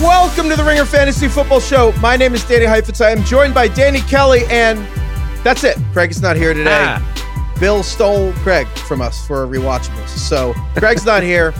Welcome 0.00 0.48
to 0.48 0.56
the 0.56 0.64
Ringer 0.64 0.84
Fantasy 0.84 1.28
Football 1.28 1.60
Show. 1.60 1.92
My 2.00 2.16
name 2.16 2.34
is 2.34 2.44
Danny 2.44 2.64
Heifetz. 2.64 3.00
I 3.00 3.10
am 3.10 3.22
joined 3.24 3.52
by 3.52 3.68
Danny 3.68 4.00
Kelly, 4.00 4.42
and 4.48 4.78
that's 5.44 5.64
it. 5.64 5.76
Craig 5.92 6.10
is 6.10 6.22
not 6.22 6.34
here 6.36 6.54
today. 6.54 6.70
Ah. 6.72 7.54
Bill 7.60 7.82
stole 7.82 8.32
Craig 8.36 8.66
from 8.68 9.00
us 9.02 9.24
for 9.26 9.46
rewatchables. 9.46 10.08
So 10.08 10.54
Craig's 10.76 11.04
not 11.04 11.22
here, 11.22 11.52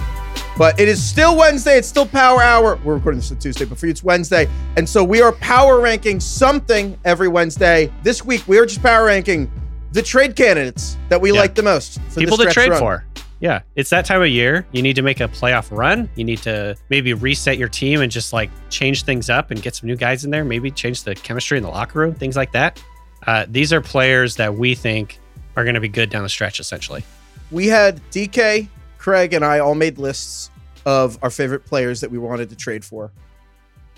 but 0.56 0.80
it 0.80 0.88
is 0.88 1.02
still 1.02 1.36
Wednesday. 1.36 1.76
It's 1.78 1.88
still 1.88 2.06
Power 2.06 2.40
Hour. 2.42 2.76
We're 2.82 2.94
recording 2.94 3.20
this 3.20 3.30
on 3.30 3.38
Tuesday, 3.38 3.64
but 3.66 3.76
for 3.78 3.86
you 3.86 3.90
it's 3.92 4.02
Wednesday. 4.02 4.48
And 4.76 4.88
so 4.88 5.04
we 5.04 5.20
are 5.20 5.32
power 5.32 5.80
ranking 5.80 6.18
something 6.18 6.98
every 7.04 7.28
Wednesday. 7.28 7.92
This 8.02 8.24
week 8.24 8.46
we 8.48 8.58
are 8.58 8.66
just 8.66 8.82
power 8.82 9.04
ranking 9.06 9.50
the 9.92 10.02
trade 10.02 10.34
candidates 10.36 10.96
that 11.10 11.20
we 11.20 11.32
Yeah. 11.32 11.40
like 11.40 11.54
the 11.54 11.62
most. 11.62 12.00
For 12.08 12.20
people 12.20 12.36
the 12.38 12.46
to 12.46 12.50
trade 12.52 12.70
run. 12.70 12.78
for. 12.80 13.04
Yeah, 13.42 13.62
it's 13.74 13.90
that 13.90 14.04
time 14.04 14.22
of 14.22 14.28
year. 14.28 14.64
You 14.70 14.82
need 14.82 14.94
to 14.94 15.02
make 15.02 15.18
a 15.18 15.26
playoff 15.26 15.76
run. 15.76 16.08
You 16.14 16.22
need 16.22 16.38
to 16.42 16.76
maybe 16.90 17.12
reset 17.12 17.58
your 17.58 17.68
team 17.68 18.00
and 18.00 18.10
just 18.10 18.32
like 18.32 18.50
change 18.70 19.02
things 19.02 19.28
up 19.28 19.50
and 19.50 19.60
get 19.60 19.74
some 19.74 19.88
new 19.88 19.96
guys 19.96 20.24
in 20.24 20.30
there. 20.30 20.44
Maybe 20.44 20.70
change 20.70 21.02
the 21.02 21.16
chemistry 21.16 21.58
in 21.58 21.64
the 21.64 21.68
locker 21.68 21.98
room, 21.98 22.14
things 22.14 22.36
like 22.36 22.52
that. 22.52 22.80
Uh, 23.26 23.44
these 23.48 23.72
are 23.72 23.80
players 23.80 24.36
that 24.36 24.54
we 24.54 24.76
think 24.76 25.18
are 25.56 25.64
going 25.64 25.74
to 25.74 25.80
be 25.80 25.88
good 25.88 26.08
down 26.08 26.22
the 26.22 26.28
stretch, 26.28 26.60
essentially. 26.60 27.02
we 27.50 27.66
had 27.66 28.00
DK, 28.12 28.68
Craig, 28.98 29.32
and 29.34 29.44
I 29.44 29.58
all 29.58 29.74
made 29.74 29.98
lists 29.98 30.50
of 30.86 31.18
our 31.20 31.30
favorite 31.30 31.66
players 31.66 32.00
that 32.00 32.12
we 32.12 32.18
wanted 32.18 32.48
to 32.50 32.56
trade 32.56 32.84
for. 32.84 33.10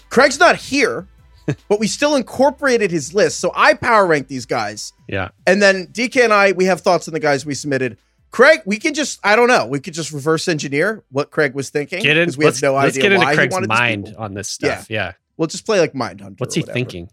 Craig's 0.09 0.41
not 0.41 0.57
here, 0.57 1.07
but 1.69 1.79
we 1.79 1.87
still 1.87 2.17
incorporated 2.17 2.91
his 2.91 3.13
list. 3.13 3.41
So 3.41 3.53
I 3.55 3.75
power 3.75 4.07
ranked 4.07 4.31
these 4.31 4.47
guys. 4.47 4.95
Yeah. 5.07 5.29
And 5.47 5.61
then 5.61 5.89
DK 5.89 6.25
and 6.25 6.33
I, 6.33 6.53
we 6.53 6.65
have 6.65 6.81
thoughts 6.81 7.09
on 7.09 7.13
the 7.13 7.21
guys 7.21 7.45
we 7.45 7.53
submitted. 7.55 7.99
Craig, 8.35 8.63
we 8.67 8.79
can 8.79 8.95
just, 8.95 9.21
I 9.23 9.37
don't 9.37 9.47
know, 9.47 9.65
we 9.65 9.79
could 9.79 9.95
just 9.95 10.11
reverse 10.11 10.49
engineer 10.49 11.05
what 11.13 11.31
Craig 11.31 11.55
was 11.55 11.71
thinking. 11.71 12.03
Get 12.03 12.17
in. 12.17 12.33
we 12.37 12.47
let's, 12.47 12.61
have 12.61 12.73
no 12.73 12.75
let's 12.75 12.99
get 12.99 13.13
into 13.13 13.25
Craig's 13.33 13.69
mind 13.69 14.13
on 14.19 14.35
this 14.35 14.49
stuff. 14.49 14.91
Yeah. 14.91 15.13
We'll 15.37 15.47
just 15.47 15.65
play 15.65 15.79
like 15.79 15.95
Mind 15.95 16.19
Mindhunter. 16.19 16.41
What's 16.41 16.57
he 16.57 16.63
whatever. 16.63 16.75
thinking? 16.75 17.11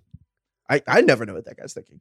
I, 0.67 0.81
I 0.87 1.01
never 1.01 1.27
know 1.27 1.35
what 1.35 1.45
that 1.45 1.57
guy's 1.57 1.73
thinking. 1.73 1.99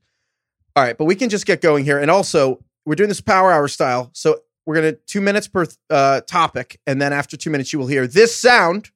All 0.75 0.83
right, 0.83 0.97
but 0.97 1.05
we 1.05 1.15
can 1.17 1.29
just 1.29 1.45
get 1.45 1.61
going 1.61 1.85
here. 1.85 1.99
And 1.99 2.11
also, 2.11 2.65
we're 2.87 2.95
doing 2.95 3.11
this 3.11 3.21
power 3.21 3.53
hour 3.53 3.69
style. 3.69 4.09
So 4.15 4.39
we're 4.65 4.77
going 4.77 4.95
to 4.95 5.01
two 5.07 5.21
minutes 5.21 5.49
per 5.49 5.67
uh, 5.91 6.23
topic. 6.23 6.81
And 6.87 7.03
then 7.03 7.13
after 7.13 7.37
two 7.37 7.51
minutes, 7.51 7.75
you 7.75 7.79
will 7.79 7.89
hear 7.89 8.07
this 8.07 8.35
sound. 8.35 8.91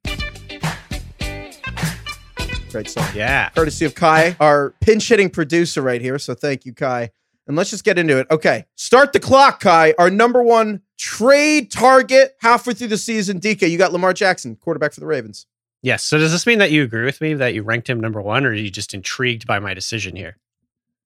Great 2.70 2.88
song. 2.88 3.08
Yeah. 3.14 3.50
Courtesy 3.50 3.84
of 3.84 3.94
Kai, 3.94 4.36
our 4.40 4.70
pinch 4.80 5.06
hitting 5.06 5.28
producer 5.28 5.82
right 5.82 6.00
here. 6.00 6.18
So 6.18 6.32
thank 6.32 6.64
you, 6.64 6.72
Kai. 6.72 7.10
And 7.46 7.56
let's 7.56 7.70
just 7.70 7.84
get 7.84 7.98
into 7.98 8.18
it. 8.18 8.26
Okay, 8.30 8.64
start 8.74 9.12
the 9.12 9.20
clock, 9.20 9.60
Kai. 9.60 9.94
Our 9.98 10.10
number 10.10 10.42
one 10.42 10.80
trade 10.98 11.70
target 11.70 12.36
halfway 12.40 12.74
through 12.74 12.88
the 12.88 12.98
season. 12.98 13.40
DK, 13.40 13.70
you 13.70 13.76
got 13.76 13.92
Lamar 13.92 14.14
Jackson, 14.14 14.56
quarterback 14.56 14.92
for 14.92 15.00
the 15.00 15.06
Ravens. 15.06 15.46
Yes. 15.82 16.02
So 16.02 16.16
does 16.16 16.32
this 16.32 16.46
mean 16.46 16.58
that 16.60 16.70
you 16.70 16.82
agree 16.82 17.04
with 17.04 17.20
me 17.20 17.34
that 17.34 17.52
you 17.52 17.62
ranked 17.62 17.90
him 17.90 18.00
number 18.00 18.22
one, 18.22 18.46
or 18.46 18.50
are 18.50 18.54
you 18.54 18.70
just 18.70 18.94
intrigued 18.94 19.46
by 19.46 19.58
my 19.58 19.74
decision 19.74 20.16
here? 20.16 20.38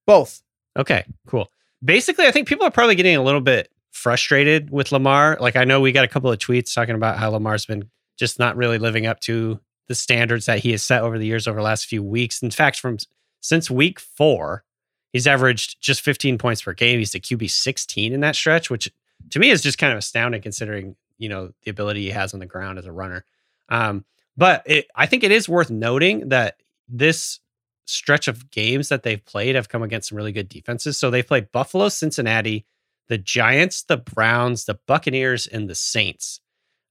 Both. 0.06 0.42
Okay, 0.78 1.04
cool. 1.26 1.50
Basically, 1.84 2.26
I 2.26 2.30
think 2.30 2.46
people 2.46 2.66
are 2.66 2.70
probably 2.70 2.94
getting 2.94 3.16
a 3.16 3.22
little 3.22 3.40
bit 3.40 3.70
frustrated 3.90 4.70
with 4.70 4.92
Lamar. 4.92 5.36
Like, 5.40 5.56
I 5.56 5.64
know 5.64 5.80
we 5.80 5.90
got 5.90 6.04
a 6.04 6.08
couple 6.08 6.30
of 6.30 6.38
tweets 6.38 6.72
talking 6.72 6.94
about 6.94 7.18
how 7.18 7.30
Lamar's 7.30 7.66
been 7.66 7.90
just 8.18 8.38
not 8.38 8.56
really 8.56 8.78
living 8.78 9.06
up 9.06 9.18
to 9.20 9.58
the 9.88 9.94
standards 9.94 10.46
that 10.46 10.60
he 10.60 10.70
has 10.70 10.82
set 10.82 11.02
over 11.02 11.18
the 11.18 11.26
years 11.26 11.48
over 11.48 11.58
the 11.58 11.64
last 11.64 11.86
few 11.86 12.02
weeks. 12.02 12.42
In 12.42 12.50
fact, 12.50 12.78
from 12.78 12.98
since 13.40 13.70
week 13.70 13.98
four, 13.98 14.64
he's 15.12 15.26
averaged 15.26 15.80
just 15.80 16.00
15 16.00 16.38
points 16.38 16.62
per 16.62 16.72
game. 16.72 16.98
He's 16.98 17.12
the 17.12 17.20
QB 17.20 17.50
16 17.50 18.12
in 18.12 18.20
that 18.20 18.36
stretch, 18.36 18.70
which 18.70 18.92
to 19.30 19.38
me 19.38 19.50
is 19.50 19.62
just 19.62 19.78
kind 19.78 19.92
of 19.92 19.98
astounding 19.98 20.42
considering, 20.42 20.96
you 21.18 21.28
know, 21.28 21.52
the 21.64 21.70
ability 21.70 22.02
he 22.02 22.10
has 22.10 22.34
on 22.34 22.40
the 22.40 22.46
ground 22.46 22.78
as 22.78 22.86
a 22.86 22.92
runner. 22.92 23.24
Um, 23.68 24.04
but 24.36 24.62
it, 24.66 24.86
I 24.94 25.06
think 25.06 25.24
it 25.24 25.32
is 25.32 25.48
worth 25.48 25.70
noting 25.70 26.28
that 26.28 26.62
this 26.88 27.40
stretch 27.84 28.28
of 28.28 28.50
games 28.50 28.88
that 28.90 29.02
they've 29.02 29.24
played 29.24 29.54
have 29.54 29.68
come 29.68 29.82
against 29.82 30.10
some 30.10 30.16
really 30.16 30.32
good 30.32 30.48
defenses. 30.48 30.98
So 30.98 31.10
they've 31.10 31.26
played 31.26 31.50
Buffalo, 31.52 31.88
Cincinnati, 31.88 32.66
the 33.08 33.18
Giants, 33.18 33.82
the 33.82 33.96
Browns, 33.96 34.66
the 34.66 34.78
Buccaneers, 34.86 35.46
and 35.46 35.68
the 35.68 35.74
Saints. 35.74 36.40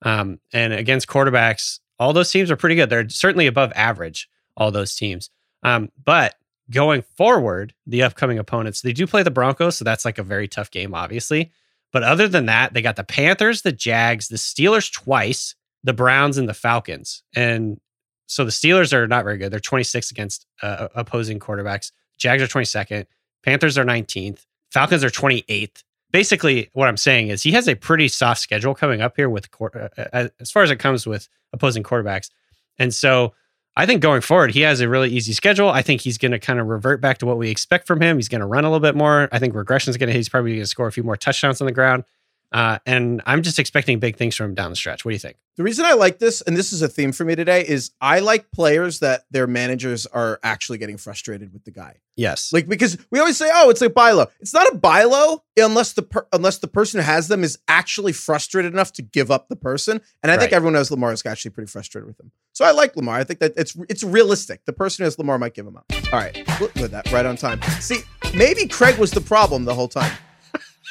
Um, 0.02 0.40
and 0.52 0.74
against 0.74 1.08
quarterbacks, 1.08 1.80
all 2.00 2.14
those 2.14 2.32
teams 2.32 2.52
are 2.52 2.58
pretty 2.58 2.76
good. 2.76 2.90
They're 2.90 3.10
certainly 3.10 3.48
above 3.48 3.72
average, 3.76 4.30
all 4.56 4.72
those 4.72 4.96
teams. 4.96 5.30
Um, 5.64 5.90
but 6.04 6.36
going 6.72 7.02
forward, 7.16 7.74
the 7.86 8.04
upcoming 8.04 8.40
opponents, 8.40 8.82
they 8.82 8.94
do 8.94 9.08
play 9.08 9.24
the 9.24 9.32
Broncos. 9.32 9.78
So 9.78 9.86
that's 9.86 10.06
like 10.06 10.18
a 10.18 10.24
very 10.24 10.48
tough 10.48 10.72
game, 10.72 10.94
obviously. 10.94 11.52
But 11.94 12.04
other 12.04 12.28
than 12.28 12.48
that, 12.48 12.74
they 12.74 12.82
got 12.82 12.98
the 12.98 13.04
Panthers, 13.04 13.62
the 13.62 13.72
Jags, 13.72 14.28
the 14.28 14.36
Steelers 14.36 14.92
twice, 14.92 15.56
the 15.84 15.94
Browns, 15.94 16.38
and 16.38 16.50
the 16.50 16.54
Falcons. 16.54 17.24
And 17.36 17.80
so 18.28 18.44
the 18.44 18.52
Steelers 18.52 18.92
are 18.92 19.08
not 19.08 19.24
very 19.24 19.38
good. 19.38 19.52
They're 19.52 19.60
26 19.60 20.12
against 20.12 20.46
uh, 20.62 20.90
opposing 20.96 21.40
quarterbacks. 21.40 21.92
Jags 22.18 22.44
are 22.44 22.48
22nd. 22.48 23.06
Panthers 23.44 23.78
are 23.78 23.86
19th. 23.86 24.46
Falcons 24.72 25.04
are 25.04 25.10
28th. 25.10 25.84
Basically, 26.12 26.70
what 26.74 26.88
I'm 26.88 26.98
saying 26.98 27.30
is 27.30 27.44
he 27.44 27.52
has 27.52 27.68
a 27.68 27.76
pretty 27.76 28.08
soft 28.08 28.42
schedule 28.42 28.76
coming 28.76 29.02
up 29.02 29.16
here 29.16 29.30
with 29.30 29.48
uh, 29.62 29.88
uh, 30.14 30.28
as 30.40 30.52
far 30.52 30.64
as 30.64 30.72
it 30.72 30.78
comes 30.78 31.06
with 31.06 31.30
opposing 31.54 31.84
quarterbacks. 31.84 32.30
And 32.78 32.94
so 32.94 33.34
I 33.80 33.86
think 33.86 34.02
going 34.02 34.22
forward, 34.22 34.56
he 34.56 34.62
has 34.62 34.82
a 34.82 34.90
really 34.90 35.12
easy 35.12 35.34
schedule. 35.34 35.70
I 35.70 35.84
think 35.84 36.02
he's 36.02 36.18
going 36.18 36.32
to 36.32 36.40
kind 36.40 36.60
of 36.60 36.66
revert 36.66 37.00
back 37.00 37.20
to 37.20 37.28
what 37.28 37.38
we 37.38 37.52
expect 37.52 37.86
from 37.86 38.02
him. 38.02 38.18
He's 38.18 38.28
going 38.28 38.42
to 38.42 38.48
run 38.48 38.66
a 38.66 38.72
little 38.72 38.80
bit 38.80 38.96
more. 38.96 39.30
I 39.32 39.38
think 39.38 39.54
regression 39.54 39.92
is 39.92 39.98
going 39.98 40.08
to, 40.08 40.14
he's 40.14 40.28
probably 40.28 40.54
going 40.54 40.64
to 40.64 40.68
score 40.68 40.88
a 40.88 40.92
few 40.92 41.04
more 41.04 41.16
touchdowns 41.16 41.62
on 41.62 41.68
the 41.68 41.72
ground. 41.72 42.04
Uh, 42.52 42.80
and 42.86 43.22
I'm 43.26 43.44
just 43.44 43.60
expecting 43.60 44.00
big 44.00 44.16
things 44.16 44.36
from 44.36 44.52
him 44.52 44.56
down 44.56 44.70
the 44.70 44.76
stretch. 44.76 45.04
What 45.04 45.12
do 45.12 45.16
you 45.16 45.20
think? 45.20 45.38
The 45.58 45.64
reason 45.64 45.86
I 45.86 45.94
like 45.94 46.20
this, 46.20 46.42
and 46.42 46.56
this 46.56 46.72
is 46.72 46.84
a 46.84 46.88
theme 46.88 47.12
for 47.12 47.26
me 47.26 47.36
today, 47.36 47.66
is 47.68 47.90
I 48.00 48.20
like 48.20 48.52
players 48.52 49.00
that 49.00 49.26
their 49.32 49.48
managers 49.48 50.06
are 50.06 50.40
actually 50.44 50.78
getting 50.78 50.98
frustrated 50.98 51.52
with 51.52 51.66
the 51.66 51.72
guy. 51.72 51.98
Yes. 52.16 52.54
Like 52.54 52.68
because 52.68 52.98
we 53.10 53.20
always 53.20 53.38
say, 53.38 53.50
"Oh, 53.52 53.72
it's 53.72 53.82
a 53.82 53.90
buy 53.90 54.12
low." 54.12 54.28
It's 54.40 54.54
not 54.54 54.72
a 54.72 54.76
buy 54.76 55.04
low 55.04 55.44
unless 55.58 55.94
the 55.94 56.04
per- 56.04 56.28
unless 56.32 56.60
the 56.60 56.68
person 56.68 57.00
who 57.00 57.06
has 57.06 57.28
them 57.28 57.44
is 57.44 57.58
actually 57.68 58.14
frustrated 58.14 58.72
enough 58.72 58.94
to 58.94 59.02
give 59.02 59.32
up 59.32 59.50
the 59.50 59.56
person. 59.56 60.00
And 60.22 60.32
I 60.32 60.38
think 60.38 60.54
everyone 60.54 60.74
knows 60.74 60.92
Lamar 60.92 61.12
is 61.12 61.26
actually 61.26 61.52
pretty 61.52 61.72
frustrated 61.72 62.08
with 62.08 62.20
him. 62.20 62.32
So 62.54 62.64
I 62.64 62.72
like 62.72 62.96
Lamar. 62.96 63.18
I 63.18 63.24
think 63.24 63.40
that 63.40 63.54
it's 63.58 63.76
it's 63.90 64.04
realistic. 64.04 64.64
The 64.66 64.74
person 64.74 65.04
who 65.04 65.06
has 65.06 65.18
Lamar 65.18 65.40
might 65.40 65.56
give 65.56 65.66
him 65.66 65.76
up. 65.76 65.86
All 66.14 66.20
right, 66.20 66.38
look 66.62 66.78
at 66.78 66.92
that 66.92 67.12
right 67.12 67.26
on 67.26 67.36
time. 67.36 67.62
See, 67.80 68.02
maybe 68.36 68.68
Craig 68.68 68.98
was 69.00 69.10
the 69.10 69.22
problem 69.22 69.66
the 69.66 69.74
whole 69.74 69.88
time. 69.88 70.12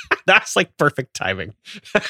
That's 0.26 0.56
like 0.56 0.76
perfect 0.76 1.14
timing. 1.14 1.54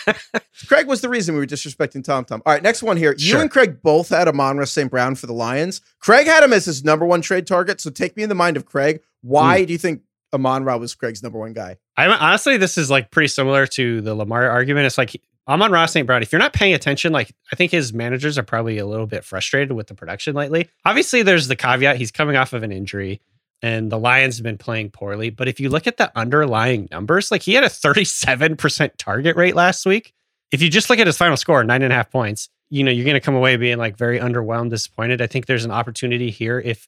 Craig 0.67 0.87
was 0.87 1.01
the 1.01 1.09
reason 1.09 1.35
we 1.35 1.41
were 1.41 1.47
disrespecting 1.47 2.03
Tom 2.03 2.25
Tom. 2.25 2.43
All 2.47 2.53
right, 2.53 2.63
next 2.63 2.83
one 2.83 2.97
here. 2.97 3.13
You 3.13 3.31
Sure. 3.31 3.41
and 3.41 3.51
Craig 3.51 3.83
both 3.83 4.09
had 4.09 4.29
Amon-Ra 4.29 4.65
St. 4.65 4.91
Brown 4.91 5.15
for 5.15 5.27
the 5.27 5.33
Lions. 5.33 5.81
Craig 5.99 6.27
had 6.27 6.43
him 6.43 6.53
as 6.53 6.65
his 6.65 6.85
number 6.85 7.05
one 7.05 7.21
trade 7.21 7.47
target. 7.47 7.81
So 7.81 7.91
take 7.91 8.17
me 8.17 8.23
in 8.23 8.29
the 8.29 8.35
mind 8.35 8.57
of 8.57 8.65
Craig. 8.67 9.01
Why 9.23 9.61
hmm. 9.61 9.67
do 9.67 9.73
you 9.73 9.79
think 9.79 10.03
Amon 10.33 10.65
Ra 10.65 10.77
was 10.77 10.95
Craig's 10.95 11.23
number 11.23 11.39
one 11.39 11.53
guy? 11.53 11.77
I 11.97 12.07
honestly, 12.07 12.57
this 12.57 12.79
is 12.79 12.91
like 12.91 13.11
pretty 13.11 13.29
similar 13.29 13.67
to 13.69 14.01
the 14.01 14.15
Lamar 14.15 14.49
argument. 14.49 14.87
It's 14.87 14.99
like 14.99 15.21
Amon-Ra 15.49 15.87
St. 15.87 16.07
Brown. 16.07 16.23
If 16.23 16.33
you're 16.33 16.41
not 16.41 16.53
paying 16.53 16.75
attention, 16.75 17.13
like 17.13 17.33
I 17.53 17.57
think 17.57 17.71
his 17.71 17.93
managers 17.93 18.37
are 18.39 18.43
probably 18.43 18.79
a 18.79 18.87
little 18.87 19.07
bit 19.07 19.25
frustrated 19.25 19.73
with 19.73 19.87
the 19.87 19.95
production 19.95 20.35
lately. 20.35 20.69
Obviously, 20.85 21.23
there's 21.23 21.49
the 21.49 21.57
caveat 21.57 21.97
he's 21.97 22.11
coming 22.11 22.37
off 22.37 22.53
of 22.53 22.63
an 22.63 22.73
injury, 22.73 23.21
and 23.63 23.91
the 23.91 23.99
Lions 23.99 24.37
have 24.37 24.45
been 24.45 24.59
playing 24.59 24.91
poorly. 24.91 25.31
But 25.31 25.49
if 25.49 25.61
you 25.61 25.69
look 25.69 25.87
at 25.87 25.97
the 25.97 26.11
underlying 26.17 26.89
numbers, 26.91 27.31
like 27.31 27.43
he 27.43 27.55
had 27.55 27.65
a 27.65 27.69
37% 27.69 28.91
target 28.99 29.37
rate 29.37 29.55
last 29.55 29.87
week. 29.87 30.13
If 30.53 30.63
you 30.63 30.69
just 30.69 30.89
look 30.89 30.99
at 30.99 31.07
his 31.07 31.17
final 31.17 31.37
score, 31.37 31.65
nine 31.65 31.83
and 31.83 31.93
a 31.93 31.97
half 31.97 32.11
points, 32.11 32.49
you 32.71 32.85
know, 32.85 32.91
you're 32.91 33.05
going 33.05 33.15
to 33.15 33.21
come 33.21 33.35
away 33.35 33.57
being 33.57 33.79
like 33.79 33.97
very 33.97 34.19
underwhelmed, 34.19 34.71
disappointed. 34.71 35.21
I 35.21 35.27
think 35.27 35.47
there's 35.47 35.65
an 35.65 35.71
opportunity 35.71 36.31
here 36.31 36.61
if 36.61 36.87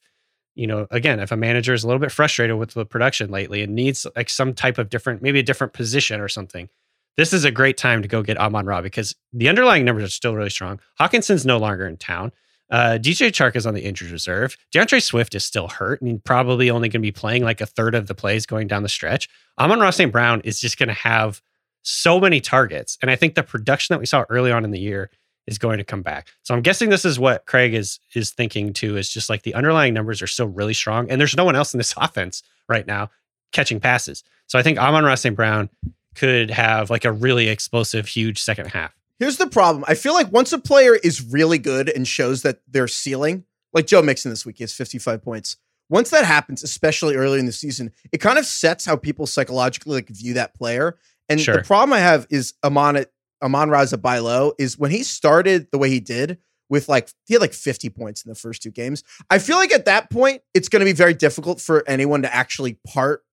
you 0.55 0.67
know, 0.67 0.87
again, 0.91 1.21
if 1.21 1.31
a 1.31 1.37
manager 1.37 1.73
is 1.73 1.85
a 1.85 1.87
little 1.87 2.01
bit 2.01 2.11
frustrated 2.11 2.57
with 2.57 2.73
the 2.73 2.85
production 2.85 3.31
lately 3.31 3.61
and 3.61 3.73
needs 3.73 4.05
like 4.17 4.29
some 4.29 4.53
type 4.53 4.77
of 4.77 4.89
different, 4.89 5.21
maybe 5.21 5.39
a 5.39 5.43
different 5.43 5.71
position 5.71 6.19
or 6.19 6.27
something, 6.27 6.67
this 7.15 7.31
is 7.31 7.45
a 7.45 7.51
great 7.51 7.77
time 7.77 8.01
to 8.01 8.09
go 8.09 8.21
get 8.21 8.37
Amon 8.37 8.65
Ra 8.65 8.81
because 8.81 9.15
the 9.31 9.47
underlying 9.47 9.85
numbers 9.85 10.03
are 10.03 10.09
still 10.09 10.35
really 10.35 10.49
strong. 10.49 10.81
Hockenson's 10.99 11.45
no 11.45 11.57
longer 11.57 11.87
in 11.87 11.95
town. 11.95 12.33
Uh, 12.69 12.99
DJ 13.01 13.29
Chark 13.29 13.55
is 13.55 13.65
on 13.65 13.73
the 13.73 13.83
injured 13.83 14.11
reserve. 14.11 14.55
DeAndre 14.73 15.01
Swift 15.01 15.33
is 15.33 15.43
still 15.43 15.67
hurt 15.67 16.01
and 16.01 16.23
probably 16.23 16.69
only 16.69 16.87
going 16.87 17.01
to 17.01 17.05
be 17.05 17.11
playing 17.11 17.43
like 17.43 17.61
a 17.61 17.65
third 17.65 17.95
of 17.95 18.07
the 18.07 18.15
plays 18.15 18.45
going 18.45 18.67
down 18.67 18.83
the 18.83 18.89
stretch. 18.89 19.27
Amon-Ra 19.57 19.89
St. 19.89 20.11
Brown 20.11 20.41
is 20.41 20.59
just 20.59 20.77
going 20.77 20.89
to 20.89 20.93
have 20.93 21.41
so 21.81 22.19
many 22.19 22.41
targets. 22.41 22.97
And 23.01 23.09
I 23.09 23.15
think 23.15 23.35
the 23.35 23.43
production 23.43 23.93
that 23.93 23.99
we 23.99 24.05
saw 24.05 24.25
early 24.29 24.51
on 24.51 24.63
in 24.63 24.71
the 24.71 24.79
year 24.79 25.09
is 25.47 25.57
going 25.57 25.79
to 25.79 25.83
come 25.83 26.03
back. 26.03 26.27
So 26.43 26.53
I'm 26.53 26.61
guessing 26.61 26.89
this 26.89 27.05
is 27.05 27.17
what 27.17 27.45
Craig 27.47 27.73
is 27.73 27.99
is 28.13 28.31
thinking 28.31 28.71
too. 28.71 28.97
Is 28.97 29.09
just 29.09 29.29
like 29.29 29.41
the 29.41 29.55
underlying 29.55 29.93
numbers 29.93 30.21
are 30.21 30.27
still 30.27 30.47
really 30.47 30.75
strong, 30.75 31.09
and 31.09 31.19
there's 31.19 31.35
no 31.35 31.45
one 31.45 31.55
else 31.55 31.73
in 31.73 31.79
this 31.79 31.93
offense 31.97 32.43
right 32.67 32.85
now 32.85 33.09
catching 33.51 33.79
passes. 33.79 34.23
So 34.45 34.59
I 34.59 34.63
think 34.63 34.77
Amon-Ra 34.77 35.15
St. 35.15 35.35
Brown 35.35 35.69
could 36.15 36.51
have 36.51 36.91
like 36.91 37.03
a 37.05 37.11
really 37.11 37.47
explosive, 37.47 38.07
huge 38.07 38.41
second 38.41 38.67
half. 38.67 38.95
Here's 39.19 39.37
the 39.37 39.47
problem. 39.47 39.83
I 39.87 39.95
feel 39.95 40.13
like 40.13 40.31
once 40.31 40.53
a 40.53 40.59
player 40.59 40.95
is 40.95 41.21
really 41.21 41.57
good 41.57 41.89
and 41.89 42.07
shows 42.07 42.41
that 42.43 42.61
they're 42.67 42.87
ceiling, 42.87 43.43
like 43.73 43.85
Joe 43.85 44.01
Mixon 44.01 44.31
this 44.31 44.45
week, 44.45 44.57
he 44.57 44.63
has 44.63 44.73
55 44.73 45.21
points. 45.21 45.57
Once 45.89 46.09
that 46.11 46.23
happens, 46.23 46.63
especially 46.63 47.15
early 47.15 47.39
in 47.39 47.45
the 47.45 47.51
season, 47.51 47.91
it 48.11 48.19
kind 48.19 48.37
of 48.37 48.45
sets 48.45 48.85
how 48.85 48.95
people 48.95 49.27
psychologically 49.27 49.95
like 49.95 50.07
view 50.07 50.35
that 50.35 50.53
player. 50.53 50.97
And 51.27 51.39
Sure. 51.39 51.57
the 51.57 51.63
problem 51.63 51.93
I 51.93 51.99
have 51.99 52.27
is 52.29 52.53
Amon 52.63 53.05
Amon 53.41 53.69
Raza 53.69 54.23
low 54.23 54.53
is 54.57 54.77
when 54.77 54.91
he 54.91 55.03
started 55.03 55.67
the 55.71 55.77
way 55.77 55.89
he 55.89 55.99
did 55.99 56.37
with 56.69 56.87
like 56.87 57.09
he 57.25 57.33
had 57.33 57.41
like 57.41 57.53
50 57.53 57.89
points 57.89 58.23
in 58.23 58.29
the 58.29 58.35
first 58.35 58.61
two 58.61 58.71
games. 58.71 59.03
I 59.29 59.39
feel 59.39 59.57
like 59.57 59.71
at 59.71 59.85
that 59.85 60.09
point 60.09 60.41
it's 60.53 60.69
going 60.69 60.81
to 60.81 60.85
be 60.85 60.93
very 60.93 61.13
difficult 61.13 61.59
for 61.59 61.83
anyone 61.87 62.21
to 62.21 62.33
actually 62.33 62.79
part 62.87 63.23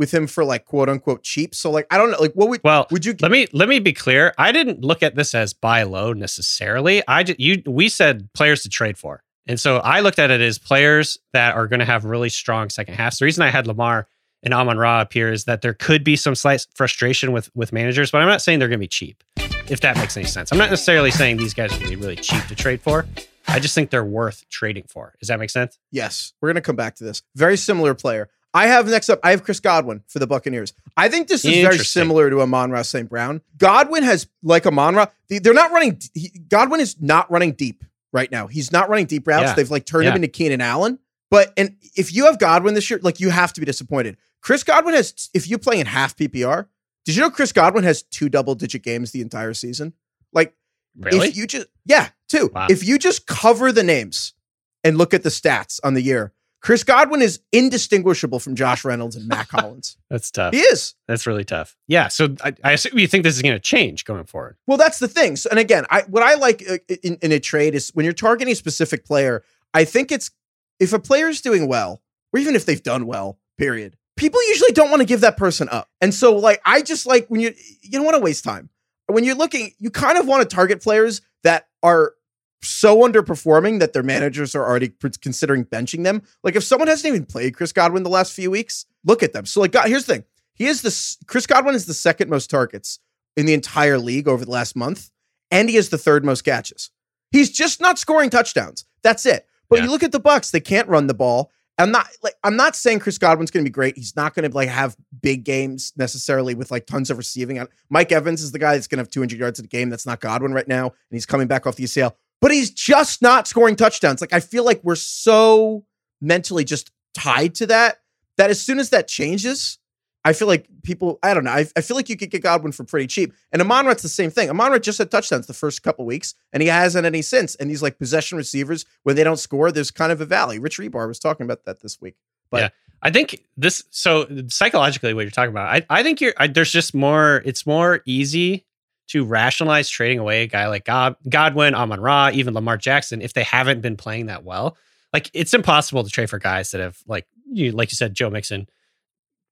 with 0.00 0.12
him 0.12 0.26
for 0.26 0.44
like 0.44 0.64
quote 0.64 0.88
unquote 0.88 1.22
cheap. 1.22 1.54
So 1.54 1.70
like 1.70 1.86
I 1.90 1.98
don't 1.98 2.10
know 2.10 2.16
like 2.18 2.32
what 2.32 2.48
would 2.48 2.62
Well, 2.64 2.86
would 2.90 3.04
you 3.04 3.14
let 3.20 3.30
me 3.30 3.46
let 3.52 3.68
me 3.68 3.78
be 3.78 3.92
clear. 3.92 4.32
I 4.38 4.50
didn't 4.50 4.80
look 4.80 5.02
at 5.02 5.14
this 5.14 5.34
as 5.34 5.52
buy 5.52 5.82
low 5.84 6.14
necessarily. 6.14 7.02
I 7.06 7.22
just, 7.22 7.38
you 7.38 7.62
we 7.66 7.90
said 7.90 8.32
players 8.32 8.62
to 8.62 8.70
trade 8.70 8.98
for, 8.98 9.22
and 9.46 9.60
so 9.60 9.76
I 9.76 10.00
looked 10.00 10.18
at 10.18 10.30
it 10.30 10.40
as 10.40 10.58
players 10.58 11.18
that 11.34 11.54
are 11.54 11.68
going 11.68 11.80
to 11.80 11.86
have 11.86 12.04
really 12.06 12.30
strong 12.30 12.70
second 12.70 12.94
halves. 12.94 13.18
The 13.18 13.26
reason 13.26 13.44
I 13.44 13.50
had 13.50 13.66
Lamar 13.66 14.08
and 14.42 14.54
Amon 14.54 14.78
Ra 14.78 15.02
appear 15.02 15.30
is 15.30 15.44
that 15.44 15.60
there 15.60 15.74
could 15.74 16.02
be 16.02 16.16
some 16.16 16.34
slight 16.34 16.66
frustration 16.74 17.32
with 17.32 17.54
with 17.54 17.70
managers, 17.72 18.10
but 18.10 18.22
I'm 18.22 18.28
not 18.28 18.40
saying 18.40 18.58
they're 18.58 18.68
going 18.68 18.80
to 18.80 18.84
be 18.84 18.88
cheap. 18.88 19.22
If 19.68 19.82
that 19.82 19.96
makes 19.98 20.16
any 20.16 20.26
sense, 20.26 20.50
I'm 20.50 20.58
not 20.58 20.70
necessarily 20.70 21.12
saying 21.12 21.36
these 21.36 21.54
guys 21.54 21.72
are 21.72 21.78
going 21.78 21.90
to 21.90 21.96
be 21.96 22.02
really 22.02 22.16
cheap 22.16 22.44
to 22.46 22.56
trade 22.56 22.80
for. 22.80 23.06
I 23.46 23.58
just 23.58 23.74
think 23.74 23.90
they're 23.90 24.04
worth 24.04 24.48
trading 24.48 24.84
for. 24.88 25.14
Does 25.20 25.28
that 25.28 25.38
make 25.38 25.50
sense? 25.50 25.78
Yes, 25.90 26.32
we're 26.40 26.48
gonna 26.48 26.60
come 26.60 26.76
back 26.76 26.94
to 26.96 27.04
this. 27.04 27.22
Very 27.34 27.56
similar 27.56 27.94
player. 27.94 28.28
I 28.52 28.66
have 28.66 28.88
next 28.88 29.08
up. 29.08 29.20
I 29.22 29.30
have 29.30 29.44
Chris 29.44 29.60
Godwin 29.60 30.02
for 30.08 30.18
the 30.18 30.26
Buccaneers. 30.26 30.72
I 30.96 31.08
think 31.08 31.28
this 31.28 31.44
is 31.44 31.52
very 31.62 31.78
similar 31.78 32.30
to 32.30 32.40
Amon 32.40 32.70
Ra 32.70 32.82
St. 32.82 33.08
Brown. 33.08 33.42
Godwin 33.58 34.02
has 34.02 34.26
like 34.42 34.66
Amon 34.66 35.06
they- 35.28 35.38
They're 35.38 35.54
not 35.54 35.70
running. 35.70 36.00
He, 36.14 36.28
Godwin 36.48 36.80
is 36.80 36.96
not 37.00 37.30
running 37.30 37.52
deep 37.52 37.84
right 38.12 38.30
now. 38.30 38.48
He's 38.48 38.72
not 38.72 38.88
running 38.88 39.06
deep 39.06 39.26
routes. 39.26 39.44
Yeah. 39.50 39.54
They've 39.54 39.70
like 39.70 39.86
turned 39.86 40.04
Yeah. 40.04 40.10
him 40.10 40.16
into 40.16 40.28
Keenan 40.28 40.60
Allen. 40.60 40.98
But 41.30 41.52
and 41.56 41.76
if 41.96 42.12
you 42.12 42.24
have 42.26 42.38
Godwin 42.40 42.74
this 42.74 42.90
year, 42.90 42.98
like 43.02 43.20
you 43.20 43.30
have 43.30 43.52
to 43.52 43.60
be 43.60 43.66
disappointed. 43.66 44.16
Chris 44.40 44.64
Godwin 44.64 44.94
has. 44.94 45.30
If 45.32 45.48
you 45.48 45.56
play 45.58 45.78
in 45.78 45.86
half 45.86 46.16
PPR, 46.16 46.66
did 47.04 47.14
you 47.14 47.20
know 47.22 47.30
Chris 47.30 47.52
Godwin 47.52 47.84
has 47.84 48.02
two 48.02 48.28
double 48.28 48.56
digit 48.56 48.82
games 48.82 49.12
the 49.12 49.20
entire 49.20 49.54
season? 49.54 49.92
Like 50.32 50.54
Really? 50.98 51.28
if 51.28 51.36
you 51.36 51.46
just 51.46 51.68
yeah, 51.86 52.08
two. 52.28 52.50
Wow. 52.52 52.66
If 52.68 52.84
you 52.84 52.98
just 52.98 53.28
cover 53.28 53.70
the 53.70 53.84
names 53.84 54.34
and 54.82 54.98
look 54.98 55.14
at 55.14 55.22
the 55.22 55.28
stats 55.28 55.78
on 55.84 55.94
the 55.94 56.02
year, 56.02 56.32
Chris 56.60 56.84
Godwin 56.84 57.22
is 57.22 57.40
indistinguishable 57.52 58.38
from 58.38 58.54
Josh 58.54 58.84
Reynolds 58.84 59.16
and 59.16 59.26
Matt 59.26 59.48
Collins. 59.48 59.96
That's 60.10 60.30
tough. 60.30 60.52
He 60.52 60.60
is. 60.60 60.94
That's 61.08 61.26
really 61.26 61.44
tough. 61.44 61.76
Yeah. 61.88 62.08
So 62.08 62.34
I, 62.44 62.52
I 62.62 62.72
assume 62.72 62.98
you 62.98 63.06
think 63.06 63.24
this 63.24 63.36
is 63.36 63.42
going 63.42 63.54
to 63.54 63.60
change 63.60 64.04
going 64.04 64.24
forward. 64.24 64.56
Well, 64.66 64.76
that's 64.78 64.98
the 64.98 65.08
thing. 65.08 65.36
So, 65.36 65.48
and 65.50 65.58
again, 65.58 65.86
I 65.90 66.02
what 66.02 66.22
I 66.22 66.34
like 66.34 66.62
uh, 66.68 66.78
in, 67.02 67.16
in 67.22 67.32
a 67.32 67.40
trade 67.40 67.74
is 67.74 67.90
when 67.90 68.04
you're 68.04 68.12
targeting 68.12 68.52
a 68.52 68.56
specific 68.56 69.04
player. 69.04 69.42
I 69.72 69.84
think 69.84 70.12
it's 70.12 70.30
if 70.78 70.92
a 70.92 70.98
player 70.98 71.28
is 71.28 71.40
doing 71.40 71.68
well, 71.68 72.02
or 72.32 72.40
even 72.40 72.54
if 72.54 72.66
they've 72.66 72.82
done 72.82 73.06
well, 73.06 73.38
period. 73.58 73.96
People 74.16 74.40
usually 74.48 74.72
don't 74.72 74.90
want 74.90 75.00
to 75.00 75.06
give 75.06 75.22
that 75.22 75.38
person 75.38 75.66
up, 75.70 75.88
and 76.02 76.12
so 76.12 76.36
like 76.36 76.60
I 76.66 76.82
just 76.82 77.06
like 77.06 77.26
when 77.28 77.40
you 77.40 77.54
you 77.80 77.92
don't 77.92 78.04
want 78.04 78.16
to 78.16 78.22
waste 78.22 78.44
time 78.44 78.68
when 79.06 79.24
you're 79.24 79.34
looking. 79.36 79.72
You 79.78 79.90
kind 79.90 80.18
of 80.18 80.26
want 80.26 80.48
to 80.48 80.54
target 80.54 80.82
players 80.82 81.22
that 81.42 81.68
are 81.82 82.12
so 82.62 82.98
underperforming 82.98 83.80
that 83.80 83.92
their 83.92 84.02
managers 84.02 84.54
are 84.54 84.64
already 84.64 84.92
considering 85.22 85.64
benching 85.64 86.04
them. 86.04 86.22
Like 86.44 86.56
if 86.56 86.64
someone 86.64 86.88
hasn't 86.88 87.12
even 87.14 87.26
played 87.26 87.56
Chris 87.56 87.72
Godwin 87.72 88.02
the 88.02 88.10
last 88.10 88.32
few 88.32 88.50
weeks, 88.50 88.86
look 89.04 89.22
at 89.22 89.32
them. 89.32 89.46
So 89.46 89.60
like, 89.60 89.72
God, 89.72 89.88
here's 89.88 90.04
the 90.06 90.14
thing: 90.14 90.24
he 90.54 90.66
is 90.66 90.82
the 90.82 91.24
Chris 91.26 91.46
Godwin 91.46 91.74
is 91.74 91.86
the 91.86 91.94
second 91.94 92.28
most 92.30 92.50
targets 92.50 92.98
in 93.36 93.46
the 93.46 93.54
entire 93.54 93.98
league 93.98 94.28
over 94.28 94.44
the 94.44 94.50
last 94.50 94.76
month, 94.76 95.10
and 95.50 95.68
he 95.70 95.76
is 95.76 95.88
the 95.88 95.98
third 95.98 96.24
most 96.24 96.42
catches. 96.42 96.90
He's 97.30 97.50
just 97.50 97.80
not 97.80 97.98
scoring 97.98 98.28
touchdowns. 98.30 98.84
That's 99.02 99.24
it. 99.24 99.46
But 99.68 99.78
Yeah. 99.78 99.84
you 99.84 99.90
look 99.90 100.02
at 100.02 100.12
the 100.12 100.20
Bucs; 100.20 100.50
they 100.50 100.60
can't 100.60 100.88
run 100.88 101.06
the 101.06 101.14
ball. 101.14 101.50
I'm 101.78 101.92
not 101.92 102.08
like 102.22 102.34
I'm 102.44 102.56
not 102.56 102.76
saying 102.76 102.98
Chris 102.98 103.16
Godwin's 103.16 103.50
going 103.50 103.64
to 103.64 103.70
be 103.70 103.72
great. 103.72 103.96
He's 103.96 104.14
not 104.14 104.34
going 104.34 104.48
to 104.50 104.54
like 104.54 104.68
have 104.68 104.96
big 105.22 105.44
games 105.44 105.94
necessarily 105.96 106.54
with 106.54 106.70
like 106.70 106.86
tons 106.86 107.08
of 107.08 107.16
receiving. 107.16 107.64
Mike 107.88 108.12
Evans 108.12 108.42
is 108.42 108.52
the 108.52 108.58
guy 108.58 108.74
that's 108.74 108.86
going 108.86 108.98
to 108.98 109.02
have 109.02 109.10
200 109.10 109.38
yards 109.38 109.58
in 109.58 109.64
a 109.64 109.68
game. 109.68 109.88
That's 109.88 110.04
not 110.04 110.20
Godwin 110.20 110.52
right 110.52 110.68
now, 110.68 110.88
and 110.88 110.92
he's 111.12 111.24
coming 111.24 111.46
back 111.46 111.66
off 111.66 111.76
the 111.76 111.84
ACL. 111.84 112.12
But 112.40 112.52
he's 112.52 112.70
just 112.70 113.22
not 113.22 113.46
scoring 113.46 113.76
touchdowns. 113.76 114.20
Like 114.20 114.32
I 114.32 114.40
feel 114.40 114.64
like 114.64 114.80
we're 114.82 114.94
so 114.94 115.84
mentally 116.20 116.64
just 116.64 116.90
tied 117.14 117.54
to 117.56 117.66
that 117.66 117.98
that 118.36 118.50
as 118.50 118.60
soon 118.60 118.78
as 118.78 118.90
that 118.90 119.06
changes, 119.06 119.78
I 120.24 120.32
feel 120.32 120.48
like 120.48 120.66
people. 120.82 121.18
I 121.22 121.34
don't 121.34 121.44
know. 121.44 121.50
I, 121.50 121.66
I 121.76 121.80
feel 121.80 121.96
like 121.96 122.08
you 122.08 122.16
could 122.16 122.30
get 122.30 122.42
Godwin 122.42 122.72
for 122.72 122.84
pretty 122.84 123.06
cheap. 123.06 123.32
And 123.52 123.62
Amonrat's 123.62 124.02
the 124.02 124.08
same 124.08 124.30
thing. 124.30 124.48
Amonrat 124.48 124.82
just 124.82 124.98
had 124.98 125.10
touchdowns 125.10 125.46
the 125.46 125.54
first 125.54 125.82
couple 125.82 126.04
weeks, 126.04 126.34
and 126.52 126.62
he 126.62 126.68
hasn't 126.68 127.06
any 127.06 127.22
since. 127.22 127.54
And 127.54 127.70
these 127.70 127.82
like 127.82 127.98
possession 127.98 128.36
receivers, 128.36 128.84
when 129.02 129.16
they 129.16 129.24
don't 129.24 129.38
score, 129.38 129.72
there's 129.72 129.90
kind 129.90 130.12
of 130.12 130.20
a 130.20 130.26
valley. 130.26 130.58
Rich 130.58 130.78
Rebar 130.78 131.08
was 131.08 131.18
talking 131.18 131.44
about 131.44 131.64
that 131.64 131.80
this 131.80 132.00
week. 132.00 132.16
But 132.50 132.60
yeah. 132.60 132.68
I 133.02 133.10
think 133.10 133.44
this. 133.56 133.84
So 133.90 134.26
psychologically, 134.48 135.14
what 135.14 135.22
you're 135.22 135.30
talking 135.30 135.52
about, 135.52 135.68
I, 135.68 135.86
I 135.88 136.02
think 136.02 136.20
you're. 136.20 136.34
I, 136.36 136.46
there's 136.46 136.72
just 136.72 136.94
more. 136.94 137.42
It's 137.44 137.66
more 137.66 138.00
easy 138.04 138.66
to 139.10 139.24
rationalize 139.24 139.88
trading 139.88 140.20
away 140.20 140.42
a 140.42 140.46
guy 140.46 140.68
like 140.68 140.84
God, 140.84 141.16
Godwin, 141.28 141.74
Amon 141.74 142.00
Ra, 142.00 142.30
even 142.32 142.54
Lamar 142.54 142.76
Jackson 142.76 143.22
if 143.22 143.32
they 143.32 143.42
haven't 143.42 143.80
been 143.80 143.96
playing 143.96 144.26
that 144.26 144.44
well. 144.44 144.76
Like 145.12 145.30
it's 145.34 145.52
impossible 145.52 146.04
to 146.04 146.10
trade 146.10 146.30
for 146.30 146.38
guys 146.38 146.70
that 146.70 146.80
have 146.80 146.98
like 147.06 147.26
you, 147.44 147.72
like 147.72 147.90
you 147.90 147.96
said, 147.96 148.14
Joe 148.14 148.30
Mixon, 148.30 148.68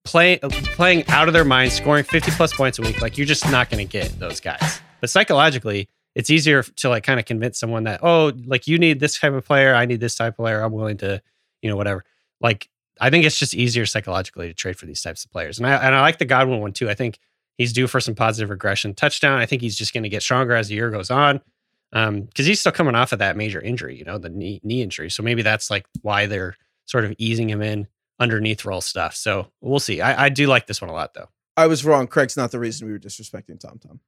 play, 0.05 0.38
uh, 0.41 0.49
playing 0.49 1.05
out 1.09 1.27
of 1.27 1.35
their 1.35 1.45
minds, 1.45 1.75
scoring 1.75 2.05
50 2.05 2.31
plus 2.33 2.53
points 2.53 2.79
a 2.79 2.83
week. 2.83 3.03
Like 3.03 3.19
you're 3.19 3.27
just 3.27 3.50
not 3.50 3.69
going 3.69 3.85
to 3.85 3.91
get 3.91 4.17
those 4.21 4.38
guys. 4.38 4.81
But 5.00 5.11
psychologically, 5.11 5.88
it's 6.15 6.31
easier 6.31 6.62
to 6.62 6.88
like 6.88 7.03
kind 7.03 7.19
of 7.19 7.27
convince 7.27 7.59
someone 7.59 7.85
that 7.85 8.00
oh, 8.05 8.33
like 8.47 8.69
you 8.69 8.79
need 8.79 9.00
this 9.00 9.19
type 9.19 9.33
of 9.33 9.45
player, 9.45 9.75
I 9.75 9.87
need 9.87 9.99
this 9.99 10.15
type 10.15 10.35
of 10.35 10.37
player. 10.37 10.61
I'm 10.62 10.73
willing 10.73 10.99
to, 10.99 11.21
you 11.62 11.71
know, 11.71 11.77
whatever. 11.77 12.05
Like 12.41 12.69
I 13.00 13.11
think 13.11 13.25
it's 13.25 13.38
just 13.38 13.55
easier 13.55 13.87
psychologically 13.87 14.47
to 14.47 14.55
trade 14.55 14.79
for 14.79 14.87
these 14.87 15.03
types 15.03 15.25
of 15.25 15.33
players. 15.33 15.59
And 15.59 15.67
I 15.67 15.75
and 15.75 15.97
I 15.97 16.00
like 16.00 16.19
the 16.19 16.25
Godwin 16.25 16.61
one 16.61 16.73
too. 16.73 16.88
I 16.88 16.95
think 16.95 17.19
He's 17.59 17.73
due 17.73 17.87
for 17.88 18.00
some 18.00 18.15
positive 18.15 18.49
regression 18.50 18.95
touchdown. 18.95 19.38
I 19.41 19.47
think 19.47 19.61
he's 19.62 19.77
just 19.77 19.93
going 19.93 20.05
to 20.05 20.09
get 20.09 20.23
stronger 20.23 20.55
as 20.55 20.69
the 20.69 20.77
year 20.77 20.91
goes 20.91 21.11
on 21.11 21.41
because 21.91 22.09
um, 22.09 22.29
he's 22.37 22.61
still 22.61 22.73
coming 22.73 22.95
off 22.95 23.12
of 23.12 23.19
that 23.19 23.37
major 23.37 23.61
injury, 23.61 23.97
you 23.99 24.05
know, 24.05 24.17
the 24.19 24.29
knee, 24.31 24.61
knee 24.62 24.81
injury. 24.83 25.11
So 25.11 25.23
maybe 25.23 25.43
that's 25.43 25.71
like 25.71 25.85
why 26.03 26.27
they're 26.27 26.57
sort 26.87 27.05
of 27.05 27.15
easing 27.19 27.50
him 27.50 27.61
in 27.61 27.87
underneath 28.21 28.65
roll 28.65 28.81
stuff. 28.81 29.15
So 29.15 29.49
we'll 29.61 29.81
see. 29.81 30.00
I, 30.00 30.27
I 30.27 30.29
do 30.29 30.47
like 30.47 30.67
this 30.67 30.81
one 30.81 30.88
a 30.91 30.95
lot, 30.95 31.15
though. 31.15 31.29
I 31.57 31.67
was 31.67 31.85
wrong. 31.85 32.07
Craig's 32.07 32.37
not 32.37 32.50
the 32.53 32.59
reason 32.61 32.87
we 32.87 32.93
were 32.93 32.99
disrespecting 33.00 33.59
Tom 33.59 33.81
Tom. 33.81 34.00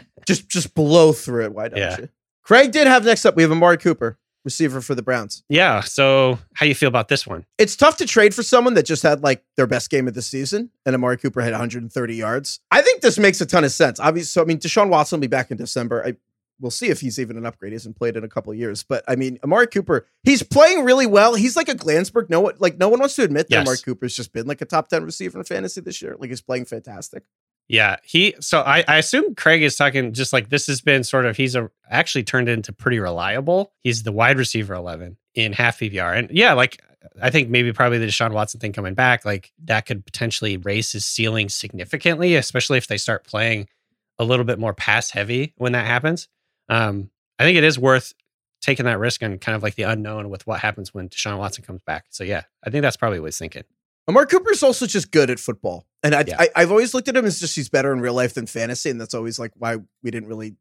just 0.26 0.48
just 0.48 0.74
blow 0.74 1.12
through 1.12 1.44
it. 1.44 1.52
Why 1.52 1.68
don't 1.68 1.78
Yeah. 1.78 1.96
you? 2.00 2.08
Craig 2.42 2.70
did 2.72 2.86
have 2.86 3.04
next 3.04 3.26
up. 3.26 3.36
We 3.36 3.42
have 3.42 3.52
Amari 3.52 3.76
Cooper, 3.76 4.18
receiver 4.46 4.80
for 4.80 4.94
the 4.94 5.02
Browns. 5.02 5.42
Yeah. 5.50 5.80
So 5.80 6.38
how 6.54 6.64
you 6.64 6.74
feel 6.74 6.88
about 6.88 7.08
this 7.08 7.26
one? 7.26 7.44
It's 7.58 7.76
tough 7.76 7.98
to 7.98 8.06
trade 8.06 8.34
for 8.34 8.42
someone 8.42 8.72
that 8.74 8.86
just 8.86 9.02
had 9.02 9.22
like 9.22 9.44
their 9.56 9.66
best 9.66 9.90
game 9.90 10.08
of 10.08 10.14
the 10.14 10.22
season, 10.22 10.70
and 10.86 10.94
Amari 10.94 11.18
Cooper 11.18 11.42
had 11.42 11.52
130 11.52 12.14
yards. 12.14 12.60
I 12.70 12.80
think 12.80 13.02
this 13.02 13.18
makes 13.18 13.42
a 13.42 13.46
ton 13.46 13.64
of 13.64 13.72
sense. 13.72 14.00
Obviously, 14.00 14.28
so 14.28 14.40
I 14.40 14.46
mean, 14.46 14.58
Deshaun 14.58 14.88
Watson 14.88 15.18
will 15.18 15.22
be 15.22 15.26
back 15.26 15.50
in 15.50 15.58
December. 15.58 16.02
I 16.06 16.14
we'll 16.58 16.70
see 16.70 16.88
if 16.88 17.02
he's 17.02 17.18
even 17.18 17.36
an 17.36 17.44
upgrade. 17.44 17.72
He 17.72 17.74
hasn't 17.74 17.96
played 17.96 18.16
in 18.16 18.24
a 18.24 18.28
couple 18.28 18.50
of 18.50 18.58
years, 18.58 18.82
but 18.82 19.04
I 19.06 19.16
mean, 19.16 19.38
Amari 19.44 19.66
Cooper, 19.66 20.06
he's 20.22 20.42
playing 20.42 20.84
really 20.84 21.06
well. 21.06 21.34
He's 21.34 21.56
like 21.56 21.68
a 21.68 21.74
Glansberg. 21.74 22.30
No 22.30 22.40
one 22.40 22.54
like 22.58 22.78
no 22.78 22.88
one 22.88 23.00
wants 23.00 23.16
to 23.16 23.24
admit 23.24 23.48
that 23.48 23.56
Yes. 23.56 23.66
Amari 23.66 23.78
Cooper's 23.78 24.16
just 24.16 24.32
been 24.32 24.46
like 24.46 24.62
a 24.62 24.64
top 24.64 24.88
10 24.88 25.04
receiver 25.04 25.38
in 25.38 25.44
fantasy 25.44 25.80
this 25.80 26.00
year. 26.00 26.16
Like 26.18 26.30
he's 26.30 26.40
playing 26.40 26.64
fantastic. 26.64 27.24
Yeah, 27.68 27.96
he. 28.04 28.34
So 28.40 28.60
I, 28.60 28.84
I 28.86 28.98
assume 28.98 29.34
Craig 29.34 29.62
is 29.62 29.76
talking 29.76 30.12
just 30.12 30.32
like 30.32 30.50
this 30.50 30.68
has 30.68 30.80
been 30.80 31.02
sort 31.02 31.26
of 31.26 31.36
he's 31.36 31.56
a 31.56 31.68
actually 31.90 32.22
turned 32.22 32.48
into 32.48 32.72
pretty 32.72 33.00
reliable. 33.00 33.72
He's 33.82 34.04
the 34.04 34.12
wide 34.12 34.38
receiver 34.38 34.74
eleven 34.74 35.16
in 35.34 35.52
half 35.52 35.80
PPR, 35.80 36.16
and 36.16 36.30
yeah, 36.30 36.52
like 36.52 36.80
I 37.20 37.30
think 37.30 37.48
maybe 37.48 37.72
probably 37.72 37.98
the 37.98 38.06
Deshaun 38.06 38.32
Watson 38.32 38.60
thing 38.60 38.72
coming 38.72 38.94
back, 38.94 39.24
like 39.24 39.52
that 39.64 39.86
could 39.86 40.04
potentially 40.04 40.56
raise 40.58 40.92
his 40.92 41.04
ceiling 41.04 41.48
significantly, 41.48 42.36
especially 42.36 42.78
if 42.78 42.86
they 42.86 42.98
start 42.98 43.26
playing 43.26 43.68
a 44.18 44.24
little 44.24 44.44
bit 44.44 44.58
more 44.58 44.72
pass 44.74 45.10
heavy 45.10 45.52
when 45.56 45.72
that 45.72 45.86
happens. 45.86 46.28
Um, 46.68 47.10
I 47.38 47.44
think 47.44 47.58
it 47.58 47.64
is 47.64 47.78
worth 47.78 48.14
taking 48.60 48.86
that 48.86 48.98
risk 48.98 49.22
and 49.22 49.40
kind 49.40 49.54
of 49.54 49.62
like 49.62 49.74
the 49.74 49.84
unknown 49.84 50.30
with 50.30 50.46
what 50.46 50.60
happens 50.60 50.94
when 50.94 51.08
Deshaun 51.08 51.38
Watson 51.38 51.64
comes 51.64 51.82
back. 51.82 52.06
So 52.10 52.24
yeah, 52.24 52.42
I 52.64 52.70
think 52.70 52.82
that's 52.82 52.96
probably 52.96 53.20
what 53.20 53.26
he's 53.26 53.38
thinking. 53.38 53.64
Amari 54.08 54.26
Cooper's 54.26 54.62
also 54.62 54.86
just 54.86 55.10
good 55.10 55.30
at 55.30 55.38
football. 55.38 55.86
And 56.02 56.14
I, 56.14 56.24
Yeah. 56.26 56.36
I, 56.38 56.48
I've 56.54 56.70
always 56.70 56.94
looked 56.94 57.08
at 57.08 57.16
him 57.16 57.24
as 57.24 57.40
just 57.40 57.56
he's 57.56 57.68
better 57.68 57.92
in 57.92 58.00
real 58.00 58.14
life 58.14 58.34
than 58.34 58.46
fantasy. 58.46 58.90
And 58.90 59.00
that's 59.00 59.14
always 59.14 59.38
like 59.38 59.52
why 59.56 59.76
we 60.02 60.10
didn't 60.10 60.28
really 60.28 60.54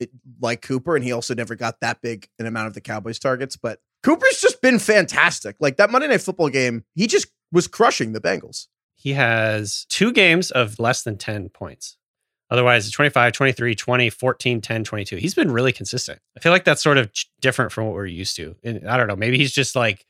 eh, 0.00 0.06
like 0.40 0.62
Cooper. 0.62 0.94
And 0.94 1.04
he 1.04 1.12
also 1.12 1.34
never 1.34 1.54
got 1.56 1.80
that 1.80 2.00
big 2.00 2.28
an 2.38 2.46
amount 2.46 2.68
of 2.68 2.74
the 2.74 2.80
Cowboys 2.80 3.18
targets. 3.18 3.56
But 3.56 3.80
Cooper's 4.02 4.40
just 4.40 4.62
been 4.62 4.78
fantastic. 4.78 5.56
Like 5.58 5.76
that 5.78 5.90
Monday 5.90 6.08
Night 6.08 6.22
Football 6.22 6.50
game, 6.50 6.84
he 6.94 7.06
just 7.08 7.26
was 7.50 7.66
crushing 7.66 8.12
the 8.12 8.20
Bengals. 8.20 8.68
he 8.94 9.12
has 9.14 9.86
two 9.88 10.12
games 10.12 10.50
of 10.50 10.78
less 10.78 11.02
than 11.02 11.16
10 11.16 11.48
points. 11.48 11.96
Otherwise, 12.50 12.90
25, 12.90 13.32
23, 13.32 13.74
20, 13.74 14.10
14, 14.10 14.60
10, 14.60 14.84
22. 14.84 15.16
He's 15.16 15.34
been 15.34 15.50
really 15.50 15.72
consistent. 15.72 16.18
I 16.36 16.40
feel 16.40 16.50
like 16.50 16.64
that's 16.64 16.82
sort 16.82 16.96
of 16.96 17.10
different 17.40 17.72
from 17.72 17.84
what 17.86 17.94
we're 17.94 18.06
used 18.06 18.36
to. 18.36 18.56
And 18.64 18.88
I 18.88 18.96
don't 18.96 19.06
know, 19.06 19.16
maybe 19.16 19.36
he's 19.36 19.52
just 19.52 19.76
like 19.76 20.06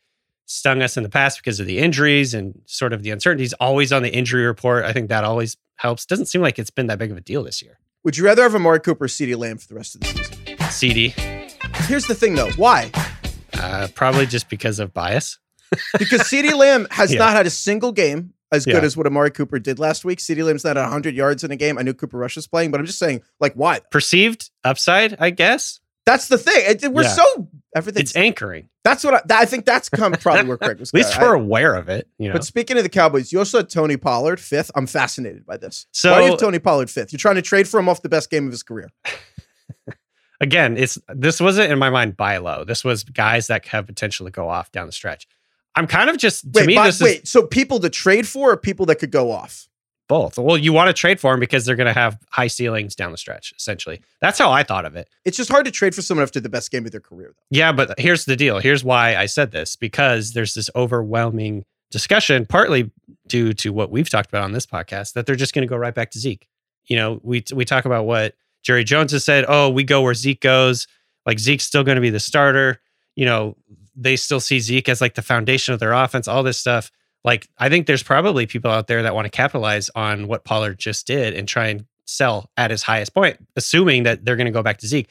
stung 0.49 0.83
us 0.83 0.97
in 0.97 1.03
the 1.05 1.09
past 1.09 1.39
because 1.39 1.61
of 1.61 1.67
the 1.67 1.79
injuries 1.79 2.35
and 2.35 2.61
sort 2.67 2.93
of 2.93 3.03
the 3.03 3.11
uncertainties. 3.11 3.53
Always 3.55 3.93
on 3.93 4.03
the 4.03 4.11
injury 4.13 4.45
report. 4.47 4.85
I 4.85 4.93
think 4.93 5.09
that 5.11 5.23
always 5.23 5.57
helps. 5.77 6.07
Doesn't 6.07 6.27
seem 6.27 6.41
like 6.41 6.59
it's 6.59 6.71
been 6.71 6.87
that 6.89 6.99
big 6.99 7.11
of 7.13 7.17
a 7.17 7.21
deal 7.21 7.43
this 7.45 7.63
year. 7.63 7.79
Would 8.05 8.17
you 8.17 8.25
rather 8.25 8.43
have 8.43 8.55
Amari 8.55 8.81
Cooper 8.81 9.05
or 9.05 9.09
CeeDee 9.09 9.37
Lamb 9.37 9.59
for 9.59 9.69
the 9.69 9.75
rest 9.75 9.95
of 9.95 10.01
the 10.01 10.07
season? 10.09 10.71
CD, 10.71 11.15
Here's 11.87 12.07
the 12.07 12.15
thing 12.15 12.35
though. 12.35 12.51
Why? 12.57 12.91
uh, 13.55 13.89
probably 13.95 14.27
just 14.27 14.49
because 14.49 14.79
of 14.81 14.93
bias. 14.95 15.39
Because 15.99 16.23
CeeDee 16.23 16.57
Lamb 16.57 16.87
has 16.91 17.13
Yeah. 17.13 17.19
not 17.19 17.33
had 17.35 17.47
a 17.47 17.51
single 17.51 17.93
game 17.93 18.33
as 18.51 18.65
good 18.65 18.75
Yeah. 18.77 18.81
as 18.81 18.97
what 18.97 19.07
Amari 19.07 19.31
Cooper 19.31 19.59
did 19.59 19.79
last 19.79 20.03
week. 20.05 20.19
CeeDee 20.19 20.43
Lamb's 20.45 20.65
not 20.65 20.79
at 20.79 20.83
100 20.83 21.15
yards 21.15 21.45
in 21.45 21.51
a 21.51 21.57
game. 21.57 21.77
I 21.77 21.83
knew 21.83 21.93
Cooper 21.93 22.17
Rush 22.17 22.37
was 22.37 22.47
playing, 22.47 22.71
but 22.71 22.81
I'm 22.81 22.87
just 22.87 22.99
saying, 22.99 23.21
like, 23.39 23.53
why? 23.55 23.81
Perceived 23.91 24.51
upside, 24.65 25.17
I 25.21 25.29
guess. 25.29 25.81
That's 26.09 26.29
the 26.29 26.39
thing. 26.39 26.63
It- 26.83 26.93
we're 26.93 27.03
Yeah. 27.03 27.09
so 27.09 27.49
everything. 27.77 28.01
It's 28.03 28.17
anchoring. 28.17 28.69
That's 28.85 29.05
what 29.05 29.15
I, 29.15 29.21
that- 29.27 29.41
I 29.41 29.45
think. 29.45 29.65
That's 29.67 29.89
come 29.89 30.13
probably 30.13 30.45
where 30.49 30.57
Craig 30.57 30.79
was. 30.81 30.89
At 30.95 30.95
least 30.95 31.21
we're 31.21 31.37
I- 31.37 31.41
aware 31.41 31.75
of 31.75 31.89
it. 31.89 32.09
You 32.19 32.29
know, 32.29 32.33
But 32.35 32.45
speaking 32.45 32.77
of 32.79 32.83
the 32.83 32.89
Cowboys, 32.89 33.33
you 33.33 33.39
also 33.39 33.59
had 33.59 33.69
Tony 33.71 33.97
Pollard 33.97 34.41
fifth. 34.41 34.71
I'm 34.75 34.87
fascinated 34.87 35.45
by 35.45 35.57
this. 35.59 35.87
So- 35.93 36.13
Why 36.13 36.19
do 36.21 36.25
you 36.25 36.31
have 36.33 36.41
Tony 36.41 36.59
Pollard 36.59 36.91
fifth? 36.91 37.13
You're 37.13 37.19
trying 37.19 37.35
to 37.37 37.43
trade 37.43 37.69
for 37.69 37.79
him 37.79 37.89
off 37.89 38.01
the 38.03 38.09
best 38.09 38.31
game 38.31 38.47
of 38.47 38.53
his 38.53 38.63
career. 38.63 38.89
again, 40.41 40.77
it's 40.77 40.99
this 41.09 41.41
wasn't 41.41 41.71
in 41.73 41.79
my 41.79 41.91
mind 41.91 42.17
buy 42.17 42.39
low. 42.39 42.65
This 42.65 42.85
was 42.85 43.05
guys 43.05 43.49
that 43.49 43.67
have 43.67 43.87
potential 43.87 44.27
to 44.27 44.31
go 44.33 44.49
off 44.49 44.71
down 44.73 44.87
the 44.87 44.93
stretch. 44.93 45.27
I'm 45.75 45.87
kind 45.87 46.11
of 46.11 46.17
just 46.19 46.43
to 46.55 46.61
Wait, 46.61 46.67
me 46.67 46.75
but- 46.75 46.85
this 46.87 46.97
is 46.97 47.03
wait. 47.03 47.29
So 47.29 47.47
people 47.47 47.79
to 47.81 47.91
trade 47.91 48.27
for, 48.27 48.53
or 48.53 48.57
people 48.57 48.87
that 48.87 48.97
could 48.97 49.13
go 49.13 49.31
off? 49.31 49.69
Both. 50.09 50.39
Well, 50.39 50.57
you 50.57 50.73
want 50.73 50.89
to 50.89 50.93
trade 50.93 51.21
for 51.21 51.33
them 51.33 51.41
because 51.41 51.65
they're 51.65 51.77
going 51.77 51.87
to 51.87 51.93
have 51.93 52.19
high 52.31 52.47
ceilings 52.47 52.97
down 52.97 53.13
the 53.13 53.19
stretch. 53.19 53.53
Essentially, 53.57 54.01
that's 54.21 54.39
how 54.39 54.51
I 54.51 54.63
thought 54.63 54.85
of 54.85 54.97
it. 54.97 55.09
It's 55.25 55.37
just 55.37 55.51
hard 55.51 55.67
to 55.67 55.71
trade 55.71 55.95
for 55.95 56.03
someone 56.03 56.23
after 56.23 56.41
the 56.41 56.49
best 56.49 56.71
game 56.71 56.87
of 56.87 56.93
their 56.93 57.01
career. 57.01 57.35
Though. 57.37 57.57
Yeah, 57.57 57.73
but 57.73 57.99
here's 57.99 58.25
the 58.25 58.37
deal. 58.37 58.59
Here's 58.59 58.83
why 58.83 59.17
I 59.17 59.27
said 59.27 59.53
this 59.53 59.77
because 59.77 60.33
there's 60.33 60.55
this 60.55 60.71
overwhelming 60.75 61.65
discussion, 61.91 62.47
partly 62.47 62.91
due 63.27 63.53
to 63.55 63.73
what 63.73 63.91
we've 63.91 64.09
talked 64.09 64.29
about 64.29 64.45
on 64.45 64.53
this 64.53 64.67
podcast, 64.67 65.13
that 65.13 65.27
they're 65.27 65.37
just 65.37 65.55
going 65.55 65.67
to 65.67 65.71
go 65.71 65.77
right 65.77 65.95
back 65.95 66.11
to 66.13 66.19
Zeke. 66.19 66.49
You 66.87 66.97
know, 66.97 67.21
we 67.23 67.45
we 67.55 67.65
talk 67.65 67.85
about 67.85 68.07
what 68.07 68.35
Jerry 68.63 68.85
Jones 68.85 69.13
has 69.13 69.25
said. 69.25 69.45
Oh, 69.47 69.69
we 69.69 69.85
go 69.85 70.03
where 70.03 70.15
Zeke 70.15 70.41
goes. 70.41 70.87
Like 71.27 71.39
Zeke's 71.39 71.65
still 71.65 71.85
going 71.85 71.97
to 71.97 72.03
be 72.03 72.11
the 72.11 72.21
starter. 72.21 72.81
You 73.15 73.27
know, 73.27 73.57
they 73.95 74.17
still 74.17 74.41
see 74.41 74.61
Zeke 74.61 74.89
as 74.89 75.01
like 75.01 75.15
the 75.15 75.23
foundation 75.23 75.75
of 75.75 75.81
their 75.81 75.93
offense. 75.93 76.29
All 76.29 76.43
this 76.43 76.59
stuff. 76.59 76.91
Like 77.25 77.49
I 77.59 77.69
think 77.69 77.87
there's 77.87 78.03
probably 78.03 78.47
people 78.47 78.71
out 78.71 78.87
there 78.87 79.03
that 79.03 79.15
want 79.15 79.27
to 79.27 79.31
capitalize 79.31 79.91
on 79.95 80.29
what 80.29 80.45
Pollard 80.45 80.79
just 80.79 81.07
did 81.07 81.35
and 81.35 81.49
try 81.49 81.69
and 81.69 81.87
sell 82.05 82.51
at 82.57 82.71
his 82.71 82.83
highest 82.83 83.13
point, 83.15 83.37
assuming 83.57 84.05
that 84.05 84.25
they're 84.25 84.37
going 84.37 84.47
to 84.47 84.53
go 84.53 84.63
back 84.63 84.79
to 84.79 84.87
Zeke 84.87 85.09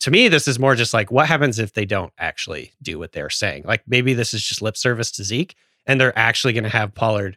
to 0.00 0.10
me, 0.10 0.28
this 0.28 0.48
is 0.48 0.58
more 0.58 0.74
just 0.74 0.94
like 0.94 1.10
what 1.10 1.26
happens 1.26 1.58
if 1.58 1.72
they 1.72 1.84
don't 1.84 2.12
actually 2.18 2.72
do 2.82 2.98
what 2.98 3.12
they're 3.12 3.30
saying. 3.30 3.64
Like 3.64 3.82
maybe 3.86 4.14
this 4.14 4.34
is 4.34 4.42
just 4.42 4.62
lip 4.62 4.76
service 4.76 5.10
to 5.12 5.24
Zeke, 5.24 5.54
and 5.86 6.00
they're 6.00 6.16
actually 6.18 6.52
going 6.52 6.64
to 6.64 6.70
have 6.70 6.94
Pollard 6.94 7.36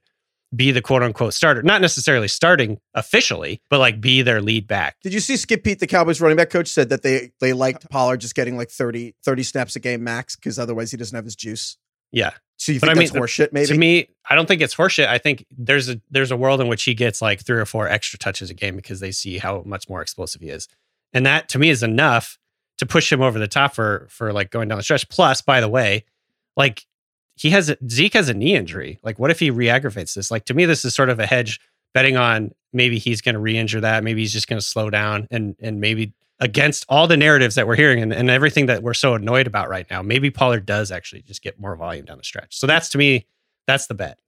be 0.54 0.72
the 0.72 0.82
quote 0.82 1.02
unquote 1.02 1.34
starter, 1.34 1.64
not 1.64 1.82
necessarily 1.82 2.28
starting 2.28 2.78
officially, 2.94 3.62
but 3.70 3.80
like 3.80 4.02
be 4.02 4.22
their 4.22 4.42
lead 4.42 4.68
back. 4.68 4.98
Did 5.02 5.14
you 5.14 5.22
see 5.22 5.38
Skip 5.38 5.64
Peete, 5.64 5.80
the 5.80 5.88
Cowboys 5.88 6.20
running 6.20 6.36
back 6.36 6.50
coach, 6.50 6.68
said 6.68 6.90
that 6.90 7.04
they 7.04 7.32
they 7.40 7.54
liked 7.54 7.90
Pollard 7.90 8.18
just 8.18 8.36
getting 8.36 8.58
like 8.58 8.70
30, 8.70 9.16
30 9.24 9.44
snaps 9.44 9.76
a 9.76 9.80
game 9.80 10.04
max 10.04 10.36
because 10.36 10.60
otherwise 10.60 10.92
he 10.92 10.98
doesn't 10.98 11.16
have 11.16 11.26
his 11.26 11.36
juice. 11.36 11.78
Yeah. 12.12 12.32
So 12.62 12.74
you 12.74 12.80
But 12.80 12.90
think 12.90 13.00
I 13.00 13.06
that's 13.06 13.12
horseshit? 13.12 13.52
Maybe 13.52 13.66
To 13.66 13.76
me, 13.76 14.08
I 14.30 14.36
don't 14.36 14.46
think 14.46 14.62
it's 14.62 14.76
horseshit. 14.76 15.08
I 15.08 15.18
think 15.18 15.48
there's 15.50 15.90
a 15.90 16.00
there's 16.12 16.30
a 16.30 16.38
world 16.38 16.62
in 16.62 16.68
which 16.68 16.84
he 16.84 16.94
gets 16.94 17.20
like 17.20 17.44
three 17.44 17.60
or 17.60 17.66
four 17.66 17.88
extra 17.88 18.20
touches 18.20 18.52
a 18.52 18.54
game 18.54 18.76
because 18.76 19.00
they 19.00 19.12
see 19.12 19.40
how 19.40 19.64
much 19.66 19.90
more 19.90 20.00
explosive 20.00 20.44
he 20.44 20.50
is, 20.50 20.68
and 21.12 21.26
that 21.26 21.50
to 21.50 21.60
me 21.60 21.72
is 21.72 21.82
enough 21.82 22.38
to 22.78 22.86
push 22.86 23.12
him 23.12 23.20
over 23.20 23.40
the 23.40 23.48
top 23.48 23.74
for 23.74 24.06
for 24.12 24.32
like 24.32 24.52
going 24.52 24.68
down 24.68 24.78
the 24.78 24.84
stretch. 24.84 25.10
Plus, 25.10 25.42
by 25.42 25.60
the 25.60 25.68
way, 25.68 26.06
like 26.56 26.86
he 27.36 27.50
has 27.50 27.72
a, 27.72 27.78
Zeke 27.90 28.14
has 28.14 28.30
a 28.30 28.34
knee 28.36 28.54
injury. 28.54 29.00
Like, 29.02 29.18
what 29.18 29.32
if 29.32 29.40
he 29.40 29.50
re-aggravates 29.50 30.14
this? 30.14 30.30
Like 30.30 30.46
to 30.46 30.54
me, 30.54 30.66
this 30.66 30.86
is 30.86 30.94
sort 30.94 31.10
of 31.10 31.20
a 31.20 31.26
hedge 31.26 31.60
betting 31.96 32.16
on 32.16 32.52
maybe 32.72 33.00
he's 33.00 33.22
going 33.22 33.34
to 33.34 33.42
re-injure 33.42 33.82
that. 33.82 34.04
Maybe 34.04 34.22
he's 34.22 34.34
just 34.34 34.48
going 34.48 34.60
to 34.60 34.66
slow 34.66 34.92
down 34.92 35.28
and 35.32 35.56
and 35.60 35.82
maybe 35.82 36.14
against 36.42 36.86
all 36.90 37.08
the 37.08 37.16
narratives 37.16 37.56
that 37.56 37.68
we're 37.68 37.78
hearing 37.78 38.02
and, 38.02 38.12
and 38.12 38.30
everything 38.30 38.66
that 38.66 38.84
we're 38.84 38.94
so 38.94 39.14
annoyed 39.14 39.48
about 39.48 39.70
right 39.70 39.86
now, 39.90 40.02
maybe 40.02 40.30
Pollard 40.30 40.66
does 40.66 40.92
actually 40.92 41.22
just 41.22 41.42
get 41.42 41.60
more 41.60 41.76
volume 41.78 42.04
down 42.04 42.18
the 42.18 42.24
stretch. 42.24 42.58
So 42.58 42.68
that's 42.68 42.90
to 42.90 42.98
me, 42.98 43.28
that's 43.68 43.88
the 43.88 43.94
bet. 43.94 44.20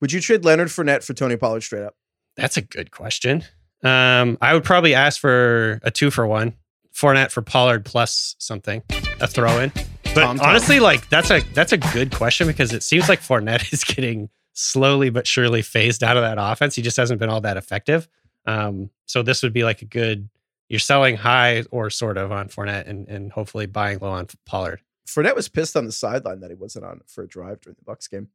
would 0.00 0.10
you 0.10 0.20
trade 0.20 0.44
Leonard 0.44 0.68
Fournette 0.68 1.04
for 1.04 1.14
Tony 1.14 1.36
Pollard 1.36 1.60
straight 1.60 1.84
up? 1.84 1.94
That's 2.36 2.56
a 2.56 2.62
good 2.62 2.90
question. 2.90 3.44
Um, 3.84 4.38
I 4.40 4.54
would 4.54 4.64
probably 4.64 4.94
ask 4.94 5.20
for 5.20 5.80
a 5.82 5.90
two 5.90 6.10
for 6.10 6.26
one, 6.26 6.54
Fournette 6.94 7.30
for 7.30 7.42
Pollard 7.42 7.84
plus 7.84 8.34
something, 8.38 8.82
a 9.20 9.26
throw 9.26 9.58
in. 9.60 9.70
But 10.14 10.24
Tom, 10.24 10.38
Tom. 10.38 10.48
honestly, 10.48 10.80
like 10.80 11.08
that's 11.08 11.30
a 11.30 11.40
that's 11.54 11.72
a 11.72 11.78
good 11.78 12.12
question 12.12 12.46
because 12.46 12.72
it 12.72 12.82
seems 12.82 13.08
like 13.08 13.20
Fournette 13.20 13.72
is 13.72 13.84
getting 13.84 14.28
slowly 14.52 15.10
but 15.10 15.26
surely 15.26 15.62
phased 15.62 16.02
out 16.02 16.16
of 16.16 16.22
that 16.22 16.36
offense. 16.38 16.74
He 16.74 16.82
just 16.82 16.96
hasn't 16.96 17.20
been 17.20 17.28
all 17.30 17.40
that 17.42 17.56
effective. 17.56 18.08
Um, 18.46 18.90
so 19.06 19.22
this 19.22 19.42
would 19.42 19.52
be 19.52 19.64
like 19.64 19.82
a 19.82 19.86
good. 19.86 20.28
You're 20.70 20.78
selling 20.80 21.18
high 21.18 21.64
or 21.70 21.90
sort 21.90 22.16
of 22.16 22.32
on 22.32 22.48
Fournette 22.48 22.88
and 22.88 23.06
and 23.08 23.30
hopefully 23.30 23.66
buying 23.66 23.98
low 23.98 24.10
on 24.10 24.26
Pollard. 24.46 24.80
Fournette 25.06 25.36
was 25.36 25.48
pissed 25.48 25.76
on 25.76 25.84
the 25.84 25.92
sideline 25.92 26.40
that 26.40 26.50
he 26.50 26.56
wasn't 26.56 26.86
on 26.86 27.00
for 27.06 27.24
a 27.24 27.28
drive 27.28 27.60
during 27.60 27.76
the 27.78 27.92
Bucs 27.92 28.08
game. 28.08 28.28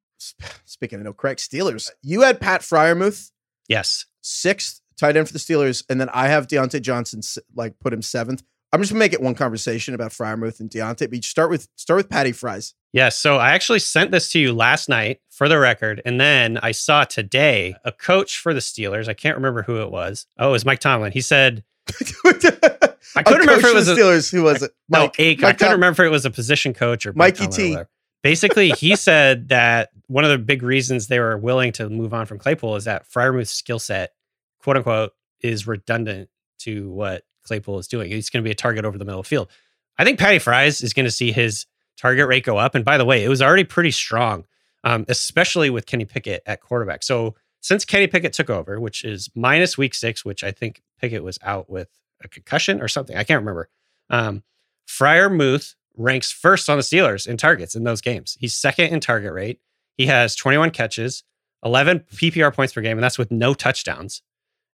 Speaking 0.65 1.00
of 1.00 1.06
no 1.06 1.13
Craig 1.13 1.38
Steelers, 1.38 1.89
you 2.04 2.22
had 2.22 2.39
Pat 2.39 2.62
Freiermuth 2.62 3.32
Yes, 3.68 4.06
sixth 4.22 4.82
tight 4.98 5.18
end 5.18 5.27
for 5.27 5.34
the 5.34 5.39
Steelers, 5.39 5.84
and 5.89 6.00
then 6.00 6.10
I 6.13 6.27
have 6.27 6.48
Diontae 6.48 6.82
Johnson 6.82 7.22
like 7.56 7.80
put 7.80 7.94
him 7.94 8.01
seventh. 8.01 8.44
I'm 8.72 8.82
just 8.82 8.92
gonna 8.92 9.00
make 9.00 9.13
it 9.13 9.22
one 9.22 9.36
conversation 9.36 9.94
about 9.94 10.12
Freiermuth 10.12 10.60
and 10.60 10.70
Diontae, 10.70 11.10
but 11.10 11.13
you 11.13 11.22
start 11.22 11.50
with 11.50 11.68
start 11.75 11.98
with 11.98 12.10
Patty 12.10 12.32
Fries. 12.32 12.74
Yes. 12.92 13.18
So 13.18 13.38
I 13.38 13.51
actually 13.51 13.80
sent 13.80 14.12
this 14.12 14.32
to 14.32 14.39
you 14.39 14.54
last 14.54 14.88
night 14.88 15.20
for 15.30 15.50
the 15.50 15.60
record. 15.60 16.01
And 16.06 16.20
then 16.20 16.58
I 16.63 16.72
saw 16.72 17.04
today 17.04 17.75
a 17.84 17.92
coach 17.92 18.38
for 18.38 18.54
the 18.54 18.62
Steelers. 18.62 19.10
I 19.10 19.13
can't 19.13 19.36
remember 19.36 19.63
who 19.63 19.82
it 19.82 19.92
was. 19.92 20.27
Oh, 20.39 20.50
it 20.50 20.51
was 20.54 20.65
Mike 20.65 20.80
Tomlin. 20.80 21.12
He 21.12 21.20
said, 21.20 21.65
I 21.88 23.24
couldn't 23.24 23.39
remember 23.42 23.68
if 23.68 23.74
it 23.74 23.74
was 23.75 23.86
the 23.88 23.94
a- 23.94 23.96
Steelers. 23.96 24.32
Who 24.32 24.44
was 24.44 24.63
it? 24.63 24.72
no, 24.89 25.00
Mike- 25.01 25.20
a, 25.20 25.24
I 25.24 25.30
Mike 25.30 25.39
couldn't 25.39 25.58
Tom- 25.58 25.72
remember 25.74 26.04
if 26.04 26.08
it 26.08 26.12
was 26.12 26.25
a 26.25 26.32
position 26.32 26.74
coach 26.74 27.06
or 27.06 27.13
Mike 27.13 27.39
Mikey 27.39 27.74
or 27.74 27.84
T. 27.84 27.89
Basically, 28.24 28.70
he 28.72 28.96
said 28.96 29.50
that 29.50 29.89
one 30.08 30.24
of 30.24 30.30
the 30.32 30.38
big 30.38 30.63
reasons 30.63 31.08
they 31.08 31.20
were 31.20 31.38
willing 31.38 31.72
to 31.74 31.89
move 31.89 32.13
on 32.13 32.25
from 32.25 32.39
Claypool 32.39 32.75
is 32.75 32.86
that 32.86 33.08
Freiermuth's 33.10 33.51
skill 33.51 33.80
set 33.80 34.13
quote 34.60 34.77
unquote 34.77 35.13
is 35.42 35.68
redundant 35.68 36.30
to 36.60 36.89
what 36.92 37.24
Claypool 37.44 37.77
is 37.80 37.88
doing. 37.88 38.10
He's 38.12 38.30
going 38.30 38.44
to 38.44 38.48
be 38.48 38.51
a 38.51 38.56
target 38.56 38.86
over 38.86 38.98
the 38.98 39.06
middle 39.06 39.20
of 39.20 39.25
the 39.25 39.30
field. 39.30 39.50
I 39.98 40.04
think 40.04 40.20
Patty 40.20 40.39
Fries 40.39 40.82
is 40.82 40.94
going 40.94 41.06
to 41.06 41.12
see 41.12 41.32
his 41.32 41.68
target 41.98 42.27
rate 42.27 42.44
go 42.44 42.58
up. 42.58 42.75
And 42.75 42.84
by 42.84 42.98
the 42.98 43.06
way, 43.06 43.24
it 43.24 43.30
was 43.30 43.42
already 43.42 43.63
pretty 43.63 43.92
strong, 43.92 44.46
um, 44.84 45.06
especially 45.08 45.70
with 45.70 45.86
Kenny 45.86 46.06
Pickett 46.06 46.42
at 46.46 46.62
quarterback. 46.62 47.04
So 47.04 47.36
since 47.62 47.86
Kenny 47.86 48.08
Pickett 48.08 48.34
took 48.34 48.50
over, 48.50 48.80
which 48.80 49.04
is 49.06 49.30
minus 49.36 49.77
week 49.77 49.94
six, 49.94 50.25
which 50.25 50.44
I 50.44 50.51
think 50.51 50.82
Pickett 51.00 51.24
was 51.24 51.40
out 51.44 51.70
with 51.70 51.90
a 52.24 52.28
concussion 52.28 52.82
or 52.82 52.88
something, 52.88 53.16
I 53.16 53.24
can't 53.24 53.42
remember. 53.42 53.70
Um, 54.10 54.44
Freiermuth 54.88 55.75
ranks 55.98 56.32
first 56.32 56.70
on 56.70 56.78
the 56.78 56.84
Steelers 56.84 57.28
in 57.28 57.38
targets 57.38 57.75
in 57.75 57.84
those 57.84 58.02
games. 58.02 58.38
He's 58.40 58.56
second 58.56 58.88
in 58.88 59.00
target 59.00 59.34
rate. 59.34 59.60
He 59.98 60.08
has 60.08 60.36
21 60.36 60.72
catches, 60.72 61.24
11 61.64 62.06
PPR 62.14 62.54
points 62.54 62.74
per 62.74 62.82
game, 62.82 62.98
and 62.98 63.04
that's 63.04 63.18
with 63.18 63.32
no 63.32 63.54
touchdowns. 63.54 64.22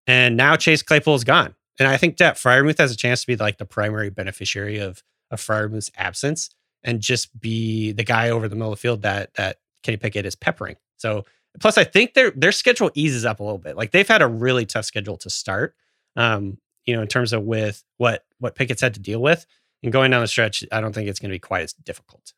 And 0.06 0.36
now 0.36 0.56
Chase 0.56 0.82
Claypool 0.82 1.16
is 1.16 1.24
gone. 1.24 1.54
And 1.78 1.86
I 1.86 1.96
think 1.96 2.16
that 2.16 2.36
Freiermuth 2.36 2.78
has 2.78 2.92
a 2.92 2.96
chance 2.96 3.20
to 3.22 3.26
be 3.26 3.36
like 3.36 3.58
the 3.58 3.64
primary 3.64 4.10
beneficiary 4.10 4.78
of, 4.78 5.02
of 5.30 5.40
Freiermuth's 5.40 5.90
absence 5.96 6.50
and 6.82 7.00
just 7.00 7.38
be 7.38 7.92
the 7.92 8.04
guy 8.04 8.30
over 8.30 8.48
the 8.48 8.56
middle 8.56 8.72
of 8.72 8.78
the 8.78 8.80
field 8.80 9.02
that 9.02 9.34
that 9.34 9.58
Kenny 9.82 9.96
Pickett 9.96 10.26
is 10.26 10.34
peppering. 10.34 10.76
So 10.96 11.24
plus 11.60 11.78
I 11.78 11.84
think 11.84 12.14
their 12.14 12.30
their 12.30 12.52
schedule 12.52 12.90
eases 12.94 13.24
up 13.24 13.40
a 13.40 13.42
little 13.42 13.58
bit. 13.58 13.76
Like 13.76 13.90
they've 13.90 14.08
had 14.08 14.22
a 14.22 14.26
really 14.26 14.66
tough 14.66 14.84
schedule 14.84 15.16
to 15.18 15.30
start. 15.30 15.74
Um, 16.18 16.58
you 16.84 16.94
know, 16.96 17.02
in 17.02 17.08
terms 17.08 17.32
of 17.32 17.42
with 17.44 17.82
what 17.96 18.24
what 18.38 18.54
Pickett's 18.54 18.80
had 18.82 18.94
to 18.94 19.00
deal 19.00 19.20
with. 19.22 19.46
And 19.82 19.92
going 19.92 20.10
down 20.10 20.22
the 20.22 20.26
stretch, 20.28 20.64
I 20.72 20.80
don't 20.80 20.92
think 20.92 21.08
it's 21.08 21.20
going 21.20 21.30
to 21.30 21.34
be 21.34 21.38
quite 21.38 21.62
as 21.62 21.72
difficult. 21.72 22.32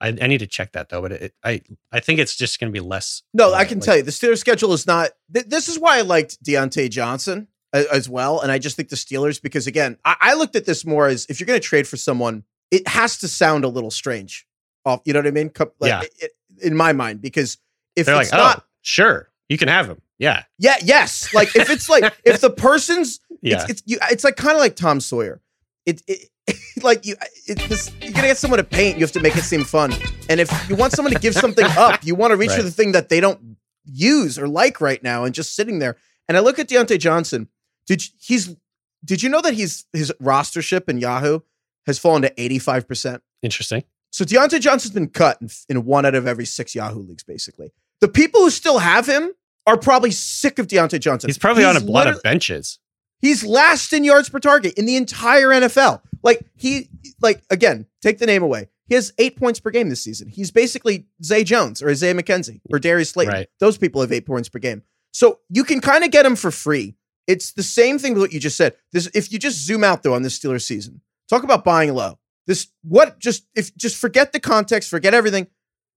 I, 0.00 0.08
I 0.08 0.26
need 0.26 0.38
to 0.38 0.46
check 0.46 0.72
that 0.72 0.88
though, 0.88 1.02
but 1.02 1.12
it, 1.12 1.34
I 1.44 1.60
I 1.92 2.00
think 2.00 2.18
it's 2.18 2.36
just 2.36 2.58
going 2.60 2.72
to 2.72 2.76
be 2.80 2.84
less. 2.84 3.22
No, 3.34 3.52
uh, 3.52 3.56
I 3.56 3.64
can 3.64 3.78
like- 3.78 3.84
tell 3.86 3.96
you 3.96 4.02
the 4.02 4.10
Steelers' 4.10 4.38
schedule 4.38 4.72
is 4.72 4.86
not. 4.86 5.10
Th- 5.32 5.46
this 5.46 5.68
is 5.68 5.78
why 5.78 5.98
I 5.98 6.00
liked 6.02 6.42
Diontae 6.42 6.90
Johnson 6.90 7.48
as, 7.72 7.86
as 7.86 8.08
well, 8.08 8.40
and 8.40 8.50
I 8.50 8.58
just 8.58 8.74
think 8.76 8.88
the 8.88 8.96
Steelers 8.96 9.40
because 9.40 9.66
again, 9.68 9.98
I, 10.04 10.16
I 10.20 10.34
looked 10.34 10.56
at 10.56 10.64
this 10.66 10.84
more 10.84 11.06
as 11.06 11.26
if 11.28 11.38
you're 11.40 11.46
going 11.46 11.60
to 11.60 11.66
trade 11.66 11.86
for 11.86 11.96
someone, 11.96 12.42
it 12.70 12.88
has 12.88 13.18
to 13.18 13.28
sound 13.28 13.64
a 13.64 13.68
little 13.68 13.90
strange. 13.90 14.46
Off, 14.84 15.00
you 15.04 15.12
know 15.12 15.18
what 15.20 15.26
I 15.26 15.32
mean? 15.32 15.50
Like, 15.78 15.88
Yeah. 15.90 16.00
it- 16.02 16.12
it- 16.20 16.32
in 16.62 16.74
my 16.76 16.92
mind, 16.92 17.20
because 17.20 17.58
if 17.94 18.06
They're 18.06 18.20
it's 18.20 18.32
like, 18.32 18.38
not, 18.38 18.58
oh, 18.60 18.64
sure, 18.82 19.30
you 19.48 19.58
can 19.58 19.68
have 19.68 19.86
him. 19.86 20.00
Yeah, 20.18 20.44
yeah, 20.58 20.76
yes, 20.82 21.32
like 21.32 21.54
if 21.54 21.70
it's 21.70 21.88
like 21.88 22.12
if 22.24 22.40
the 22.40 22.50
person's 22.50 23.20
yeah, 23.40 23.62
It's 23.62 23.70
it's, 23.70 23.82
you, 23.86 23.98
it's 24.10 24.24
like 24.24 24.36
kind 24.36 24.54
of 24.54 24.60
like 24.60 24.76
Tom 24.76 25.00
Sawyer. 25.00 25.40
It, 25.86 26.02
it 26.06 26.28
like 26.82 27.06
you 27.06 27.16
it, 27.46 27.58
this, 27.68 27.92
you're 28.00 28.12
gonna 28.12 28.28
get 28.28 28.38
someone 28.38 28.58
to 28.58 28.64
paint. 28.64 28.96
You 28.96 29.04
have 29.04 29.12
to 29.12 29.20
make 29.20 29.36
it 29.36 29.44
seem 29.44 29.64
fun. 29.64 29.92
And 30.28 30.40
if 30.40 30.50
you 30.68 30.76
want 30.76 30.92
someone 30.92 31.12
to 31.12 31.20
give 31.20 31.34
something 31.34 31.64
up, 31.76 32.04
you 32.04 32.14
want 32.14 32.32
to 32.32 32.36
reach 32.36 32.52
for 32.52 32.62
the 32.62 32.70
thing 32.70 32.92
that 32.92 33.08
they 33.08 33.20
don't 33.20 33.56
use 33.84 34.38
or 34.38 34.48
like 34.48 34.80
right 34.80 35.02
now, 35.02 35.24
and 35.24 35.34
just 35.34 35.54
sitting 35.54 35.78
there. 35.78 35.96
And 36.26 36.36
I 36.36 36.40
look 36.40 36.58
at 36.58 36.68
Diontae 36.68 36.98
Johnson. 36.98 37.48
Did 37.86 38.04
you, 38.04 38.12
he's 38.20 38.56
did 39.04 39.22
you 39.22 39.28
know 39.28 39.40
that 39.40 39.54
he's 39.54 39.84
his 39.92 40.12
rostership 40.20 40.88
in 40.88 40.98
Yahoo 40.98 41.40
has 41.86 41.98
fallen 41.98 42.22
to 42.22 42.40
85 42.40 42.88
percent? 42.88 43.22
interesting. 43.42 43.84
So 44.10 44.24
Diontae 44.24 44.60
Johnson's 44.60 44.94
been 44.94 45.08
cut 45.08 45.40
in, 45.40 45.50
in 45.68 45.84
one 45.84 46.06
out 46.06 46.14
of 46.14 46.26
every 46.26 46.46
six 46.46 46.74
Yahoo 46.74 47.00
leagues, 47.00 47.22
basically. 47.22 47.72
The 48.00 48.08
people 48.08 48.40
who 48.40 48.50
still 48.50 48.78
have 48.78 49.06
him 49.06 49.32
are 49.68 49.76
probably 49.76 50.10
sick 50.10 50.58
of 50.58 50.66
Diontae 50.66 50.98
Johnson. 50.98 51.28
He's 51.28 51.36
probably 51.36 51.64
on 51.64 51.76
a 51.76 51.80
lot 51.80 52.06
of 52.06 52.22
benches. 52.22 52.78
He's 53.20 53.44
last 53.44 53.92
in 53.92 54.02
yards 54.02 54.30
per 54.30 54.38
target 54.38 54.78
in 54.78 54.86
the 54.86 54.96
entire 54.96 55.48
NFL. 55.48 56.00
Like 56.22 56.46
he, 56.56 56.88
like 57.20 57.42
again, 57.50 57.86
take 58.00 58.18
the 58.18 58.26
name 58.26 58.42
away. 58.42 58.68
He 58.86 58.94
has 58.94 59.12
eight 59.18 59.36
points 59.36 59.60
per 59.60 59.70
game 59.70 59.90
this 59.90 60.00
season. 60.00 60.28
He's 60.28 60.50
basically 60.50 61.06
Zay 61.22 61.44
Jones 61.44 61.82
or 61.82 61.90
Isaiah 61.90 62.14
McKenzie 62.14 62.62
or 62.72 62.78
Darius 62.78 63.10
Slayton. 63.10 63.34
Right. 63.34 63.48
Those 63.60 63.76
people 63.76 64.00
have 64.00 64.10
eight 64.10 64.24
points 64.24 64.48
per 64.48 64.58
game. 64.58 64.82
So 65.12 65.40
you 65.50 65.64
can 65.64 65.82
kind 65.82 66.02
of 66.02 66.10
get 66.10 66.24
him 66.24 66.36
for 66.36 66.50
free. 66.50 66.96
It's 67.26 67.52
the 67.52 67.62
same 67.62 67.98
thing 67.98 68.14
with 68.14 68.22
what 68.22 68.32
you 68.32 68.40
just 68.40 68.56
said. 68.56 68.74
This, 68.92 69.10
if 69.12 69.30
you 69.30 69.38
just 69.38 69.58
zoom 69.58 69.84
out 69.84 70.02
though 70.02 70.14
on 70.14 70.22
this 70.22 70.38
Steelers 70.38 70.62
season, 70.62 71.02
talk 71.28 71.42
about 71.42 71.64
buying 71.64 71.92
low. 71.92 72.18
This 72.46 72.68
what 72.82 73.18
just 73.18 73.46
if 73.54 73.76
just 73.76 73.96
forget 73.96 74.32
the 74.32 74.40
context, 74.40 74.88
forget 74.88 75.12
everything. 75.12 75.48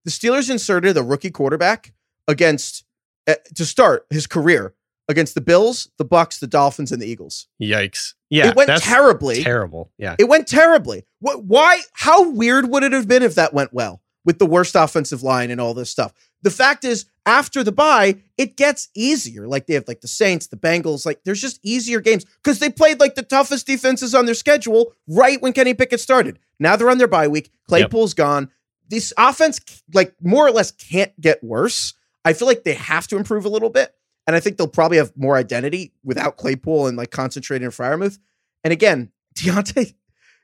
The 0.04 0.12
Steelers 0.12 0.50
inserted 0.50 0.98
a 0.98 1.04
rookie 1.04 1.32
quarterback 1.32 1.94
against 2.28 2.84
Uh, 3.28 3.36
to 3.56 3.66
start 3.66 4.06
his 4.10 4.26
career 4.28 4.74
against 5.08 5.36
the 5.36 5.42
Bills, 5.42 5.90
the 5.98 6.06
Bucs, 6.06 6.40
the 6.40 6.48
Dolphins, 6.48 6.92
and 6.92 7.02
the 7.02 7.06
Eagles. 7.08 7.48
Yikes! 7.62 8.14
Yeah, 8.30 8.50
it 8.50 8.56
went 8.56 8.70
terribly. 8.82 9.44
terrible. 9.44 9.92
Yeah, 9.98 10.16
It 10.18 10.28
went 10.28 10.48
terribly. 10.48 11.04
What? 11.20 11.44
Why? 11.44 11.82
How 11.94 12.32
weird 12.32 12.70
would 12.70 12.84
it 12.84 12.94
have 12.94 13.08
been 13.08 13.22
if 13.24 13.36
that 13.36 13.54
went 13.54 13.74
well 13.74 14.02
with 14.26 14.40
the 14.40 14.46
worst 14.46 14.76
offensive 14.76 15.22
line 15.22 15.52
and 15.52 15.62
all 15.62 15.74
this 15.74 15.90
stuff? 15.90 16.14
The 16.44 16.50
fact 16.50 16.84
is, 16.84 17.06
after 17.26 17.64
the 17.64 17.72
bye, 17.72 18.16
it 18.38 18.58
gets 18.58 18.90
easier. 18.96 19.48
Like 19.48 19.68
they 19.68 19.76
have 19.76 19.88
like 19.88 20.02
the 20.02 20.08
Saints, 20.08 20.48
the 20.48 20.58
Bengals. 20.58 21.06
Like 21.06 21.22
there's 21.24 21.42
just 21.42 21.60
easier 21.62 22.00
games 22.00 22.26
because 22.44 22.58
they 22.58 22.70
played 22.72 23.00
like 23.00 23.14
the 23.14 23.22
toughest 23.22 23.68
defenses 23.68 24.16
on 24.16 24.26
their 24.26 24.34
schedule 24.34 24.94
right 25.08 25.40
when 25.42 25.54
Kenny 25.54 25.76
Pickett 25.76 26.00
started. 26.00 26.40
Now 26.60 26.76
they're 26.76 26.90
on 26.90 26.98
their 26.98 27.08
bye 27.08 27.28
week. 27.28 27.52
Claypool's 27.68 28.16
gone. 28.16 28.50
This 28.90 29.14
offense, 29.18 29.60
like 29.94 30.16
more 30.22 30.48
or 30.48 30.52
less, 30.52 30.72
can't 30.72 31.12
get 31.22 31.44
worse. 31.44 31.94
I 32.26 32.34
feel 32.34 32.48
like 32.48 32.64
they 32.64 32.74
have 32.74 33.08
to 33.08 33.18
improve 33.18 33.46
a 33.46 33.50
little 33.50 33.70
bit. 33.70 33.94
And 34.28 34.36
I 34.36 34.40
think 34.40 34.58
they'll 34.58 34.68
probably 34.68 34.98
have 34.98 35.12
more 35.18 35.36
identity 35.36 35.94
without 36.04 36.38
Claypool 36.38 36.88
and 36.88 36.96
like 36.96 37.10
concentrating 37.12 37.66
in 37.66 37.72
Freiermuth. 37.72 38.20
And 38.64 38.72
again, 38.72 39.12
Diontae, 39.36 39.94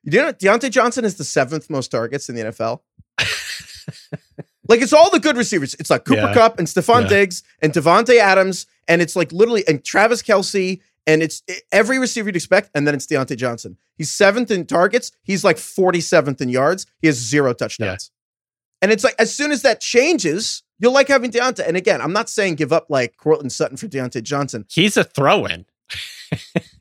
you 0.03 0.19
know, 0.19 0.33
Diontae 0.33 0.71
Johnson 0.71 1.05
is 1.05 1.15
the 1.15 1.23
seventh 1.23 1.69
most 1.69 1.89
targets 1.91 2.27
in 2.29 2.35
the 2.35 2.41
NFL. 2.43 2.81
like 4.69 4.81
it's 4.81 4.93
all 4.93 5.09
the 5.11 5.19
good 5.19 5.37
receivers. 5.37 5.75
It's 5.75 5.89
like 5.89 6.05
Cooper 6.05 6.21
Yeah. 6.21 6.33
Cup 6.33 6.59
and 6.59 6.67
Stefon 6.67 7.03
Yeah. 7.03 7.07
Diggs 7.09 7.43
and 7.61 7.71
Davante 7.73 8.17
Adams. 8.19 8.65
And 8.87 9.01
it's 9.01 9.15
like 9.15 9.31
literally, 9.31 9.67
and 9.67 9.83
Travis 9.83 10.21
Kelce. 10.23 10.81
And 11.05 11.23
it's 11.23 11.41
every 11.71 11.99
receiver 11.99 12.27
you'd 12.27 12.35
expect. 12.35 12.69
And 12.75 12.85
then 12.85 12.93
it's 12.93 13.05
Diontae 13.07 13.37
Johnson. 13.37 13.77
He's 13.95 14.11
seventh 14.11 14.51
in 14.51 14.65
targets. 14.65 15.13
He's 15.23 15.41
like 15.43 15.55
47th 15.55 16.41
in 16.41 16.49
yards. 16.49 16.85
He 16.99 17.07
has 17.07 17.15
zero 17.15 17.53
touchdowns. 17.53 18.11
And 18.81 18.91
it's 18.91 19.03
like, 19.03 19.15
as 19.19 19.33
soon 19.33 19.51
as 19.51 19.61
that 19.63 19.81
changes, 19.81 20.63
you'll 20.79 20.93
like 20.93 21.07
having 21.07 21.31
Diontae. 21.31 21.67
And 21.67 21.75
again, 21.77 22.01
I'm 22.01 22.13
not 22.13 22.29
saying 22.29 22.55
give 22.55 22.71
up 22.71 22.87
like 22.89 23.17
Courtland 23.17 23.51
Sutton 23.51 23.77
for 23.77 23.87
Diontae 23.87 24.23
Johnson. 24.23 24.65
he's 24.69 24.97
a 24.97 25.03
throw-in. 25.03 25.65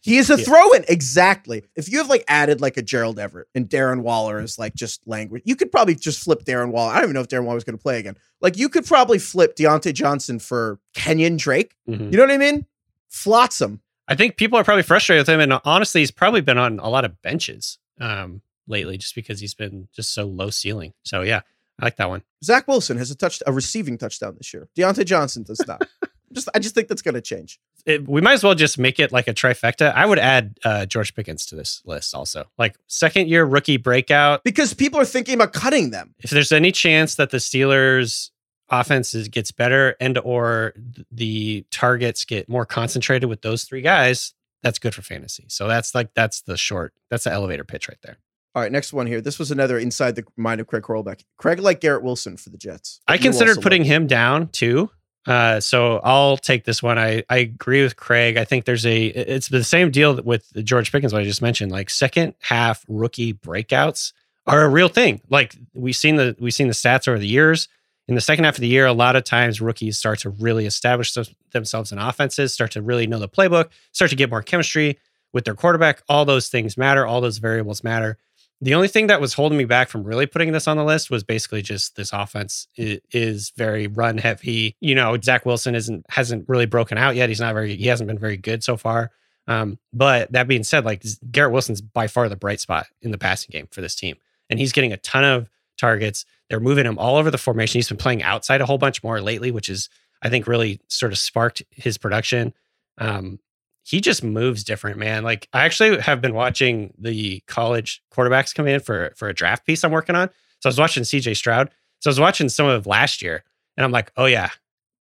He 0.02 0.18
is 0.18 0.30
a 0.30 0.36
Yeah. 0.38 0.44
throw 0.44 0.72
in. 0.72 0.84
Exactly. 0.88 1.64
If 1.74 1.90
you 1.90 1.98
have 1.98 2.08
like 2.08 2.24
added 2.28 2.60
like 2.60 2.76
a 2.76 2.82
Gerald 2.82 3.18
Everett 3.18 3.48
and 3.56 3.68
Darren 3.68 4.02
Waller 4.02 4.40
is 4.40 4.56
like 4.56 4.74
just 4.74 5.00
language, 5.06 5.42
you 5.44 5.56
could 5.56 5.72
probably 5.72 5.96
just 5.96 6.22
flip 6.22 6.44
Darren 6.44 6.70
Waller. 6.70 6.92
I 6.92 6.96
don't 6.96 7.04
even 7.04 7.14
know 7.14 7.20
if 7.22 7.28
Darren 7.28 7.42
Waller 7.44 7.56
was 7.56 7.64
going 7.64 7.76
to 7.76 7.82
play 7.82 7.98
again. 7.98 8.16
Like 8.40 8.56
you 8.56 8.68
could 8.68 8.86
probably 8.86 9.18
flip 9.18 9.56
Diontae 9.56 9.92
Johnson 9.94 10.38
for 10.38 10.78
Kenyan 10.94 11.36
Drake. 11.38 11.74
Mhm. 11.88 12.12
You 12.12 12.18
know 12.18 12.22
what 12.24 12.30
I 12.30 12.38
mean? 12.38 12.66
Flotsam. 13.08 13.80
I 14.08 14.14
think 14.14 14.36
people 14.36 14.58
are 14.58 14.64
probably 14.64 14.84
frustrated 14.84 15.22
with 15.26 15.28
him, 15.34 15.40
and 15.40 15.60
honestly, 15.64 16.00
he's 16.02 16.12
probably 16.12 16.40
been 16.40 16.58
on 16.58 16.78
a 16.78 16.88
lot 16.88 17.04
of 17.04 17.20
benches 17.22 17.78
um, 18.00 18.42
lately, 18.68 18.96
just 18.98 19.14
because 19.16 19.40
he's 19.40 19.54
been 19.54 19.88
just 19.92 20.14
so 20.14 20.24
low 20.26 20.50
ceiling. 20.50 20.92
So 21.02 21.22
yeah, 21.22 21.40
I 21.80 21.86
like 21.86 21.96
that 21.96 22.08
one. 22.08 22.22
Zach 22.42 22.66
Wilson 22.68 22.96
has 22.96 23.10
a 23.10 23.14
touch, 23.14 23.42
a 23.46 23.52
receiving 23.52 23.98
touchdown 23.98 24.34
this 24.38 24.52
year. 24.54 24.68
Diontae 24.76 25.04
Johnson 25.04 25.42
does 25.42 25.62
not. 25.66 25.86
just, 26.32 26.48
I 26.54 26.58
just 26.58 26.74
think 26.74 26.88
that's 26.88 27.02
going 27.02 27.14
to 27.14 27.20
change. 27.20 27.58
It, 27.84 28.08
we 28.08 28.20
might 28.20 28.34
as 28.34 28.44
well 28.44 28.54
just 28.54 28.78
make 28.78 28.98
it 28.98 29.12
like 29.12 29.28
a 29.28 29.34
trifecta. 29.34 29.92
I 29.94 30.06
would 30.06 30.18
add 30.18 30.58
uh, 30.64 30.86
George 30.86 31.14
Pickens 31.14 31.46
to 31.46 31.56
this 31.56 31.82
list 31.84 32.14
also, 32.14 32.46
like 32.58 32.76
second 32.86 33.28
year 33.28 33.44
rookie 33.44 33.76
breakout. 33.76 34.42
Because 34.42 34.74
people 34.74 34.98
are 34.98 35.04
thinking 35.04 35.34
about 35.34 35.52
cutting 35.52 35.90
them. 35.90 36.14
If 36.20 36.30
there's 36.30 36.52
any 36.52 36.72
chance 36.72 37.16
that 37.16 37.30
the 37.30 37.38
Steelers 37.38 38.30
offense 38.68 39.14
is, 39.14 39.28
gets 39.28 39.52
better 39.52 39.96
and 40.00 40.18
or 40.18 40.74
the 41.10 41.64
targets 41.70 42.24
get 42.24 42.48
more 42.48 42.66
concentrated 42.66 43.28
with 43.28 43.42
those 43.42 43.64
three 43.64 43.82
guys, 43.82 44.34
that's 44.62 44.78
good 44.78 44.94
for 44.94 45.02
fantasy. 45.02 45.44
So 45.48 45.68
that's 45.68 45.94
like 45.94 46.14
that's 46.14 46.40
the 46.42 46.56
short, 46.56 46.92
that's 47.10 47.24
the 47.24 47.32
elevator 47.32 47.64
pitch 47.64 47.88
right 47.88 47.98
there. 48.02 48.16
All 48.56 48.62
right, 48.62 48.72
next 48.72 48.94
one 48.94 49.06
here. 49.06 49.20
This 49.20 49.38
was 49.38 49.50
another 49.50 49.78
inside 49.78 50.16
the 50.16 50.24
mind 50.38 50.62
of 50.62 50.66
Craig 50.66 50.82
Horlbeck. 50.84 51.22
Craig 51.36 51.60
like 51.60 51.78
Garrett 51.82 52.02
Wilson 52.02 52.38
for 52.38 52.48
the 52.48 52.56
Jets. 52.56 53.02
I 53.06 53.14
You 53.14 53.20
considered 53.20 53.60
putting 53.60 53.82
like- 53.82 53.90
him 53.90 54.06
down 54.06 54.48
too. 54.48 54.90
Uh, 55.26 55.60
so 55.60 56.00
I'll 56.02 56.38
take 56.38 56.64
this 56.64 56.82
one. 56.82 56.98
I, 56.98 57.22
I 57.28 57.36
agree 57.38 57.82
with 57.82 57.96
Craig. 57.96 58.38
I 58.38 58.44
think 58.44 58.64
there's 58.64 58.86
a 58.86 59.06
it's 59.08 59.48
the 59.48 59.62
same 59.62 59.90
deal 59.90 60.22
with 60.22 60.50
George 60.64 60.90
Pickens 60.90 61.12
what 61.12 61.20
I 61.20 61.24
just 61.26 61.42
mentioned. 61.42 61.70
Like 61.70 61.90
second 61.90 62.32
half 62.40 62.82
rookie 62.88 63.34
breakouts 63.34 64.12
are 64.46 64.64
a 64.64 64.68
real 64.70 64.88
thing. 64.88 65.20
Like 65.28 65.54
we've 65.74 65.94
seen 65.96 66.16
the 66.16 66.34
we've 66.38 66.54
seen 66.54 66.68
the 66.68 66.72
stats 66.74 67.08
over 67.08 67.18
the 67.18 67.26
years. 67.26 67.68
In 68.08 68.14
the 68.14 68.20
second 68.22 68.44
half 68.44 68.54
of 68.54 68.60
the 68.62 68.68
year, 68.68 68.86
a 68.86 68.92
lot 68.94 69.16
of 69.16 69.24
times 69.24 69.60
rookies 69.60 69.98
start 69.98 70.20
to 70.20 70.30
really 70.30 70.64
establish 70.64 71.12
them- 71.12 71.26
themselves 71.52 71.92
in 71.92 71.98
offenses, 71.98 72.54
start 72.54 72.70
to 72.70 72.80
really 72.80 73.06
know 73.06 73.18
the 73.18 73.28
playbook, 73.28 73.68
start 73.92 74.10
to 74.10 74.16
get 74.16 74.30
more 74.30 74.42
chemistry 74.42 74.98
with 75.34 75.44
their 75.44 75.54
quarterback. 75.56 76.02
All 76.08 76.24
those 76.24 76.48
things 76.48 76.78
matter. 76.78 77.04
All 77.04 77.20
those 77.20 77.36
variables 77.38 77.84
matter. 77.84 78.16
The 78.62 78.74
only 78.74 78.88
thing 78.88 79.08
that 79.08 79.20
was 79.20 79.34
holding 79.34 79.58
me 79.58 79.66
back 79.66 79.88
from 79.88 80.02
really 80.02 80.26
putting 80.26 80.52
this 80.52 80.66
on 80.66 80.78
the 80.78 80.84
list 80.84 81.10
was 81.10 81.22
basically 81.22 81.60
just 81.60 81.96
this 81.96 82.12
offense 82.12 82.68
is 82.76 83.52
very 83.56 83.86
run 83.86 84.16
heavy. 84.16 84.76
You 84.80 84.94
know, 84.94 85.16
Zach 85.20 85.44
Wilson 85.44 85.74
isn't 85.74 86.06
hasn't 86.08 86.48
really 86.48 86.64
broken 86.64 86.96
out 86.96 87.16
yet. 87.16 87.28
He's 87.28 87.40
not 87.40 87.52
very 87.52 87.76
he 87.76 87.86
hasn't 87.86 88.08
been 88.08 88.18
very 88.18 88.38
good 88.38 88.64
so 88.64 88.76
far. 88.76 89.10
Um, 89.46 89.78
but 89.92 90.32
that 90.32 90.48
being 90.48 90.64
said, 90.64 90.84
like 90.84 91.04
Garrett 91.30 91.52
Wilson's 91.52 91.80
by 91.80 92.06
far 92.06 92.28
the 92.28 92.36
bright 92.36 92.60
spot 92.60 92.86
in 93.02 93.10
the 93.10 93.18
passing 93.18 93.50
game 93.52 93.68
for 93.70 93.82
this 93.82 93.94
team, 93.94 94.16
and 94.48 94.58
he's 94.58 94.72
getting 94.72 94.92
a 94.92 94.96
ton 94.98 95.24
of 95.24 95.50
targets. 95.78 96.24
They're 96.48 96.58
moving 96.58 96.86
him 96.86 96.98
all 96.98 97.16
over 97.16 97.30
the 97.30 97.38
formation. 97.38 97.78
He's 97.78 97.88
been 97.88 97.98
playing 97.98 98.22
outside 98.22 98.60
a 98.60 98.66
whole 98.66 98.78
bunch 98.78 99.02
more 99.04 99.20
lately, 99.20 99.50
which 99.50 99.68
is 99.68 99.90
I 100.22 100.30
think 100.30 100.46
really 100.46 100.80
sort 100.88 101.12
of 101.12 101.18
sparked 101.18 101.62
his 101.70 101.98
production. 101.98 102.54
Um, 102.98 103.38
he 103.86 104.00
just 104.00 104.24
moves 104.24 104.64
different, 104.64 104.98
man. 104.98 105.22
Like 105.22 105.48
I 105.52 105.64
actually 105.64 106.00
have 106.00 106.20
been 106.20 106.34
watching 106.34 106.92
the 106.98 107.40
college 107.46 108.02
quarterbacks 108.12 108.52
come 108.52 108.66
in 108.66 108.80
for 108.80 109.12
for 109.16 109.28
a 109.28 109.34
draft 109.34 109.64
piece 109.64 109.84
I'm 109.84 109.92
working 109.92 110.16
on. 110.16 110.28
So 110.60 110.68
I 110.68 110.70
was 110.70 110.78
watching 110.78 111.04
CJ 111.04 111.36
Stroud. 111.36 111.70
So 112.00 112.10
I 112.10 112.10
was 112.10 112.20
watching 112.20 112.48
some 112.48 112.66
of 112.66 112.86
last 112.86 113.22
year, 113.22 113.44
and 113.76 113.84
I'm 113.84 113.92
like, 113.92 114.10
oh 114.16 114.26
yeah, 114.26 114.50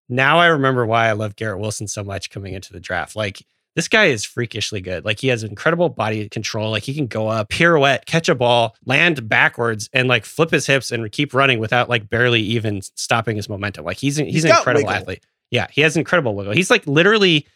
now 0.09 0.39
I 0.39 0.47
remember 0.47 0.85
why 0.85 1.09
I 1.09 1.13
love 1.13 1.35
Garrett 1.37 1.61
Wilson 1.61 1.89
so 1.89 2.05
much 2.05 2.29
coming 2.31 2.53
into 2.53 2.73
the 2.73 2.81
draft. 2.81 3.17
Like 3.17 3.43
this 3.75 3.89
guy 3.89 4.05
is 4.05 4.25
freakishly 4.25 4.81
good. 4.81 5.05
Like 5.05 5.19
he 5.19 5.29
has 5.29 5.43
incredible 5.43 5.89
body 5.89 6.29
control. 6.29 6.71
Like 6.71 6.83
he 6.85 6.95
can 6.95 7.07
go 7.07 7.29
up, 7.29 7.49
pirouette, 7.49 8.05
catch 8.07 8.29
a 8.29 8.35
ball, 8.35 8.77
land 8.85 9.29
backwards, 9.29 9.89
and 9.93 10.09
like 10.09 10.25
flip 10.27 10.51
his 10.51 10.67
hips 10.67 10.93
and 10.93 11.11
keep 11.11 11.33
running 11.35 11.59
without 11.59 11.89
like 11.89 12.09
barely 12.11 12.41
even 12.43 12.83
stopping 12.83 13.37
his 13.37 13.49
momentum. 13.49 13.85
Like 13.85 13.97
he's 13.97 14.17
he's, 14.17 14.35
He's 14.35 14.45
an 14.45 14.51
incredible 14.51 14.87
wiggle. 14.87 15.01
athlete. 15.01 15.27
Yeah, 15.51 15.69
he 15.71 15.81
has 15.81 15.97
incredible 15.97 16.35
wiggle. 16.35 16.53
He's 16.53 16.71
like 16.71 16.87
literally 16.87 17.47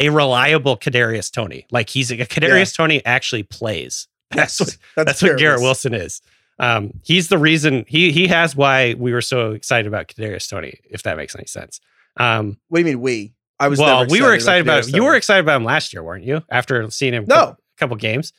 a 0.00 0.08
reliable 0.10 0.76
Kadarius 0.76 1.30
Toney. 1.32 1.66
Like 1.70 1.88
he's 1.90 2.10
a 2.10 2.16
Kadarius 2.18 2.74
Toney 2.76 3.04
actually 3.04 3.42
plays. 3.44 4.08
That's 4.30 4.58
Yes, 4.60 4.78
what 4.96 5.06
that's 5.06 5.22
what 5.22 5.38
Garrett 5.38 5.60
Wilson 5.60 5.94
is. 5.94 6.20
Um, 6.58 6.90
he's 7.04 7.28
the 7.28 7.38
reason 7.38 7.84
he 7.86 8.10
he 8.12 8.26
has 8.28 8.56
why 8.56 8.94
we 8.98 9.12
were 9.12 9.20
so 9.20 9.52
excited 9.52 9.86
about 9.86 10.08
Kadarius 10.08 10.48
Toney, 10.50 10.80
if 10.90 11.02
that 11.04 11.16
makes 11.16 11.34
any 11.36 11.46
sense. 11.46 11.80
Um, 12.16 12.58
What 12.68 12.78
do 12.78 12.80
you 12.80 12.96
mean 12.96 13.00
we? 13.02 13.34
I 13.60 13.68
was 13.68 13.78
well, 13.78 14.04
we 14.08 14.20
were 14.22 14.34
excited 14.34 14.66
about 14.66 14.86
him. 14.86 14.94
You 14.96 15.04
were 15.04 15.14
excited 15.14 15.40
about 15.40 15.56
him 15.56 15.64
last 15.64 15.92
year, 15.94 16.02
weren't 16.02 16.24
you? 16.24 16.42
After 16.50 16.90
seeing 16.90 17.12
him, 17.14 17.24
No. 17.28 17.36
a 17.36 17.56
couple 17.78 17.96
games, 17.96 18.32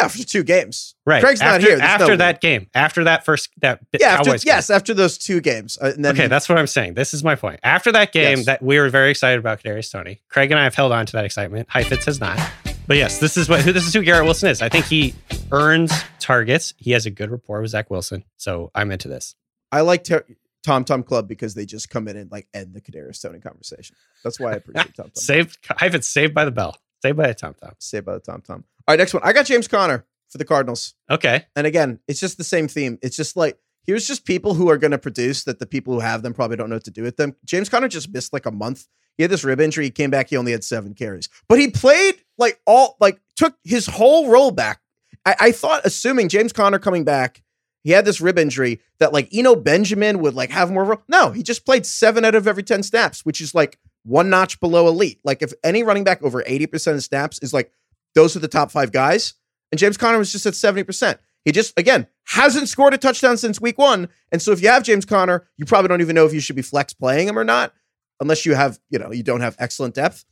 yeah 0.00 0.08
for 0.08 0.18
two 0.24 0.42
games. 0.42 0.94
right? 1.06 1.22
Craig's 1.22 1.40
after, 1.40 1.52
not 1.52 1.60
here. 1.60 1.70
There's 1.78 1.80
after 1.90 2.06
no 2.08 2.16
that 2.16 2.40
game, 2.40 2.68
after 2.74 3.04
that 3.04 3.24
first 3.24 3.50
that 3.60 3.80
Yeah, 3.98 4.08
after, 4.08 4.24
Cowboys 4.24 4.44
game. 4.44 4.52
yes, 4.54 4.70
after 4.70 4.94
those 4.94 5.18
two 5.18 5.40
games, 5.40 5.78
uh, 5.80 5.92
and 5.94 6.04
then 6.04 6.14
okay, 6.14 6.26
that's 6.26 6.48
what 6.48 6.58
I'm 6.58 6.66
saying. 6.66 6.94
This 6.94 7.14
is 7.14 7.22
my 7.24 7.34
point. 7.34 7.60
After 7.62 7.92
that 7.92 8.12
game, 8.12 8.38
Yes. 8.38 8.46
that 8.46 8.62
we 8.62 8.78
were 8.78 8.88
very 8.88 9.10
excited 9.10 9.38
about 9.38 9.62
Kadarius 9.62 9.90
Toney. 9.90 10.20
Craig 10.28 10.50
and 10.50 10.58
I 10.60 10.64
have 10.64 10.74
held 10.74 10.92
on 10.92 11.06
to 11.06 11.12
that 11.12 11.24
excitement. 11.24 11.68
Heifetz 11.70 12.04
has 12.06 12.20
not. 12.20 12.38
But 12.86 12.96
yes, 12.98 13.18
this 13.18 13.36
is 13.36 13.48
what 13.48 13.62
who 13.62 13.72
this 13.72 13.86
is 13.86 13.94
who 13.94 14.02
Garrett 14.02 14.24
Wilson 14.24 14.48
is. 14.50 14.60
I 14.60 14.68
think 14.68 14.84
he 14.84 15.14
earns 15.52 15.90
targets. 16.20 16.74
He 16.76 16.90
has 16.92 17.06
a 17.06 17.10
good 17.10 17.30
rapport 17.30 17.60
with 17.62 17.70
Zach 17.70 17.90
Wilson. 17.90 18.24
So 18.36 18.70
I'm 18.74 18.90
into 18.90 19.08
this. 19.08 19.34
I 19.72 19.80
like 19.80 20.04
Ter- 20.04 20.26
Tom 20.64 20.84
Tom 20.84 21.02
Club 21.02 21.26
because 21.26 21.54
they 21.54 21.64
just 21.66 21.88
come 21.90 22.08
in 22.08 22.16
and 22.16 22.30
like 22.30 22.46
end 22.52 22.74
the 22.74 22.80
Kadarius 22.80 23.22
Toney 23.22 23.38
conversation. 23.40 23.96
That's 24.22 24.38
why 24.38 24.52
I 24.52 24.56
appreciate 24.56 24.94
Tom 24.94 25.06
Tom. 25.06 25.10
Saved 25.14 25.58
Heifetz 25.78 26.08
saved 26.08 26.34
by 26.34 26.44
the 26.44 26.50
bell. 26.50 26.76
Saved 27.04 27.18
by 27.18 27.28
a 27.28 27.34
tom 27.34 27.54
tom. 27.60 27.72
Saved 27.78 28.06
by 28.06 28.14
the 28.14 28.20
Tom 28.20 28.40
Tom. 28.40 28.64
All 28.88 28.92
right, 28.94 28.98
next 28.98 29.12
one. 29.12 29.22
I 29.24 29.34
got 29.34 29.44
James 29.44 29.68
Conner 29.68 30.06
for 30.30 30.38
the 30.38 30.44
Cardinals. 30.46 30.94
Okay. 31.10 31.44
And 31.54 31.66
again, 31.66 32.00
it's 32.08 32.18
just 32.18 32.38
the 32.38 32.44
same 32.44 32.66
theme. 32.66 32.98
It's 33.02 33.14
just 33.16 33.36
like 33.36 33.58
here's 33.86 34.06
just 34.06 34.24
people 34.24 34.54
who 34.54 34.70
are 34.70 34.78
going 34.78 34.90
to 34.92 34.98
produce 34.98 35.44
that 35.44 35.58
the 35.58 35.66
people 35.66 35.92
who 35.92 36.00
have 36.00 36.22
them 36.22 36.32
probably 36.32 36.56
don't 36.56 36.70
know 36.70 36.76
what 36.76 36.84
to 36.84 36.90
do 36.90 37.02
with 37.02 37.18
them. 37.18 37.36
James 37.44 37.68
Conner 37.68 37.88
just 37.88 38.10
missed 38.10 38.32
like 38.32 38.46
a 38.46 38.50
month. 38.50 38.86
He 39.18 39.22
had 39.22 39.30
this 39.30 39.44
rib 39.44 39.60
injury. 39.60 39.84
He 39.84 39.90
came 39.90 40.08
back. 40.10 40.30
He 40.30 40.36
only 40.38 40.52
had 40.52 40.64
seven 40.64 40.94
carries, 40.94 41.28
but 41.46 41.58
he 41.58 41.68
played 41.70 42.14
like 42.38 42.58
all 42.66 42.96
like 43.00 43.20
took 43.36 43.54
his 43.64 43.86
whole 43.86 44.28
role 44.30 44.50
back. 44.50 44.80
I, 45.26 45.36
I 45.40 45.52
thought, 45.52 45.82
assuming 45.84 46.30
James 46.30 46.52
Conner 46.54 46.78
coming 46.78 47.04
back, 47.04 47.42
he 47.82 47.90
had 47.90 48.06
this 48.06 48.20
rib 48.22 48.38
injury 48.38 48.80
that 48.98 49.12
like 49.12 49.28
Eno 49.30 49.54
Benjamin 49.56 50.20
would 50.20 50.34
like 50.34 50.50
have 50.50 50.70
more. 50.72 50.90
a- 50.94 51.02
No, 51.06 51.32
he 51.32 51.42
just 51.42 51.66
played 51.66 51.84
seven 51.84 52.24
out 52.24 52.34
of 52.34 52.48
every 52.48 52.62
ten 52.62 52.82
snaps, 52.82 53.24
which 53.26 53.40
is 53.42 53.54
like 53.54 53.78
one 54.04 54.30
notch 54.30 54.60
below 54.60 54.88
elite. 54.88 55.20
Like 55.24 55.42
if 55.42 55.52
any 55.62 55.82
running 55.82 56.04
back 56.04 56.22
over 56.22 56.42
eighty 56.46 56.66
percent 56.66 56.96
of 56.96 57.02
snaps 57.02 57.38
is 57.40 57.52
like 57.52 57.72
those 58.14 58.36
are 58.36 58.40
the 58.40 58.48
top 58.48 58.70
five 58.70 58.92
guys, 58.92 59.34
and 59.72 59.78
James 59.78 59.96
Conner 59.96 60.18
was 60.18 60.32
just 60.32 60.46
at 60.46 60.54
seventy 60.54 60.84
percent. 60.84 61.18
He 61.44 61.52
just 61.52 61.78
again 61.78 62.06
hasn't 62.26 62.68
scored 62.68 62.94
a 62.94 62.98
touchdown 62.98 63.36
since 63.36 63.60
week 63.60 63.78
one, 63.78 64.08
and 64.32 64.40
so 64.40 64.52
if 64.52 64.62
you 64.62 64.68
have 64.68 64.82
James 64.82 65.04
Conner, 65.04 65.46
you 65.56 65.64
probably 65.64 65.88
don't 65.88 66.00
even 66.00 66.14
know 66.14 66.26
if 66.26 66.32
you 66.32 66.40
should 66.40 66.56
be 66.56 66.62
flex 66.62 66.92
playing 66.92 67.28
him 67.28 67.38
or 67.38 67.44
not, 67.44 67.74
unless 68.20 68.46
you 68.46 68.54
have 68.54 68.78
you 68.90 68.98
know 68.98 69.12
you 69.12 69.22
don't 69.22 69.40
have 69.40 69.56
excellent 69.58 69.94
depth. 69.94 70.24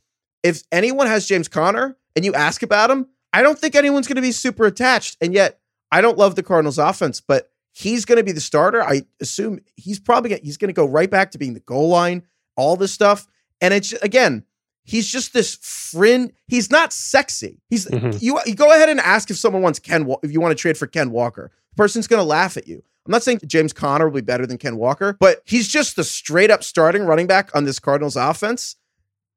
If 0.43 0.63
anyone 0.71 1.07
has 1.07 1.27
James 1.27 1.47
Conner 1.47 1.97
and 2.15 2.25
you 2.25 2.33
ask 2.33 2.63
about 2.63 2.91
him, 2.91 3.07
I 3.31 3.41
don't 3.41 3.57
think 3.57 3.75
anyone's 3.75 4.07
going 4.07 4.15
to 4.17 4.21
be 4.21 4.31
super 4.31 4.65
attached, 4.65 5.17
and 5.21 5.33
yet 5.33 5.59
I 5.91 6.01
don't 6.01 6.17
love 6.17 6.35
the 6.35 6.43
Cardinals 6.43 6.77
offense, 6.79 7.21
but 7.21 7.51
he's 7.71 8.05
going 8.05 8.17
to 8.17 8.23
be 8.23 8.31
the 8.31 8.41
starter. 8.41 8.81
I 8.81 9.03
assume 9.21 9.59
he's 9.75 9.99
probably 9.99 10.39
he's 10.43 10.57
going 10.57 10.69
to 10.69 10.73
go 10.73 10.85
right 10.85 11.09
back 11.09 11.31
to 11.31 11.37
being 11.37 11.53
the 11.53 11.59
goal 11.59 11.89
line, 11.89 12.23
all 12.55 12.75
this 12.75 12.91
stuff, 12.91 13.27
and 13.63 13.73
it's 13.73 13.93
again. 13.93 14.43
He's 14.85 15.07
just 15.07 15.33
this 15.33 15.57
frin. 15.61 16.33
He's 16.47 16.69
not 16.69 16.91
sexy. 16.91 17.61
He's 17.69 17.85
Mhm. 17.85 18.21
you. 18.21 18.37
You 18.45 18.53
go 18.53 18.71
ahead 18.71 18.89
and 18.89 18.99
ask 18.99 19.31
if 19.31 19.37
someone 19.37 19.61
wants 19.61 19.79
Ken. 19.79 20.13
If 20.21 20.31
you 20.33 20.41
want 20.41 20.51
to 20.51 20.61
trade 20.61 20.77
for 20.77 20.87
Ken 20.87 21.09
Walker, 21.11 21.51
the 21.71 21.75
person's 21.81 22.05
going 22.05 22.19
to 22.19 22.23
laugh 22.25 22.57
at 22.57 22.67
you. 22.67 22.83
I'm 23.05 23.11
not 23.11 23.23
saying 23.23 23.39
James 23.45 23.71
Conner 23.71 24.07
will 24.09 24.15
be 24.15 24.25
better 24.25 24.45
than 24.45 24.57
Ken 24.57 24.75
Walker, 24.75 25.15
but 25.19 25.41
he's 25.45 25.67
just 25.69 25.95
the 25.95 26.03
straight 26.03 26.51
up 26.51 26.63
starting 26.63 27.03
running 27.03 27.27
back 27.27 27.49
on 27.55 27.63
this 27.63 27.79
Cardinals 27.79 28.15
offense. 28.17 28.75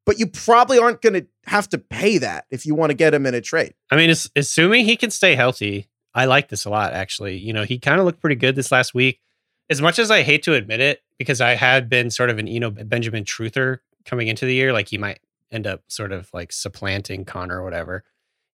But 0.04 0.18
you 0.18 0.26
probably 0.26 0.78
aren't 0.78 1.00
going 1.02 1.14
to 1.14 1.26
have 1.46 1.68
to 1.70 1.78
pay 1.78 2.18
that 2.18 2.46
if 2.50 2.64
you 2.66 2.74
want 2.74 2.90
to 2.90 2.94
get 2.94 3.12
him 3.14 3.24
in 3.26 3.34
a 3.34 3.40
trade. 3.40 3.74
I 3.90 3.96
mean, 3.96 4.14
assuming 4.36 4.84
he 4.84 4.96
can 4.96 5.10
stay 5.10 5.34
healthy, 5.36 5.88
I 6.14 6.24
like 6.26 6.48
this 6.48 6.64
a 6.64 6.70
lot, 6.70 6.92
actually. 6.92 7.36
You 7.38 7.52
know, 7.52 7.64
he 7.64 7.78
kind 7.78 7.98
of 8.00 8.06
looked 8.06 8.20
pretty 8.20 8.36
good 8.36 8.54
this 8.56 8.70
last 8.72 8.94
week. 8.94 9.20
As 9.68 9.80
much 9.82 9.98
as 9.98 10.10
I 10.12 10.22
hate 10.22 10.44
to 10.44 10.54
admit 10.54 10.80
it, 10.80 11.02
because 11.18 11.40
I 11.40 11.54
had 11.56 11.88
been 11.88 12.10
sort 12.10 12.30
of 12.30 12.38
an 12.38 12.46
Eno 12.48 12.70
Benjamin 12.70 13.24
truther 13.24 13.78
coming 14.06 14.28
into 14.28 14.46
the 14.46 14.54
year, 14.54 14.72
like 14.72 14.88
he 14.88 14.98
might 14.98 15.20
end 15.50 15.66
up 15.66 15.82
sort 15.88 16.12
of 16.12 16.30
like 16.32 16.52
supplanting 16.52 17.24
Conner 17.24 17.60
or 17.60 17.64
whatever. 17.64 18.04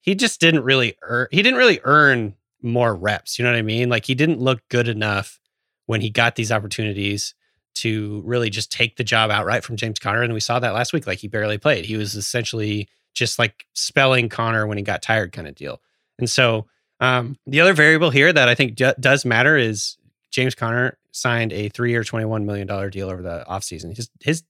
He 0.01 0.15
just 0.15 0.41
didn't 0.41 0.65
really 0.65 0.97
earn, 1.03 1.29
he 1.31 1.43
didn't 1.43 1.59
really 1.59 1.81
earn 1.85 2.35
more 2.61 2.95
reps. 2.95 3.39
You 3.39 3.45
know 3.45 3.53
what 3.53 3.59
I 3.59 3.63
mean? 3.63 3.89
Like 3.89 4.05
he 4.05 4.15
didn't 4.15 4.41
look 4.41 4.61
good 4.69 4.89
enough 4.89 5.41
when 5.87 6.01
he 6.01 6.11
got 6.11 6.37
these 6.37 6.53
opportunities 6.53 7.35
to 7.75 8.23
really 8.25 8.51
just 8.51 8.71
take 8.71 8.97
the 8.97 9.05
job 9.05 9.31
outright 9.31 9.65
from 9.65 9.77
James 9.77 9.99
Conner. 9.99 10.23
And 10.23 10.35
we 10.35 10.41
saw 10.41 10.59
that 10.59 10.75
last 10.75 10.93
week. 10.93 11.07
Like 11.07 11.19
he 11.19 11.29
barely 11.29 11.59
played. 11.59 11.85
He 11.85 11.97
was 11.97 12.15
essentially 12.15 12.89
just 13.15 13.39
like 13.39 13.67
spelling 13.75 14.29
Conner 14.29 14.67
when 14.67 14.79
he 14.79 14.85
got 14.85 15.03
tired 15.03 15.33
kind 15.33 15.49
of 15.49 15.55
deal. 15.55 15.81
And 16.19 16.29
so 16.29 16.67
um, 17.01 17.37
the 17.47 17.61
other 17.61 17.75
variable 17.75 18.11
here 18.11 18.33
that 18.33 18.49
I 18.49 18.55
think 18.55 18.77
d- 18.77 18.93
does 19.01 19.25
matter 19.25 19.57
is 19.57 19.97
James 20.31 20.55
Conner 20.55 20.99
signed 21.11 21.53
a 21.53 21.69
three-year, 21.69 22.03
$21 22.03 22.45
million 22.45 22.91
deal 22.91 23.11
over 23.11 23.23
the 23.23 23.45
offseason. 23.49 23.95
His, 23.97 24.09
his 24.21 24.43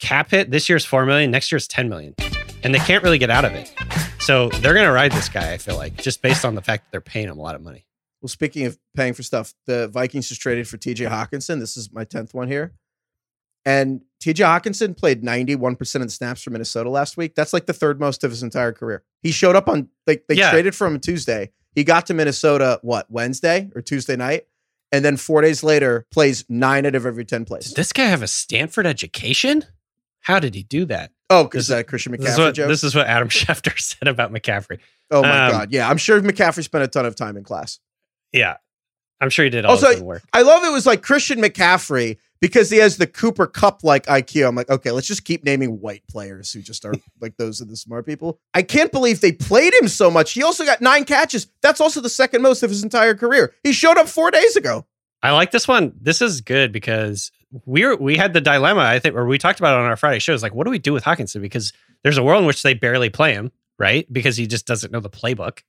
cap 0.00 0.30
hit 0.30 0.50
this 0.50 0.68
year's 0.68 0.84
4 0.84 1.06
million, 1.06 1.30
next 1.30 1.52
year's 1.52 1.68
10 1.68 1.88
million. 1.88 2.14
And 2.62 2.74
they 2.74 2.78
can't 2.80 3.02
really 3.02 3.18
get 3.18 3.30
out 3.30 3.44
of 3.44 3.52
it. 3.52 3.72
So 4.18 4.48
they're 4.48 4.74
going 4.74 4.86
to 4.86 4.92
ride 4.92 5.12
this 5.12 5.28
guy, 5.28 5.52
I 5.52 5.58
feel 5.58 5.76
like, 5.76 5.96
just 5.96 6.20
based 6.22 6.44
on 6.44 6.54
the 6.54 6.62
fact 6.62 6.84
that 6.84 6.90
they're 6.90 7.00
paying 7.00 7.28
him 7.28 7.38
a 7.38 7.42
lot 7.42 7.54
of 7.54 7.62
money. 7.62 7.86
Well, 8.20 8.28
speaking 8.28 8.66
of 8.66 8.78
paying 8.94 9.14
for 9.14 9.22
stuff, 9.22 9.54
the 9.66 9.88
Vikings 9.88 10.28
just 10.28 10.42
traded 10.42 10.68
for 10.68 10.76
TJ 10.76 11.08
Hockenson. 11.08 11.58
This 11.58 11.76
is 11.76 11.90
my 11.92 12.04
10th 12.04 12.34
one 12.34 12.48
here. 12.48 12.72
And 13.64 14.02
TJ 14.22 14.44
Hockenson 14.44 14.96
played 14.96 15.22
91% 15.22 15.94
of 15.96 16.02
the 16.02 16.10
snaps 16.10 16.42
for 16.42 16.50
Minnesota 16.50 16.90
last 16.90 17.16
week. 17.16 17.34
That's 17.34 17.52
like 17.52 17.66
the 17.66 17.72
third 17.72 17.98
most 17.98 18.22
of 18.24 18.30
his 18.30 18.42
entire 18.42 18.72
career. 18.72 19.02
He 19.22 19.32
showed 19.32 19.56
up 19.56 19.68
on, 19.68 19.88
like, 20.06 20.24
they 20.28 20.34
Yeah. 20.34 20.50
traded 20.50 20.74
for 20.74 20.86
him 20.86 21.00
Tuesday. 21.00 21.50
He 21.74 21.84
got 21.84 22.06
to 22.06 22.14
Minnesota, 22.14 22.78
what, 22.82 23.10
Wednesday 23.10 23.70
or 23.74 23.80
Tuesday 23.80 24.16
night? 24.16 24.46
And 24.92 25.04
then 25.04 25.16
four 25.16 25.40
days 25.40 25.62
later, 25.62 26.04
plays 26.10 26.44
nine 26.48 26.84
out 26.84 26.94
of 26.94 27.06
every 27.06 27.24
10 27.24 27.44
plays. 27.44 27.68
Did 27.68 27.76
this 27.76 27.92
guy 27.92 28.04
have 28.06 28.22
a 28.22 28.28
Stanford 28.28 28.86
education? 28.86 29.64
How 30.20 30.38
did 30.38 30.54
he 30.54 30.62
do 30.62 30.84
that? 30.86 31.12
Oh, 31.28 31.44
because 31.44 31.68
that 31.68 31.86
Christian 31.86 32.12
This 32.12 32.22
is, 32.22 32.34
McCaffrey 32.34 32.38
what, 32.38 32.54
joke? 32.54 32.68
this 32.68 32.84
is 32.84 32.94
what 32.94 33.06
Adam 33.06 33.28
Schefter 33.30 33.78
said 33.78 34.08
about 34.08 34.32
McCaffrey. 34.32 34.78
oh, 35.10 35.22
my 35.22 35.46
um, 35.46 35.52
God. 35.52 35.72
Yeah, 35.72 35.88
I'm 35.88 35.96
sure 35.96 36.20
McCaffrey 36.20 36.64
spent 36.64 36.84
a 36.84 36.88
ton 36.88 37.06
of 37.06 37.14
time 37.14 37.36
in 37.36 37.44
class. 37.44 37.78
Yeah. 38.32 38.56
I'm 39.20 39.30
sure 39.30 39.44
he 39.44 39.50
did 39.50 39.64
all 39.64 39.72
Also, 39.72 40.02
work. 40.02 40.22
I 40.32 40.42
love 40.42 40.64
it 40.64 40.72
was 40.72 40.86
like 40.86 41.02
Christian 41.02 41.40
McCaffrey 41.40 42.16
because 42.40 42.70
he 42.70 42.78
has 42.78 42.96
the 42.96 43.06
Cooper 43.06 43.46
Kupp 43.46 43.84
like 43.84 44.06
IQ. 44.06 44.48
I'm 44.48 44.54
like, 44.54 44.70
okay, 44.70 44.90
let's 44.92 45.06
just 45.06 45.24
keep 45.24 45.44
naming 45.44 45.80
white 45.80 46.02
players 46.08 46.52
who 46.52 46.62
just 46.62 46.84
are 46.86 46.94
like 47.20 47.36
those 47.36 47.60
are 47.60 47.66
the 47.66 47.76
smart 47.76 48.06
people. 48.06 48.40
I 48.54 48.62
can't 48.62 48.90
believe 48.90 49.20
they 49.20 49.32
played 49.32 49.74
him 49.74 49.88
so 49.88 50.10
much. 50.10 50.32
He 50.32 50.42
also 50.42 50.64
got 50.64 50.80
nine 50.80 51.04
catches. 51.04 51.48
That's 51.60 51.82
also 51.82 52.00
the 52.00 52.08
second 52.08 52.40
most 52.40 52.62
of 52.62 52.70
his 52.70 52.82
entire 52.82 53.14
career. 53.14 53.52
He 53.62 53.72
showed 53.72 53.98
up 53.98 54.08
four 54.08 54.30
days 54.30 54.56
ago. 54.56 54.86
I 55.22 55.32
like 55.32 55.50
this 55.50 55.68
one. 55.68 55.92
This 56.00 56.22
is 56.22 56.40
good 56.40 56.72
because 56.72 57.30
we 57.64 57.84
were 57.84 57.96
we 57.96 58.16
had 58.16 58.32
the 58.32 58.40
dilemma, 58.40 58.82
I 58.82 58.98
think, 58.98 59.14
or 59.16 59.26
we 59.26 59.38
talked 59.38 59.58
about 59.58 59.78
it 59.78 59.82
on 59.82 59.86
our 59.86 59.96
Friday 59.96 60.18
shows. 60.18 60.42
Like, 60.42 60.54
what 60.54 60.64
do 60.64 60.70
we 60.70 60.78
do 60.78 60.92
with 60.92 61.04
Hockenson? 61.04 61.40
Because 61.40 61.72
there's 62.02 62.18
a 62.18 62.22
world 62.22 62.42
in 62.42 62.46
which 62.46 62.62
they 62.62 62.74
barely 62.74 63.10
play 63.10 63.32
him, 63.34 63.52
right? 63.78 64.10
Because 64.12 64.36
he 64.36 64.46
just 64.46 64.66
doesn't 64.66 64.92
know 64.92 65.00
the 65.00 65.10
playbook. 65.10 65.60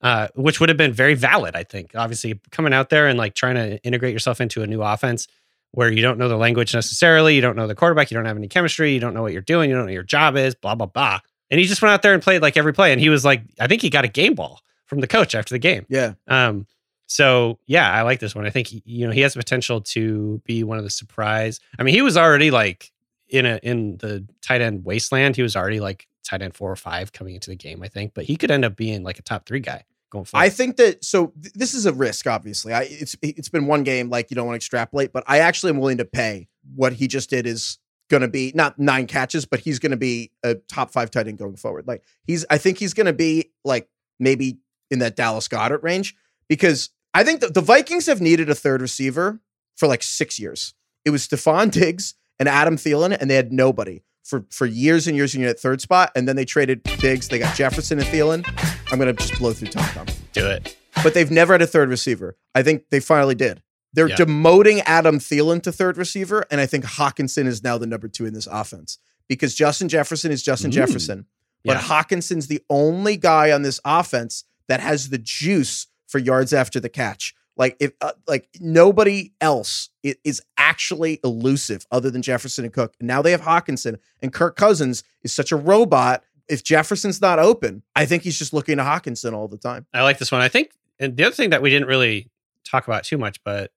Uh, 0.00 0.28
which 0.36 0.60
would 0.60 0.68
have 0.68 0.78
been 0.78 0.92
very 0.92 1.14
valid, 1.14 1.56
I 1.56 1.64
think. 1.64 1.90
Obviously, 1.96 2.40
coming 2.52 2.72
out 2.72 2.88
there 2.88 3.08
and 3.08 3.18
like 3.18 3.34
trying 3.34 3.56
to 3.56 3.82
integrate 3.82 4.12
yourself 4.12 4.40
into 4.40 4.62
a 4.62 4.66
new 4.66 4.80
offense 4.80 5.26
where 5.72 5.90
you 5.90 6.00
don't 6.02 6.18
know 6.18 6.28
the 6.28 6.36
language 6.36 6.72
necessarily, 6.72 7.34
you 7.34 7.40
don't 7.40 7.56
know 7.56 7.66
the 7.66 7.74
quarterback, 7.74 8.08
you 8.10 8.16
don't 8.16 8.24
have 8.24 8.36
any 8.36 8.46
chemistry, 8.46 8.92
you 8.92 9.00
don't 9.00 9.12
know 9.12 9.22
what 9.22 9.32
you're 9.32 9.42
doing, 9.42 9.68
you 9.68 9.74
don't 9.74 9.82
know 9.82 9.86
what 9.86 9.94
your 9.94 10.04
job 10.04 10.36
is, 10.36 10.54
blah 10.54 10.76
blah 10.76 10.86
blah. 10.86 11.18
And 11.50 11.58
he 11.58 11.66
just 11.66 11.82
went 11.82 11.92
out 11.92 12.02
there 12.02 12.14
and 12.14 12.22
played 12.22 12.42
like 12.42 12.56
every 12.56 12.72
play, 12.72 12.92
and 12.92 13.00
he 13.00 13.08
was 13.08 13.24
like, 13.24 13.42
I 13.58 13.66
think 13.66 13.82
he 13.82 13.90
got 13.90 14.04
a 14.04 14.08
game 14.08 14.34
ball 14.34 14.60
from 14.86 15.00
the 15.00 15.08
coach 15.08 15.34
after 15.34 15.52
the 15.52 15.58
game. 15.58 15.84
Yeah. 15.88 16.14
Um, 16.28 16.66
so 17.08 17.58
yeah, 17.66 17.90
I 17.90 18.02
like 18.02 18.20
this 18.20 18.34
one. 18.34 18.46
I 18.46 18.50
think 18.50 18.68
you 18.70 19.06
know 19.06 19.12
he 19.12 19.22
has 19.22 19.34
potential 19.34 19.80
to 19.80 20.40
be 20.44 20.62
one 20.62 20.78
of 20.78 20.84
the 20.84 20.90
surprise. 20.90 21.58
I 21.78 21.82
mean, 21.82 21.94
he 21.94 22.02
was 22.02 22.16
already 22.16 22.50
like 22.50 22.92
in 23.28 23.46
a 23.46 23.58
in 23.62 23.96
the 23.96 24.26
tight 24.42 24.60
end 24.60 24.84
wasteland. 24.84 25.34
He 25.34 25.42
was 25.42 25.56
already 25.56 25.80
like 25.80 26.06
tight 26.22 26.42
end 26.42 26.54
four 26.54 26.70
or 26.70 26.76
five 26.76 27.12
coming 27.12 27.34
into 27.34 27.50
the 27.50 27.56
game, 27.56 27.82
I 27.82 27.88
think. 27.88 28.12
But 28.14 28.24
he 28.24 28.36
could 28.36 28.50
end 28.50 28.64
up 28.64 28.76
being 28.76 29.02
like 29.02 29.18
a 29.18 29.22
top 29.22 29.46
three 29.46 29.60
guy 29.60 29.84
going 30.10 30.26
forward. 30.26 30.44
I 30.44 30.50
think 30.50 30.76
that 30.76 31.02
so 31.02 31.32
th- 31.42 31.54
this 31.54 31.72
is 31.72 31.86
a 31.86 31.94
risk, 31.94 32.26
obviously. 32.26 32.74
I 32.74 32.82
it's 32.82 33.16
it's 33.22 33.48
been 33.48 33.66
one 33.66 33.84
game, 33.84 34.10
like 34.10 34.30
you 34.30 34.34
don't 34.34 34.46
want 34.46 34.54
to 34.54 34.64
extrapolate, 34.64 35.12
but 35.12 35.24
I 35.26 35.38
actually 35.38 35.70
am 35.70 35.78
willing 35.78 35.98
to 35.98 36.04
pay 36.04 36.48
what 36.74 36.92
he 36.92 37.08
just 37.08 37.30
did 37.30 37.46
is 37.46 37.78
going 38.10 38.20
to 38.20 38.28
be 38.28 38.52
not 38.54 38.78
nine 38.78 39.06
catches, 39.06 39.46
but 39.46 39.60
he's 39.60 39.78
going 39.78 39.90
to 39.90 39.96
be 39.96 40.30
a 40.42 40.54
top 40.54 40.90
five 40.90 41.10
tight 41.10 41.26
end 41.26 41.38
going 41.38 41.56
forward. 41.56 41.86
Like 41.86 42.02
he's, 42.24 42.44
I 42.50 42.58
think 42.58 42.78
he's 42.78 42.94
going 42.94 43.06
to 43.06 43.12
be 43.12 43.50
like 43.64 43.88
maybe 44.18 44.58
in 44.90 44.98
that 45.00 45.16
Dallas 45.16 45.48
Goedert 45.48 45.82
range 45.82 46.16
because 46.48 46.90
I 47.14 47.24
think 47.24 47.40
the, 47.40 47.48
the 47.48 47.60
Vikings 47.60 48.06
have 48.06 48.20
needed 48.20 48.50
a 48.50 48.54
third 48.54 48.80
receiver 48.80 49.40
for 49.76 49.86
like 49.88 50.02
six 50.02 50.38
years. 50.38 50.74
It 51.04 51.10
was 51.10 51.26
Stefon 51.26 51.70
Diggs 51.70 52.14
and 52.38 52.48
Adam 52.48 52.76
Thielen, 52.76 53.16
and 53.18 53.30
they 53.30 53.34
had 53.36 53.52
nobody 53.52 54.02
for 54.24 54.44
for 54.50 54.66
years 54.66 55.06
and 55.06 55.16
years 55.16 55.34
and 55.34 55.40
years 55.42 55.52
at 55.52 55.60
third 55.60 55.80
spot. 55.80 56.12
And 56.14 56.28
then 56.28 56.36
they 56.36 56.44
traded 56.44 56.82
Diggs. 56.82 57.28
They 57.28 57.38
got 57.38 57.54
Jefferson 57.56 57.98
and 57.98 58.06
Thielen. 58.08 58.44
I'm 58.92 58.98
gonna 58.98 59.12
just 59.14 59.38
blow 59.38 59.52
through 59.52 59.68
Tom 59.68 59.84
Tom. 59.94 60.06
Do 60.32 60.46
it. 60.46 60.76
But 61.02 61.14
they've 61.14 61.30
never 61.30 61.54
had 61.54 61.62
a 61.62 61.66
third 61.66 61.88
receiver. 61.88 62.36
I 62.54 62.62
think 62.62 62.84
they 62.90 63.00
finally 63.00 63.34
did. 63.34 63.62
They're 63.94 64.08
Yeah. 64.08 64.16
demoting 64.16 64.82
Adam 64.84 65.18
Thielen 65.18 65.62
to 65.62 65.72
third 65.72 65.96
receiver, 65.96 66.44
and 66.50 66.60
I 66.60 66.66
think 66.66 66.84
Hockenson 66.84 67.46
is 67.46 67.62
now 67.64 67.78
the 67.78 67.86
number 67.86 68.08
two 68.08 68.26
in 68.26 68.34
this 68.34 68.46
offense 68.46 68.98
because 69.28 69.54
Justin 69.54 69.88
Jefferson 69.88 70.30
is 70.30 70.42
Justin 70.42 70.70
Ooh. 70.70 70.74
Jefferson, 70.74 71.26
but 71.64 71.76
Yeah. 71.78 71.82
Hockenson's 71.82 72.48
the 72.48 72.60
only 72.68 73.16
guy 73.16 73.50
on 73.50 73.62
this 73.62 73.80
offense 73.84 74.44
that 74.68 74.80
has 74.80 75.08
the 75.08 75.18
juice 75.18 75.86
for 76.08 76.18
yards 76.18 76.52
after 76.52 76.80
the 76.80 76.88
catch. 76.88 77.34
Like 77.56 77.76
if 77.80 77.92
uh, 78.00 78.12
like 78.26 78.48
nobody 78.60 79.32
else 79.40 79.90
is 80.02 80.40
actually 80.56 81.20
elusive 81.24 81.86
other 81.90 82.10
than 82.10 82.22
Jefferson 82.22 82.64
and 82.64 82.72
Cook. 82.72 82.94
And 82.98 83.06
now 83.06 83.22
they 83.22 83.30
have 83.32 83.42
Hockenson 83.42 83.98
and 84.22 84.32
Kirk 84.32 84.56
Cousins 84.56 85.02
is 85.22 85.32
such 85.32 85.52
a 85.52 85.56
robot. 85.56 86.22
If 86.48 86.64
Jefferson's 86.64 87.20
not 87.20 87.38
open, 87.38 87.82
I 87.94 88.06
think 88.06 88.22
he's 88.22 88.38
just 88.38 88.52
looking 88.52 88.78
to 88.78 88.82
Hockenson 88.82 89.34
all 89.34 89.48
the 89.48 89.58
time. 89.58 89.86
I 89.92 90.02
like 90.02 90.18
this 90.18 90.32
one. 90.32 90.40
I 90.40 90.48
think, 90.48 90.70
and 90.98 91.16
the 91.16 91.24
other 91.24 91.34
thing 91.34 91.50
that 91.50 91.60
we 91.60 91.68
didn't 91.70 91.88
really 91.88 92.30
talk 92.64 92.86
about 92.86 93.04
too 93.04 93.18
much, 93.18 93.42
but 93.44 93.72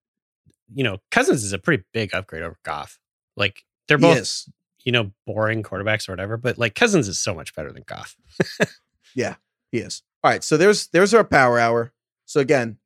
you 0.73 0.83
know, 0.83 0.99
Cousins 1.09 1.43
is 1.43 1.51
a 1.51 1.59
pretty 1.59 1.83
big 1.91 2.13
upgrade 2.13 2.43
over 2.43 2.57
Goff. 2.63 2.99
Like 3.35 3.65
they're 3.87 3.97
both, 3.97 4.47
you 4.85 4.91
know, 4.91 5.11
boring 5.25 5.63
quarterbacks 5.63 6.07
or 6.07 6.13
whatever, 6.13 6.37
but 6.37 6.57
like 6.57 6.75
Cousins 6.75 7.07
is 7.07 7.19
so 7.19 7.33
much 7.33 7.53
better 7.55 7.71
than 7.73 7.83
Goff. 7.85 8.15
Yeah, 9.15 9.35
he 9.71 9.79
is. 9.79 10.03
All 10.23 10.31
right, 10.31 10.43
so 10.43 10.57
there's 10.57 10.87
there's 10.87 11.13
our 11.13 11.23
power 11.23 11.59
hour. 11.59 11.91
So 12.31 12.39
again, 12.39 12.77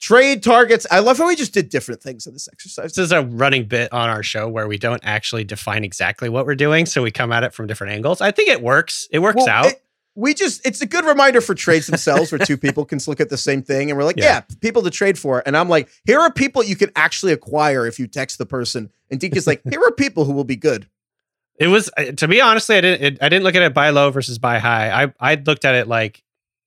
trade 0.00 0.42
targets. 0.42 0.86
I 0.90 0.98
love 1.00 1.18
how 1.18 1.26
we 1.28 1.36
just 1.36 1.54
did 1.54 1.68
different 1.68 2.02
things 2.02 2.26
in 2.26 2.32
this 2.32 2.48
exercise. 2.52 2.92
This 2.94 3.06
is 3.06 3.12
a 3.12 3.22
running 3.22 3.64
bit 3.64 3.92
on 3.92 4.08
our 4.08 4.22
show 4.22 4.48
where 4.48 4.68
we 4.68 4.78
don't 4.78 5.00
actually 5.04 5.44
define 5.44 5.84
exactly 5.84 6.28
what 6.28 6.46
we're 6.46 6.54
doing, 6.54 6.86
so 6.86 7.02
we 7.02 7.10
come 7.10 7.32
at 7.32 7.42
it 7.44 7.54
from 7.54 7.66
different 7.66 7.94
angles. 7.94 8.20
I 8.20 8.30
think 8.30 8.50
it 8.50 8.62
works. 8.62 9.08
It 9.10 9.20
works 9.20 9.36
Well, 9.38 9.48
out. 9.48 9.66
it- 9.66 9.82
we 10.18 10.32
just 10.32 10.64
it's 10.66 10.80
a 10.80 10.86
good 10.86 11.04
reminder 11.04 11.42
for 11.42 11.54
trades 11.54 11.86
themselves 11.88 12.32
where 12.32 12.38
two 12.38 12.56
people 12.56 12.86
can 12.86 12.98
look 13.06 13.20
at 13.20 13.28
the 13.28 13.36
same 13.36 13.62
thing 13.62 13.90
and 13.90 13.98
we're 13.98 14.04
like, 14.04 14.16
yeah. 14.16 14.24
Yeah. 14.24 14.40
people 14.62 14.80
to 14.82 14.90
trade 14.90 15.18
for. 15.18 15.42
And 15.44 15.54
I'm 15.54 15.68
like, 15.68 15.90
here 16.06 16.18
are 16.20 16.32
people 16.32 16.64
you 16.64 16.74
can 16.74 16.90
actually 16.96 17.32
acquire 17.32 17.86
if 17.86 17.98
you 17.98 18.06
text 18.06 18.38
the 18.38 18.46
person. 18.46 18.90
And 19.10 19.20
Deke 19.20 19.36
is 19.36 19.46
like, 19.46 19.60
here 19.70 19.82
are 19.82 19.92
people 19.92 20.24
who 20.24 20.32
will 20.32 20.44
be 20.44 20.56
good. 20.56 20.88
It 21.58 21.68
was 21.68 21.90
uh, 21.98 22.12
to 22.12 22.28
be 22.28 22.40
honestly, 22.40 22.76
I 22.76 22.80
didn't. 22.80 23.04
It, 23.04 23.18
I 23.22 23.28
didn't 23.28 23.44
look 23.44 23.54
at 23.56 23.62
it 23.62 23.74
buy 23.74 23.90
low 23.90 24.10
versus 24.10 24.38
buy 24.38 24.58
high. 24.58 25.04
I 25.04 25.12
I 25.20 25.34
looked 25.34 25.66
at 25.66 25.74
it 25.74 25.86
like 25.86 26.22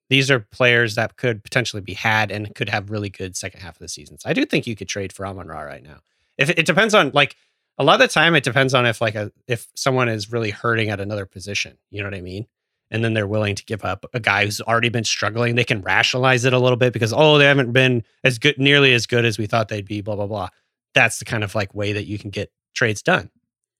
these 0.10 0.32
are 0.32 0.40
players 0.40 0.96
that 0.96 1.18
could 1.18 1.44
potentially 1.44 1.82
be 1.82 1.94
had 1.94 2.32
and 2.32 2.54
could 2.56 2.70
have 2.70 2.90
really 2.90 3.10
good 3.10 3.36
second 3.36 3.62
half 3.62 3.76
of 3.76 3.80
the 3.80 3.88
season. 3.88 4.18
So 4.18 4.30
I 4.30 4.34
do 4.34 4.46
think 4.46 4.68
you 4.68 4.76
could 4.76 4.90
trade 4.90 5.14
for 5.14 5.26
Amon 5.26 5.48
Ra 5.48 5.62
right 5.62 5.84
now. 5.84 6.00
If 6.38 6.50
it, 6.50 6.60
it 6.60 6.66
depends 6.66 6.94
on 6.94 7.12
like 7.14 7.36
a 7.78 7.84
lot 7.84 7.94
of 7.94 8.00
the 8.00 8.14
time, 8.14 8.36
it 8.36 8.44
depends 8.44 8.74
on 8.74 8.86
if 8.86 9.02
like 9.02 9.16
a 9.16 9.32
if 9.48 9.68
someone 9.76 10.10
is 10.10 10.32
really 10.32 10.50
hurting 10.50 10.90
at 10.90 11.00
another 11.00 11.26
position. 11.26 11.78
You 11.92 12.02
know 12.02 12.08
what 12.08 12.18
I 12.18 12.22
mean? 12.22 12.48
And 12.92 13.04
then 13.04 13.14
they're 13.14 13.28
willing 13.28 13.54
to 13.54 13.64
give 13.66 13.86
up 13.86 14.06
a 14.14 14.20
guy 14.20 14.46
who's 14.46 14.62
already 14.62 14.90
been 14.90 15.04
struggling. 15.04 15.54
They 15.54 15.64
can 15.64 15.82
rationalize 15.82 16.44
it 16.44 16.54
a 16.54 16.60
little 16.60 16.78
bit 16.78 16.92
because 16.92 17.14
oh, 17.14 17.38
they 17.38 17.46
haven't 17.46 17.72
been 17.72 18.04
as 18.24 18.40
good, 18.40 18.58
nearly 18.58 18.94
as 18.94 19.06
good 19.06 19.26
as 19.26 19.38
we 19.38 19.46
thought 19.46 19.70
they'd 19.70 19.88
be. 19.88 20.02
Blah 20.02 20.16
blah 20.16 20.28
blah. 20.28 20.50
That's 20.96 21.20
the 21.20 21.26
kind 21.26 21.44
of 21.44 21.54
like 21.54 21.74
way 21.76 21.94
that 21.94 22.06
you 22.06 22.18
can 22.18 22.32
get 22.32 22.52
trades 22.74 23.04
done. 23.04 23.30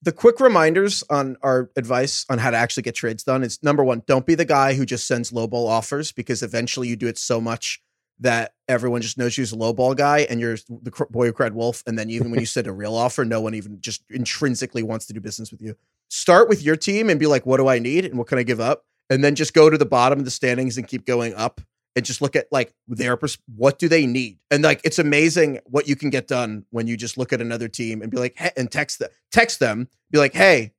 The 0.02 0.12
quick 0.12 0.40
reminders 0.40 1.04
on 1.10 1.38
our 1.42 1.70
advice 1.76 2.26
on 2.30 2.38
how 2.38 2.52
to 2.52 2.58
actually 2.58 2.84
get 2.84 2.96
trades 2.96 3.24
done 3.24 3.44
is 3.44 3.62
number 3.62 3.84
one, 3.84 4.04
don't 4.08 4.26
be 4.26 4.36
the 4.36 4.46
guy 4.46 4.74
who 4.74 4.86
just 4.86 5.08
sends 5.08 5.32
lowball 5.32 5.68
offers 5.68 6.12
because 6.12 6.42
eventually 6.42 6.88
you 6.88 6.96
do 6.96 7.08
it 7.08 7.18
so 7.18 7.42
much 7.42 7.82
that 8.22 8.54
everyone 8.68 9.02
just 9.02 9.18
knows 9.18 9.38
you're 9.38 9.46
a 9.46 9.50
lowball 9.50 9.96
guy 9.96 10.20
and 10.30 10.40
you're 10.40 10.58
the 10.70 11.08
boy 11.10 11.28
who 11.28 11.34
cried 11.34 11.54
wolf. 11.54 11.84
And 11.88 11.98
then 11.98 12.10
even 12.10 12.32
when 12.32 12.40
you 12.40 12.46
send 12.46 12.68
a 12.68 12.72
real 12.72 12.96
offer, 12.96 13.26
no 13.26 13.42
one 13.42 13.54
even 13.54 13.80
just 13.82 14.04
intrinsically 14.10 14.84
wants 14.84 15.06
to 15.08 15.14
do 15.14 15.20
business 15.20 15.52
with 15.52 15.62
you. 15.62 15.76
Start 16.10 16.50
with 16.50 16.64
your 16.64 16.76
team 16.76 17.10
and 17.10 17.20
be 17.20 17.28
like, 17.28 17.46
what 17.46 17.58
do 17.58 17.68
I 17.68 17.80
need 17.80 18.06
and 18.06 18.18
what 18.18 18.28
can 18.28 18.38
I 18.38 18.44
give 18.44 18.60
up? 18.60 18.86
And 19.10 19.24
then 19.24 19.36
just 19.36 19.54
go 19.54 19.70
to 19.70 19.78
the 19.78 19.86
bottom 19.86 20.20
of 20.20 20.26
the 20.26 20.32
standings 20.32 20.78
and 20.78 20.88
keep 20.88 21.06
going 21.06 21.34
up 21.34 21.62
and 22.00 22.06
just 22.06 22.22
look 22.22 22.38
at 22.38 22.48
like 22.50 22.74
their 22.88 23.18
pers- 23.18 23.38
what 23.54 23.78
do 23.78 23.90
they 23.90 24.06
need? 24.06 24.40
And 24.50 24.64
like 24.64 24.80
it's 24.86 25.00
amazing 25.00 25.60
what 25.66 25.86
you 25.86 25.98
can 25.98 26.10
get 26.10 26.30
done 26.30 26.66
when 26.70 26.88
you 26.88 26.96
just 26.96 27.18
look 27.18 27.34
at 27.34 27.42
another 27.42 27.68
team 27.68 28.02
and 28.02 28.10
be 28.10 28.18
like 28.18 28.38
hey, 28.38 28.52
and 28.56 28.72
text 28.72 29.00
them 29.00 29.10
text 29.32 29.60
them 29.60 29.90
be 30.10 30.18
like 30.18 30.34
hey 30.34 30.72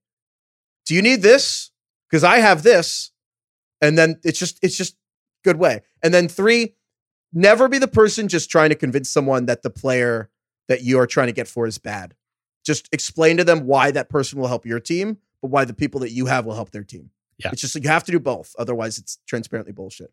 do 0.86 0.94
you 0.94 1.02
need 1.02 1.20
this? 1.20 1.70
Because 2.08 2.24
i 2.24 2.38
have 2.38 2.62
this. 2.62 3.12
And 3.82 3.98
then 3.98 4.18
it's 4.24 4.38
just 4.38 4.58
it's 4.62 4.78
just 4.78 4.96
good 5.44 5.56
way. 5.56 5.82
And 6.02 6.12
then 6.14 6.26
three 6.26 6.74
never 7.34 7.68
be 7.68 7.76
the 7.76 7.86
person 7.86 8.28
just 8.28 8.50
trying 8.50 8.70
to 8.70 8.74
convince 8.74 9.10
someone 9.10 9.44
that 9.46 9.62
the 9.62 9.70
player 9.70 10.30
that 10.68 10.82
you 10.82 10.98
are 10.98 11.06
trying 11.06 11.26
to 11.26 11.34
get 11.34 11.48
for 11.48 11.66
is 11.66 11.76
bad. 11.76 12.14
Just 12.64 12.88
explain 12.92 13.36
to 13.36 13.44
them 13.44 13.66
why 13.66 13.90
that 13.90 14.08
person 14.08 14.40
will 14.40 14.48
help 14.48 14.64
your 14.64 14.80
team 14.80 15.18
but 15.42 15.50
why 15.50 15.66
the 15.66 15.74
people 15.74 16.00
that 16.00 16.12
you 16.12 16.26
have 16.26 16.46
will 16.46 16.54
help 16.54 16.70
their 16.70 16.84
team. 16.84 17.10
Yeah. 17.38 17.50
it's 17.52 17.60
just 17.60 17.74
you 17.76 17.88
have 17.88 18.04
to 18.04 18.12
do 18.12 18.20
both 18.20 18.54
otherwise 18.58 18.98
it's 18.98 19.18
transparently 19.26 19.72
bullshit 19.72 20.12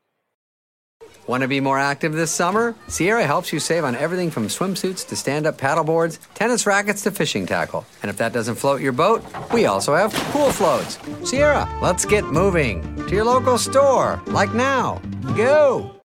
Want 1.31 1.43
to 1.43 1.47
be 1.47 1.61
more 1.61 1.79
active 1.79 2.11
this 2.11 2.29
summer? 2.29 2.75
Sierra 2.89 3.25
helps 3.25 3.53
you 3.53 3.59
save 3.61 3.85
on 3.85 3.95
everything 3.95 4.29
from 4.29 4.49
swimsuits 4.49 5.07
to 5.07 5.15
stand 5.15 5.47
up 5.47 5.57
paddleboards, 5.57 6.19
tennis 6.33 6.65
rackets 6.65 7.03
to 7.03 7.11
fishing 7.11 7.45
tackle. 7.45 7.85
And 8.01 8.09
if 8.09 8.17
that 8.17 8.33
doesn't 8.33 8.55
float 8.55 8.81
your 8.81 8.91
boat, 8.91 9.23
we 9.53 9.65
also 9.65 9.95
have 9.95 10.13
pool 10.33 10.51
floats. 10.51 10.99
Sierra, 11.23 11.73
let's 11.81 12.03
get 12.03 12.25
moving 12.25 12.81
to 13.07 13.15
your 13.15 13.23
local 13.23 13.57
store, 13.57 14.21
like 14.25 14.53
now. 14.53 15.01
Go! 15.37 15.95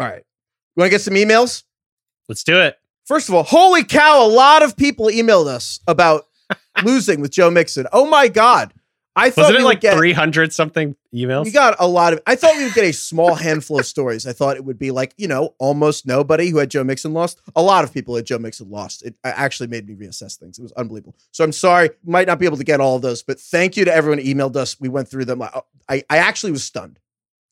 all 0.00 0.06
right 0.06 0.22
you 0.74 0.80
want 0.80 0.86
to 0.86 0.90
get 0.90 1.02
some 1.02 1.12
emails 1.12 1.64
Let's 2.26 2.42
do 2.42 2.58
it. 2.58 2.78
First 3.04 3.28
of 3.28 3.34
all, 3.34 3.42
holy 3.42 3.84
cow, 3.84 4.24
a 4.24 4.28
lot 4.28 4.62
of 4.62 4.78
people 4.78 5.08
emailed 5.08 5.46
us 5.46 5.80
about 5.86 6.24
losing 6.84 7.20
with 7.20 7.32
Joe 7.32 7.50
Mixon. 7.50 7.86
Oh 7.92 8.06
my 8.06 8.28
God. 8.28 8.72
I 9.16 9.30
thought 9.30 9.52
Wasn't 9.52 9.60
it 9.60 9.64
like 9.64 9.80
300 9.82 10.52
something 10.52 10.94
emails? 11.12 11.44
we 11.44 11.50
got 11.50 11.74
a 11.80 11.86
lot 11.86 12.12
of, 12.12 12.20
I 12.26 12.36
thought 12.36 12.56
we 12.56 12.64
would 12.64 12.74
get 12.74 12.84
a 12.84 12.92
small 12.92 13.34
handful 13.34 13.80
of 13.80 13.86
stories. 13.86 14.26
I 14.26 14.32
thought 14.32 14.56
it 14.56 14.64
would 14.64 14.78
be 14.78 14.92
like, 14.92 15.14
you 15.16 15.26
know, 15.26 15.54
almost 15.58 16.06
nobody 16.06 16.48
who 16.48 16.58
had 16.58 16.70
Joe 16.70 16.84
Mixon 16.84 17.12
lost. 17.12 17.40
A 17.56 17.62
lot 17.62 17.82
of 17.82 17.92
people 17.92 18.14
had 18.14 18.24
Joe 18.24 18.38
Mixon 18.38 18.70
lost. 18.70 19.04
It 19.04 19.16
actually 19.24 19.66
made 19.66 19.88
me 19.88 19.94
reassess 19.96 20.38
things. 20.38 20.58
It 20.58 20.62
was 20.62 20.72
unbelievable. 20.72 21.16
So 21.32 21.42
I'm 21.42 21.52
sorry, 21.52 21.90
might 22.04 22.28
not 22.28 22.38
be 22.38 22.46
able 22.46 22.56
to 22.58 22.64
get 22.64 22.80
all 22.80 22.96
of 22.96 23.02
those, 23.02 23.22
but 23.22 23.40
thank 23.40 23.76
you 23.76 23.84
to 23.84 23.92
everyone 23.92 24.18
who 24.18 24.24
emailed 24.32 24.54
us. 24.54 24.78
We 24.78 24.88
went 24.88 25.08
through 25.08 25.24
them. 25.24 25.42
I, 25.42 25.60
I, 25.88 26.04
I 26.08 26.18
actually 26.18 26.52
was 26.52 26.62
stunned. 26.62 27.00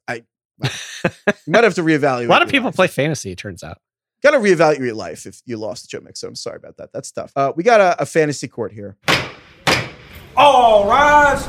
I, 0.07 0.23
wow. 0.59 0.71
might 1.49 1.65
have 1.65 1.75
to 1.75 1.83
reevaluate. 1.83 2.27
a 2.27 2.29
lot 2.29 2.43
of 2.43 2.49
people 2.49 2.69
life. 2.69 2.77
play 2.77 2.87
fantasy, 2.87 3.33
it 3.33 3.39
turns 3.39 3.65
out. 3.65 3.81
Got 4.23 4.31
to 4.31 4.39
reevaluate 4.39 4.79
your 4.79 4.95
life 4.95 5.27
if 5.27 5.43
you 5.45 5.57
lost 5.57 5.91
Joe 5.91 6.01
Mixon. 6.01 6.29
I'm 6.29 6.35
sorry 6.37 6.57
about 6.57 6.77
that. 6.77 6.93
That's 6.93 7.11
tough. 7.11 7.33
Uh, 7.35 7.53
we 7.55 7.65
got 7.65 7.81
a, 7.81 8.03
a 8.03 8.07
fantasy 8.07 8.47
court 8.47 8.73
here. 8.73 8.97
All 10.41 10.87
rise. 10.89 11.49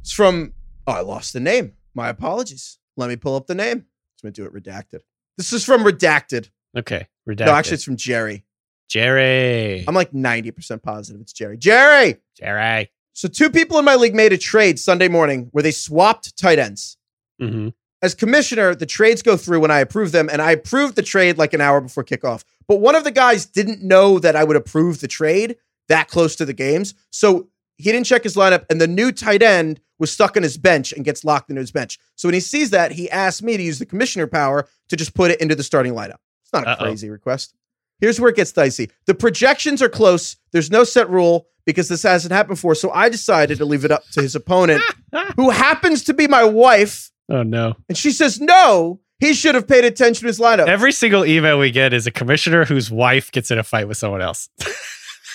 It's 0.00 0.10
from, 0.10 0.54
oh, 0.88 0.92
I 0.92 1.00
lost 1.02 1.32
the 1.32 1.38
name. 1.38 1.74
My 1.94 2.08
apologies. 2.08 2.78
Let 2.96 3.08
me 3.08 3.14
pull 3.14 3.36
up 3.36 3.46
the 3.46 3.54
name. 3.54 3.76
I'm 3.76 3.84
going 4.22 4.32
to 4.32 4.42
do 4.42 4.44
it 4.44 4.52
redacted. 4.52 5.02
This 5.36 5.52
is 5.52 5.64
from 5.64 5.84
Redacted. 5.84 6.50
Okay. 6.76 7.06
Redacted. 7.28 7.46
No, 7.46 7.52
actually, 7.52 7.74
it's 7.74 7.84
from 7.84 7.96
Jerry. 7.96 8.44
Jerry. 8.88 9.84
I'm 9.86 9.94
like 9.94 10.10
90% 10.10 10.82
positive 10.82 11.20
it's 11.20 11.32
Jerry. 11.32 11.56
Jerry! 11.56 12.16
Jerry. 12.36 12.90
So, 13.12 13.28
two 13.28 13.50
people 13.50 13.78
in 13.78 13.84
my 13.84 13.94
league 13.94 14.16
made 14.16 14.32
a 14.32 14.38
trade 14.38 14.80
Sunday 14.80 15.06
morning 15.06 15.50
where 15.52 15.62
they 15.62 15.70
swapped 15.70 16.36
tight 16.36 16.58
ends. 16.58 16.96
hmm 17.38 17.68
As 18.02 18.16
commissioner, 18.16 18.74
the 18.74 18.86
trades 18.86 19.22
go 19.22 19.36
through 19.36 19.60
when 19.60 19.70
I 19.70 19.78
approve 19.78 20.10
them, 20.10 20.28
and 20.28 20.42
I 20.42 20.52
approved 20.52 20.96
the 20.96 21.02
trade 21.02 21.38
like 21.38 21.54
an 21.54 21.60
hour 21.60 21.80
before 21.80 22.02
kickoff. 22.02 22.42
But 22.66 22.80
one 22.80 22.96
of 22.96 23.04
the 23.04 23.12
guys 23.12 23.46
didn't 23.46 23.80
know 23.80 24.18
that 24.18 24.34
I 24.34 24.42
would 24.42 24.56
approve 24.56 25.00
the 25.00 25.08
trade 25.08 25.56
that 25.88 26.08
close 26.08 26.36
to 26.36 26.44
the 26.44 26.52
games. 26.52 26.94
So 27.10 27.48
he 27.76 27.92
didn't 27.92 28.06
check 28.06 28.24
his 28.24 28.36
lineup, 28.36 28.64
and 28.70 28.80
the 28.80 28.88
new 28.88 29.12
tight 29.12 29.42
end 29.42 29.80
was 29.98 30.10
stuck 30.12 30.36
on 30.36 30.42
his 30.42 30.56
bench 30.56 30.92
and 30.92 31.04
gets 31.04 31.24
locked 31.24 31.50
into 31.50 31.60
his 31.60 31.70
bench. 31.72 31.98
So 32.16 32.28
when 32.28 32.34
he 32.34 32.40
sees 32.40 32.70
that, 32.70 32.92
he 32.92 33.10
asked 33.10 33.42
me 33.42 33.56
to 33.56 33.62
use 33.62 33.78
the 33.78 33.86
commissioner 33.86 34.26
power 34.26 34.68
to 34.88 34.96
just 34.96 35.14
put 35.14 35.30
it 35.30 35.40
into 35.40 35.54
the 35.54 35.62
starting 35.62 35.92
lineup. 35.94 36.18
It's 36.44 36.52
not 36.52 36.64
a 36.66 36.70
Uh-oh. 36.70 36.84
crazy 36.84 37.10
request. 37.10 37.54
Here's 38.00 38.20
where 38.20 38.30
it 38.30 38.36
gets 38.36 38.52
dicey. 38.52 38.90
The 39.06 39.14
projections 39.14 39.82
are 39.82 39.88
close. 39.88 40.36
There's 40.52 40.70
no 40.70 40.84
set 40.84 41.10
rule 41.10 41.48
because 41.66 41.88
this 41.88 42.04
hasn't 42.04 42.32
happened 42.32 42.56
before. 42.56 42.74
So 42.76 42.90
I 42.92 43.08
decided 43.08 43.58
to 43.58 43.64
leave 43.64 43.84
it 43.84 43.90
up 43.90 44.04
to 44.12 44.22
his 44.22 44.34
opponent, 44.36 44.82
who 45.36 45.50
happens 45.50 46.04
to 46.04 46.14
be 46.14 46.28
my 46.28 46.44
wife. 46.44 47.10
Oh 47.28 47.42
no. 47.42 47.74
And 47.88 47.98
she 47.98 48.12
says, 48.12 48.40
no, 48.40 49.00
he 49.18 49.34
should 49.34 49.56
have 49.56 49.66
paid 49.66 49.84
attention 49.84 50.22
to 50.22 50.26
his 50.28 50.38
lineup. 50.38 50.68
Every 50.68 50.92
single 50.92 51.26
email 51.26 51.58
we 51.58 51.72
get 51.72 51.92
is 51.92 52.06
a 52.06 52.10
commissioner 52.12 52.64
whose 52.64 52.90
wife 52.90 53.32
gets 53.32 53.50
in 53.50 53.58
a 53.58 53.64
fight 53.64 53.88
with 53.88 53.96
someone 53.98 54.22
else. 54.22 54.48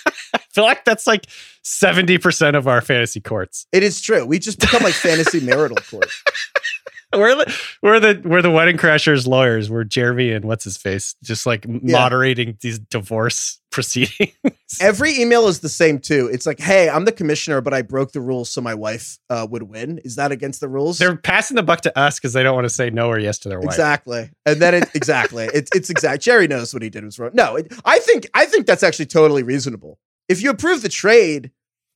I 0.34 0.40
feel 0.52 0.64
like 0.64 0.86
that's 0.86 1.08
like 1.08 1.26
70% 1.64 2.56
of 2.56 2.68
our 2.68 2.82
fantasy 2.82 3.22
courts. 3.22 3.66
it 3.72 3.84
is 3.84 4.02
true. 4.02 4.26
We 4.26 4.40
just 4.40 4.60
become 4.60 4.84
like 4.84 4.94
fantasy 4.94 5.40
marital 5.40 5.78
court. 5.78 6.10
We're 7.14 7.36
the, 7.36 7.60
we're 7.84 8.00
the 8.00 8.22
we're 8.26 8.42
the 8.42 8.50
wedding 8.50 8.76
crashers 8.76 9.28
lawyers. 9.28 9.70
We're 9.70 9.84
Jeremy 9.84 10.32
and 10.32 10.46
what's 10.46 10.64
his 10.64 10.78
face, 10.78 11.14
just 11.22 11.46
like 11.46 11.68
moderating 11.68 12.58
these 12.62 12.80
divorce 12.80 13.60
proceedings. 13.74 14.32
Every 14.82 15.20
email 15.20 15.48
is 15.48 15.60
the 15.60 15.68
same 15.68 16.00
too. 16.00 16.30
It's 16.32 16.46
like, 16.46 16.60
hey, 16.60 16.88
I'm 16.88 17.04
the 17.04 17.12
commissioner, 17.12 17.60
but 17.60 17.74
I 17.74 17.82
broke 17.82 18.14
the 18.14 18.22
rules 18.22 18.50
so 18.50 18.62
my 18.62 18.74
wife 18.74 19.18
uh, 19.30 19.46
would 19.50 19.64
win. 19.64 19.98
Is 20.06 20.16
that 20.16 20.32
against 20.32 20.62
the 20.62 20.70
rules? 20.70 20.98
They're 21.00 21.18
passing 21.18 21.56
the 21.56 21.64
buck 21.64 21.82
to 21.82 22.00
us 22.00 22.20
because 22.20 22.32
they 22.34 22.44
don't 22.44 22.56
want 22.56 22.66
to 22.66 22.70
say 22.74 22.90
no 22.90 23.08
or 23.08 23.20
yes 23.20 23.40
to 23.40 23.50
their 23.50 23.60
wife. 23.60 23.68
Exactly. 23.68 24.30
And 24.46 24.62
then 24.62 24.74
it 24.76 24.90
exactly. 24.96 25.50
It's 25.54 25.70
it's 25.76 25.90
exact. 25.90 26.24
Jerry 26.24 26.48
knows 26.48 26.74
what 26.74 26.82
he 26.84 26.90
did 26.90 27.04
was 27.04 27.20
wrong. 27.20 27.32
No, 27.34 27.58
it, 27.58 27.74
I 27.84 28.00
think 28.00 28.30
I 28.34 28.46
think 28.46 28.66
that's 28.68 28.84
actually 28.84 29.08
totally 29.08 29.44
reasonable. 29.44 30.00
If 30.30 30.42
you 30.42 30.50
approve 30.52 30.82
the 30.82 30.90
trade, 30.90 31.52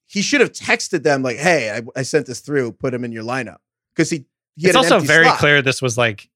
he 0.07 0.21
should 0.21 0.41
have 0.41 0.51
texted 0.51 1.03
them 1.03 1.21
like, 1.23 1.37
"Hey, 1.37 1.71
I, 1.71 1.81
I 1.99 2.01
sent 2.01 2.25
this 2.25 2.41
through. 2.41 2.73
Put 2.73 2.93
him 2.93 3.05
in 3.05 3.11
your 3.11 3.23
lineup." 3.23 3.57
Because 3.95 4.09
he, 4.09 4.25
he 4.55 4.67
it's 4.67 4.75
had 4.75 4.85
an 4.85 4.93
also 4.93 4.99
very 5.05 5.25
slot. 5.25 5.39
clear 5.39 5.61
this 5.61 5.81
was 5.81 5.97
like 5.97 6.29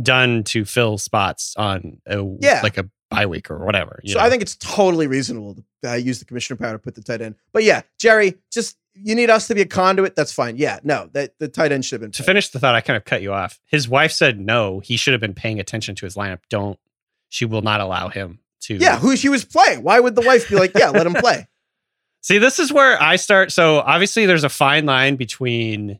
done 0.00 0.44
to 0.44 0.64
fill 0.64 0.98
spots 0.98 1.54
on 1.56 2.00
a 2.06 2.22
Yeah. 2.40 2.60
like 2.62 2.78
a 2.78 2.88
bye 3.12 3.26
week 3.26 3.50
or 3.50 3.58
whatever. 3.64 4.00
So 4.06 4.18
know? 4.18 4.24
I 4.24 4.30
think 4.30 4.42
it's 4.42 4.56
totally 4.56 5.06
reasonable 5.06 5.56
to 5.82 5.92
uh, 5.92 5.94
use 5.94 6.18
the 6.18 6.24
commissioner 6.24 6.56
power 6.56 6.72
to 6.72 6.78
put 6.78 6.94
the 6.94 7.02
tight 7.02 7.20
end. 7.20 7.36
But 7.52 7.64
yeah, 7.64 7.82
Jerry, 7.98 8.38
just 8.50 8.76
you 8.94 9.14
need 9.14 9.30
us 9.30 9.46
to 9.48 9.54
be 9.54 9.62
a 9.62 9.66
conduit. 9.66 10.16
That's 10.16 10.32
fine. 10.32 10.56
Yeah, 10.56 10.78
no, 10.82 11.08
that 11.12 11.38
the 11.38 11.48
tight 11.48 11.72
end 11.72 11.84
should 11.84 12.00
have 12.00 12.00
been. 12.02 12.12
to 12.12 12.22
paid. 12.22 12.26
finish 12.26 12.48
the 12.50 12.58
thought, 12.58 12.74
I 12.74 12.80
kind 12.80 12.96
of 12.96 13.04
cut 13.04 13.22
you 13.22 13.32
off. 13.32 13.60
His 13.66 13.88
wife 13.88 14.12
said 14.12 14.38
no. 14.38 14.80
He 14.80 14.96
should 14.96 15.12
have 15.12 15.20
been 15.20 15.34
paying 15.34 15.60
attention 15.60 15.94
to 15.96 16.06
his 16.06 16.14
lineup. 16.14 16.40
Don't. 16.48 16.78
She 17.28 17.44
will 17.44 17.62
not 17.62 17.80
allow 17.80 18.08
him 18.08 18.40
to. 18.62 18.76
Yeah, 18.76 18.98
who 18.98 19.16
she 19.16 19.28
was 19.28 19.44
playing? 19.44 19.82
Why 19.82 20.00
would 20.00 20.14
the 20.14 20.22
wife 20.22 20.48
be 20.48 20.56
like, 20.56 20.72
yeah, 20.76 20.90
let 20.90 21.06
him 21.06 21.14
play? 21.14 21.48
See, 22.22 22.38
this 22.38 22.58
is 22.58 22.72
where 22.72 23.02
I 23.02 23.16
start. 23.16 23.50
So 23.50 23.80
obviously, 23.80 24.26
there's 24.26 24.44
a 24.44 24.48
fine 24.48 24.86
line 24.86 25.16
between 25.16 25.98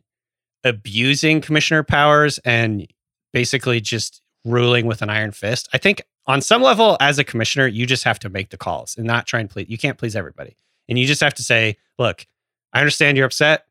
abusing 0.63 1.41
commissioner 1.41 1.83
powers 1.83 2.39
and 2.39 2.87
basically 3.33 3.81
just 3.81 4.21
ruling 4.45 4.85
with 4.85 5.01
an 5.01 5.09
iron 5.09 5.31
fist. 5.31 5.67
I 5.73 5.77
think 5.77 6.01
on 6.25 6.41
some 6.41 6.61
level, 6.61 6.97
as 6.99 7.19
a 7.19 7.23
commissioner, 7.23 7.67
you 7.67 7.85
just 7.85 8.03
have 8.03 8.19
to 8.19 8.29
make 8.29 8.49
the 8.49 8.57
calls 8.57 8.95
and 8.97 9.05
not 9.05 9.27
try 9.27 9.39
and 9.39 9.49
please. 9.49 9.67
You 9.69 9.77
can't 9.77 9.97
please 9.97 10.15
everybody, 10.15 10.55
and 10.87 10.97
you 10.97 11.05
just 11.05 11.21
have 11.21 11.33
to 11.35 11.43
say, 11.43 11.77
"Look, 11.99 12.25
I 12.71 12.79
understand 12.79 13.17
you're 13.17 13.25
upset. 13.25 13.65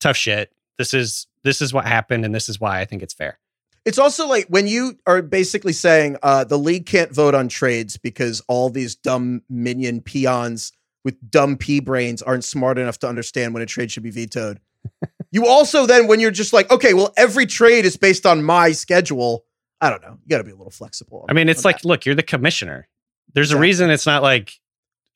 Tough 0.00 0.16
shit. 0.16 0.52
This 0.78 0.92
is 0.92 1.26
this 1.42 1.62
is 1.62 1.72
what 1.72 1.86
happened, 1.86 2.24
and 2.24 2.34
this 2.34 2.48
is 2.48 2.60
why 2.60 2.80
I 2.80 2.84
think 2.84 3.02
it's 3.02 3.14
fair." 3.14 3.38
It's 3.86 3.98
also 3.98 4.26
like 4.26 4.46
when 4.48 4.66
you 4.66 4.98
are 5.06 5.22
basically 5.22 5.72
saying 5.72 6.16
uh, 6.22 6.42
the 6.42 6.58
league 6.58 6.86
can't 6.86 7.14
vote 7.14 7.36
on 7.36 7.46
trades 7.46 7.96
because 7.96 8.42
all 8.48 8.68
these 8.68 8.96
dumb 8.96 9.42
minion 9.48 10.00
peons 10.00 10.72
with 11.04 11.30
dumb 11.30 11.56
pea 11.56 11.78
brains 11.78 12.20
aren't 12.20 12.42
smart 12.42 12.78
enough 12.78 12.98
to 12.98 13.08
understand 13.08 13.54
when 13.54 13.62
a 13.62 13.66
trade 13.66 13.92
should 13.92 14.02
be 14.02 14.10
vetoed. 14.10 14.58
you 15.30 15.46
also 15.46 15.86
then, 15.86 16.08
when 16.08 16.18
you're 16.18 16.32
just 16.32 16.52
like, 16.52 16.68
okay, 16.68 16.94
well, 16.94 17.14
every 17.16 17.46
trade 17.46 17.84
is 17.84 17.96
based 17.96 18.26
on 18.26 18.42
my 18.42 18.72
schedule. 18.72 19.44
I 19.80 19.90
don't 19.90 20.02
know. 20.02 20.18
You 20.24 20.28
got 20.28 20.38
to 20.38 20.44
be 20.44 20.52
a 20.52 20.56
little 20.56 20.70
flexible. 20.70 21.26
I 21.28 21.32
mean, 21.32 21.48
it's 21.48 21.64
like, 21.64 21.84
look, 21.84 22.06
you're 22.06 22.14
the 22.14 22.22
commissioner. 22.22 22.88
There's 23.34 23.52
a 23.52 23.58
reason 23.58 23.90
it's 23.90 24.06
not 24.06 24.22
like 24.22 24.52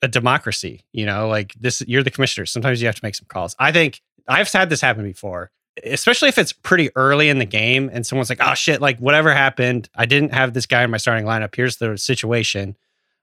a 0.03 0.09
democracy, 0.09 0.85
you 0.92 1.07
know, 1.07 1.29
like 1.29 1.55
this, 1.55 1.83
you're 1.87 2.03
the 2.03 2.11
commissioner. 2.11 2.46
Sometimes 2.46 2.81
you 2.81 2.87
have 2.87 2.96
to 2.96 3.05
make 3.05 3.14
some 3.14 3.27
calls. 3.29 3.57
I 3.59 3.73
think 3.73 4.01
I've 4.29 4.51
had 4.53 4.68
this 4.70 4.81
happen 4.81 5.05
before, 5.05 5.51
especially 5.85 6.29
if 6.29 6.37
it's 6.38 6.53
pretty 6.53 6.90
early 6.96 7.29
in 7.29 7.38
the 7.38 7.44
game 7.46 7.90
and 7.92 8.07
someone's 8.07 8.29
like, 8.29 8.40
oh 8.42 8.55
shit, 8.55 8.81
like 8.81 8.99
whatever 8.99 9.33
happened, 9.33 9.88
I 9.94 10.07
didn't 10.07 10.35
have 10.35 10.53
this 10.53 10.66
guy 10.66 10.83
in 10.85 10.90
my 10.90 10.99
starting 10.99 11.25
lineup. 11.25 11.55
Here's 11.55 11.77
the 11.77 11.96
situation. 11.96 12.77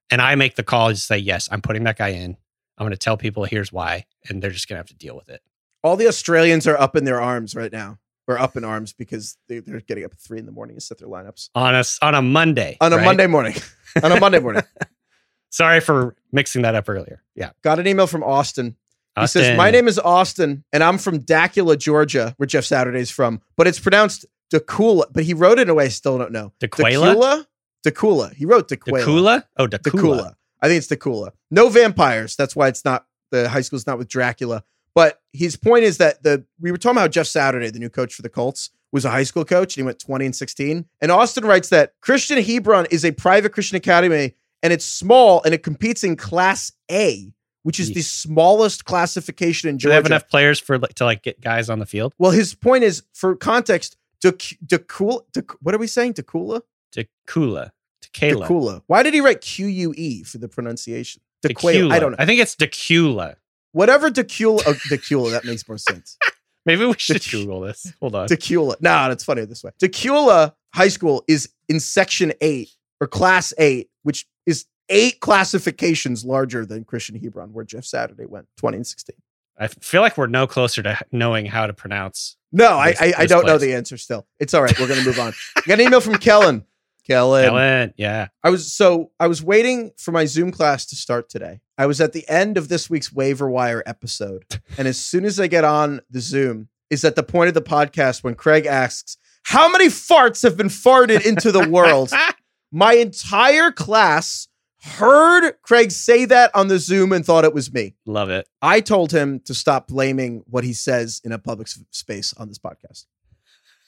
And 0.10 0.22
I 0.22 0.36
make 0.36 0.56
the 0.56 0.64
call, 0.64 0.90
just 0.90 1.08
say, 1.08 1.18
yes, 1.18 1.50
I'm 1.52 1.62
putting 1.62 1.84
that 1.84 1.98
guy 1.98 2.10
in. 2.10 2.38
I'm 2.78 2.84
going 2.84 2.92
to 2.92 2.98
tell 2.98 3.18
people 3.18 3.46
here's 3.46 3.72
why. 3.72 4.06
And 4.30 4.42
they're 4.42 4.52
just 4.52 4.68
going 4.68 4.76
to 4.76 4.80
have 4.80 4.88
to 4.88 4.96
deal 4.96 5.16
with 5.16 5.30
it. 5.30 5.42
all 5.84 5.96
the 5.96 6.08
Australians 6.08 6.68
are 6.68 6.80
up 6.80 6.96
in 6.96 7.06
their 7.06 7.22
arms 7.22 7.56
right 7.56 7.72
now, 7.72 7.98
or 8.28 8.38
up 8.38 8.58
in 8.58 8.64
arms 8.64 8.94
because 8.94 9.38
they, 9.48 9.60
they're 9.60 9.80
getting 9.80 10.04
up 10.04 10.12
at 10.12 10.20
three 10.20 10.40
in 10.40 10.46
the 10.46 10.52
morning 10.52 10.76
to 10.76 10.82
set 10.82 10.98
their 10.98 11.08
lineups 11.08 11.50
On 11.56 11.74
a, 11.76 11.84
on 12.02 12.16
a 12.16 12.22
Monday. 12.22 12.78
on 12.82 12.92
a 12.94 12.98
right? 12.98 13.06
Monday 13.06 13.28
morning. 13.28 13.56
on 14.04 14.12
a 14.12 14.20
Monday 14.20 14.40
morning. 14.40 14.64
Sorry 15.50 15.80
for 15.80 16.16
mixing 16.32 16.64
that 16.64 16.76
up 16.76 16.90
earlier. 16.90 17.24
Yeah. 17.36 17.52
Got 17.64 17.80
an 17.80 17.88
email 17.88 18.08
from 18.08 18.24
Austin. 18.24 18.76
He 19.20 19.26
says, 19.28 19.58
My 19.58 19.72
name 19.72 19.88
is 19.88 19.98
Austin, 19.98 20.64
and 20.72 20.84
I'm 20.84 21.00
from 21.00 21.22
Dacula, 21.22 21.78
Georgia, 21.80 22.36
where 22.38 22.46
Jeff 22.46 22.66
Saturday's 22.66 23.10
from, 23.10 23.42
but 23.56 23.66
it's 23.66 23.80
pronounced 23.80 24.28
Decula. 24.54 25.06
But 25.12 25.24
he 25.24 25.34
wrote 25.34 25.58
it 25.58 25.64
in 25.64 25.70
a 25.70 25.74
way 25.74 25.86
I 25.86 25.88
still 25.88 26.20
don't 26.20 26.32
know. 26.32 26.54
Dequela? 26.62 27.16
Decula? 27.16 27.46
Decula. 27.86 28.34
He 28.36 28.46
wrote 28.46 28.70
Dequela. 28.70 29.04
Decula? 29.04 29.44
Oh. 29.58 29.68
Decula. 29.68 30.36
I 30.62 30.68
think 30.68 30.78
it's 30.78 30.88
Decula. 30.88 31.32
No 31.50 31.70
vampires. 31.70 32.36
That's 32.36 32.56
why 32.56 32.68
it's 32.68 32.86
not, 32.86 33.06
the 33.32 33.50
high 33.50 33.62
school's 33.62 33.88
not 33.88 33.98
with 33.98 34.08
Dracula. 34.08 34.64
But 34.98 35.22
his 35.32 35.56
point 35.56 35.84
is 35.84 36.00
that 36.00 36.24
the 36.24 36.44
we 36.60 36.72
were 36.72 36.78
talking 36.80 36.98
about 36.98 37.12
Jeff 37.12 37.28
Saturday, 37.28 37.70
the 37.70 37.78
new 37.78 37.88
coach 37.88 38.16
for 38.16 38.24
the 38.24 38.30
Colts, 38.30 38.72
was 38.92 39.06
a 39.06 39.12
high 39.12 39.26
school 39.26 39.46
coach 39.46 39.78
and 39.78 39.84
he 39.84 39.86
went 39.86 40.00
20 40.00 40.26
and 40.26 40.36
16. 40.36 40.86
And 41.02 41.12
Austin 41.12 41.46
writes 41.46 41.70
that 41.70 41.94
Christian 42.02 42.42
Hebron 42.42 42.88
is 42.90 43.06
a 43.06 43.12
private 43.12 43.52
Christian 43.52 43.78
academy 43.78 44.34
and 44.64 44.74
it's 44.74 44.86
small 44.86 45.44
and 45.44 45.54
it 45.54 45.62
competes 45.62 46.04
in 46.04 46.16
class 46.16 46.72
A, 46.90 47.32
which 47.62 47.80
is 47.80 47.94
the 47.94 48.02
smallest 48.02 48.86
classification 48.86 49.70
in 49.70 49.78
Do 49.78 49.90
they 49.90 49.94
have 49.94 50.08
enough 50.08 50.28
players 50.30 50.60
for 50.60 50.80
like, 50.80 50.96
to 50.96 51.06
like 51.06 51.22
get 51.22 51.42
guys 51.42 51.70
on 51.70 51.78
the 51.78 51.86
field? 51.86 52.16
Well, 52.18 52.32
his 52.32 52.56
point 52.56 52.84
is 52.84 53.04
for 53.14 53.36
context, 53.36 53.98
Decula, 54.24 55.22
Dec- 55.32 55.58
what 55.62 55.76
are 55.76 55.78
we 55.78 55.86
saying? 55.86 56.16
Decula? 56.16 56.62
Decula. 56.92 57.70
Tequila. 58.02 58.48
Decula. 58.48 58.82
Why 58.88 59.04
did 59.04 59.14
he 59.14 59.22
write 59.22 59.42
Q 59.42 59.68
U 59.68 59.94
E 59.96 60.24
for 60.24 60.40
the 60.40 60.48
pronunciation? 60.48 61.22
Dequela. 61.46 61.92
I 61.92 62.00
don't 62.00 62.14
know. 62.14 62.18
I 62.18 62.26
think 62.26 62.42
it's 62.42 62.56
Decula. 62.56 63.36
Whatever 63.72 64.10
Decula, 64.10 64.62
oh, 64.66 64.74
Decula, 64.90 65.32
that 65.32 65.46
makes 65.46 65.68
more 65.68 65.78
sense. 65.78 66.18
Maybe 66.66 66.86
we 66.86 66.96
should 66.98 67.18
Dec- 67.18 67.32
Google 67.32 67.62
this. 67.62 67.94
Hold 68.02 68.16
on. 68.16 68.28
Decula. 68.28 68.76
Nah, 68.82 69.08
that's 69.08 69.24
funny 69.24 69.46
this 69.46 69.64
way. 69.64 69.72
Decula 69.82 70.54
High 70.74 70.90
School 70.90 71.24
is 71.28 71.50
in 71.70 71.80
section 71.80 72.34
eight 72.42 72.70
or 73.00 73.08
class 73.08 73.54
eight, 73.58 73.90
which 74.04 74.26
is 74.46 74.66
eight 74.90 75.20
classifications 75.22 76.26
larger 76.26 76.66
than 76.66 76.84
Christian 76.84 77.18
Hebron, 77.20 77.54
where 77.54 77.64
Jeff 77.66 77.86
Saturday 77.86 78.26
went 78.26 78.48
20 78.58 78.78
and 78.78 78.88
16. 78.88 79.16
I 79.60 79.68
feel 79.68 80.02
like 80.02 80.18
we're 80.18 80.28
no 80.28 80.46
closer 80.46 80.84
to 80.84 81.00
knowing 81.12 81.46
how 81.46 81.68
to 81.68 81.74
pronounce. 81.74 82.38
No, 82.52 82.78
I 82.78 82.92
This- 82.92 83.02
I, 83.02 83.06
I 83.06 83.12
this 83.24 83.30
don't 83.32 83.46
know 83.46 83.58
the 83.58 83.74
answer 83.74 83.98
still. 83.98 84.28
It's 84.40 84.54
all 84.54 84.62
right. 84.62 84.78
We're 84.80 84.88
gonna 84.88 85.04
move 85.04 85.20
on. 85.20 85.34
I 85.56 85.62
got 85.66 85.80
an 85.80 85.86
email 85.88 86.02
from 86.02 86.16
Kellen. 86.18 86.66
Kellen. 87.08 87.46
Ellen. 87.46 87.94
Yeah. 87.98 88.28
I 88.44 88.50
was 88.50 88.72
so 88.72 89.12
I 89.20 89.28
was 89.28 89.42
waiting 89.42 89.92
for 89.98 90.12
my 90.12 90.26
Zoom 90.26 90.52
class 90.52 90.86
to 90.88 90.96
start 90.96 91.30
today. 91.30 91.62
I 91.78 91.86
was 91.86 92.02
at 92.02 92.14
the 92.14 92.28
end 92.28 92.58
of 92.58 92.68
this 92.68 92.90
week's 92.90 93.14
waiver 93.14 93.50
wire 93.50 93.84
episode, 93.86 94.44
and 94.78 94.88
as 94.88 95.00
soon 95.00 95.26
as 95.26 95.40
I 95.40 95.48
get 95.48 95.64
on 95.64 96.02
the 96.10 96.20
Zoom, 96.20 96.70
is 96.90 97.06
at 97.06 97.16
the 97.16 97.24
point 97.24 97.48
of 97.50 97.54
the 97.54 97.62
podcast 97.62 98.24
when 98.24 98.36
Craig 98.36 98.66
asks, 98.66 99.18
"How 99.44 99.70
many 99.70 99.88
farts 99.88 100.44
have 100.44 100.58
been 100.58 100.70
farted 100.70 101.26
into 101.26 101.52
the 101.52 101.70
world?" 101.70 102.12
my 102.72 102.94
entire 102.94 103.72
class 103.72 104.48
heard 104.82 105.54
Craig 105.62 105.92
say 105.92 106.26
that 106.26 106.52
on 106.56 106.68
the 106.68 106.80
Zoom 106.80 107.12
and 107.12 107.26
thought 107.26 107.46
it 107.46 107.54
was 107.54 107.74
me. 107.74 107.96
Love 108.06 108.30
it. 108.30 108.48
I 108.62 108.80
told 108.80 109.12
him 109.12 109.40
to 109.42 109.54
stop 109.54 109.88
blaming 109.88 110.44
what 110.48 110.64
he 110.64 110.74
says 110.74 111.22
in 111.24 111.32
a 111.32 111.40
public 111.40 111.68
space 111.92 112.34
on 112.34 112.48
this 112.48 112.60
podcast. 112.60 113.06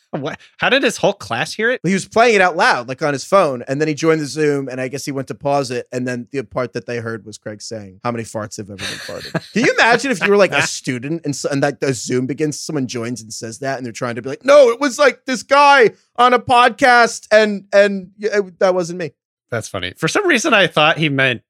what? 0.20 0.40
How 0.58 0.70
did 0.70 0.84
his 0.84 0.98
whole 0.98 1.14
class 1.14 1.54
hear 1.54 1.70
it? 1.72 1.82
He 1.84 1.94
was 1.94 2.08
playing 2.08 2.36
it 2.36 2.42
out 2.42 2.56
loud, 2.58 2.88
like 2.88 3.02
on 3.02 3.14
his 3.14 3.24
phone, 3.24 3.64
and 3.68 3.80
then 3.80 3.88
he 3.88 3.94
joined 3.94 4.22
the 4.22 4.26
Zoom, 4.26 4.68
and 4.68 4.82
I 4.82 4.88
guess 4.88 5.06
he 5.06 5.12
went 5.12 5.28
to 5.28 5.36
pause 5.36 5.70
it, 5.70 5.88
and 5.92 6.08
then 6.08 6.28
the 6.32 6.42
part 6.44 6.74
that 6.74 6.86
they 6.88 6.98
heard 6.98 7.26
was 7.26 7.38
Craig 7.38 7.62
saying, 7.62 8.00
"How 8.04 8.12
many 8.12 8.24
farts 8.24 8.58
have 8.58 8.70
ever 8.70 8.78
been 8.78 8.86
farted?" 8.86 9.52
Can 9.54 9.66
you 9.66 9.74
imagine 9.74 10.10
if 10.10 10.24
you 10.24 10.32
were 10.32 10.38
like 10.38 10.52
a 10.52 10.64
student 10.64 11.22
and 11.26 11.36
so, 11.36 11.50
and 11.50 11.62
that 11.62 11.80
the 11.80 11.94
Zoom 11.94 12.26
begins, 12.26 12.60
someone 12.60 12.88
joins 12.88 13.22
and 13.22 13.32
says 13.32 13.60
that, 13.60 13.78
and 13.78 13.86
they're 13.86 13.94
trying 13.94 14.16
to 14.16 14.22
be 14.24 14.30
like, 14.30 14.44
"No, 14.44 14.70
it 14.70 14.80
was 14.80 14.98
like 14.98 15.26
this 15.26 15.44
guy 15.44 15.92
on 16.16 16.34
a 16.34 16.40
podcast, 16.40 17.28
and 17.32 17.68
and 17.72 18.12
it- 18.20 18.58
that 18.60 18.74
wasn't 18.74 18.98
me." 19.00 19.12
That's 19.52 19.68
funny. 19.68 19.94
For 19.98 20.08
some 20.08 20.26
reason, 20.26 20.54
I 20.56 20.66
thought 20.68 20.98
he 20.98 21.10
meant 21.10 21.42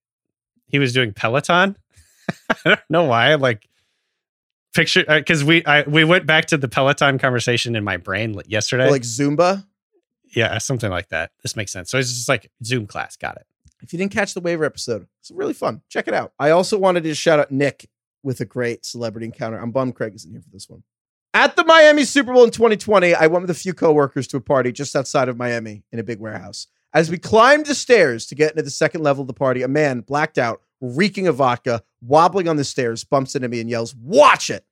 he 0.67 0.79
was 0.79 0.91
doing 0.91 1.13
Peloton. 1.13 1.77
I 2.49 2.55
don't 2.65 2.79
know 2.89 3.05
why. 3.05 3.35
Like 3.35 3.68
picture 4.73 5.03
uh, 5.07 5.19
because 5.19 5.43
we 5.43 5.63
I 5.65 5.83
we 5.83 6.03
went 6.03 6.25
back 6.25 6.45
to 6.47 6.57
the 6.57 6.67
Peloton 6.67 7.17
conversation 7.19 7.75
in 7.75 7.83
my 7.83 7.97
brain 7.97 8.39
yesterday. 8.47 8.89
Like 8.89 9.03
Zumba. 9.03 9.65
yeah, 10.35 10.57
something 10.57 10.89
like 10.89 11.09
that. 11.09 11.31
This 11.41 11.55
makes 11.55 11.71
sense. 11.71 11.89
So 11.91 11.97
it's 11.97 12.09
just 12.09 12.29
like 12.29 12.51
Zoom 12.63 12.87
class. 12.87 13.15
Got 13.15 13.37
it. 13.37 13.45
If 13.81 13.93
you 13.93 13.99
didn't 13.99 14.11
catch 14.11 14.33
the 14.33 14.41
waiver 14.41 14.65
episode, 14.65 15.07
it's 15.19 15.31
really 15.31 15.53
fun. 15.53 15.81
Check 15.89 16.07
it 16.07 16.13
out. 16.13 16.33
I 16.37 16.49
also 16.51 16.77
wanted 16.77 17.03
to 17.03 17.15
shout 17.15 17.39
out 17.39 17.51
Nick 17.51 17.89
with 18.23 18.41
a 18.41 18.45
great 18.45 18.85
celebrity 18.85 19.25
encounter. 19.25 19.57
I'm 19.57 19.71
bummed 19.71 19.95
Craig 19.95 20.13
isn't 20.15 20.29
here 20.29 20.41
for 20.41 20.49
this 20.49 20.69
one. 20.69 20.83
At 21.33 21.55
the 21.55 21.63
Miami 21.63 22.03
Super 22.03 22.33
Bowl 22.33 22.43
in 22.43 22.51
2020, 22.51 23.13
I 23.13 23.27
went 23.27 23.43
with 23.43 23.51
a 23.51 23.59
few 23.59 23.73
coworkers 23.73 24.27
to 24.27 24.37
a 24.37 24.41
party 24.41 24.71
just 24.71 24.95
outside 24.95 25.29
of 25.29 25.37
Miami 25.37 25.83
in 25.91 25.99
a 25.99 26.03
big 26.03 26.19
warehouse. 26.19 26.67
As 26.91 27.11
we 27.11 27.19
climbed 27.19 27.67
the 27.67 27.75
stairs 27.75 28.25
to 28.27 28.35
get 28.35 28.51
into 28.51 28.63
the 28.63 28.71
second 28.71 29.03
level 29.03 29.21
of 29.21 29.27
the 29.27 29.33
party, 29.33 29.61
a 29.61 29.67
man 29.67 30.01
blacked 30.01 30.39
out, 30.39 30.63
reeking 30.81 31.27
of 31.27 31.35
vodka, 31.35 31.83
wobbling 32.01 32.47
on 32.47 32.55
the 32.57 32.63
stairs, 32.63 33.03
bumps 33.03 33.35
into 33.35 33.47
me 33.47 33.59
and 33.61 33.69
yells, 33.69 33.95
"Watch 33.95 34.49
it!" 34.49 34.65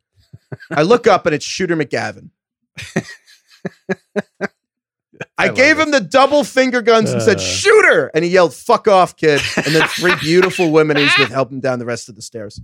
I 0.72 0.84
look 0.84 1.08
up 1.08 1.26
and 1.26 1.36
it's 1.36 1.46
Shooter 1.46 1.76
McGavin. 1.76 2.30
I, 5.38 5.48
love 5.48 5.56
gave 5.56 5.80
him 5.80 5.92
the 5.92 6.00
double 6.00 6.44
finger 6.44 6.82
guns 6.82 7.12
and 7.12 7.22
said, 7.22 7.38
Uh. 7.38 7.42
"Shooter!" 7.42 8.12
And 8.14 8.24
he 8.24 8.32
yelled, 8.32 8.54
"Fuck 8.54 8.88
off, 8.88 9.16
kid!" 9.16 9.42
And 9.56 9.74
then 9.74 9.88
three 9.88 10.16
beautiful 10.16 10.72
women 10.72 10.98
he's 10.98 11.18
with 11.18 11.30
helped 11.30 11.52
him 11.52 11.60
down 11.60 11.80
the 11.80 11.86
rest 11.86 12.10
of 12.10 12.16
the 12.16 12.22
stairs. 12.22 12.62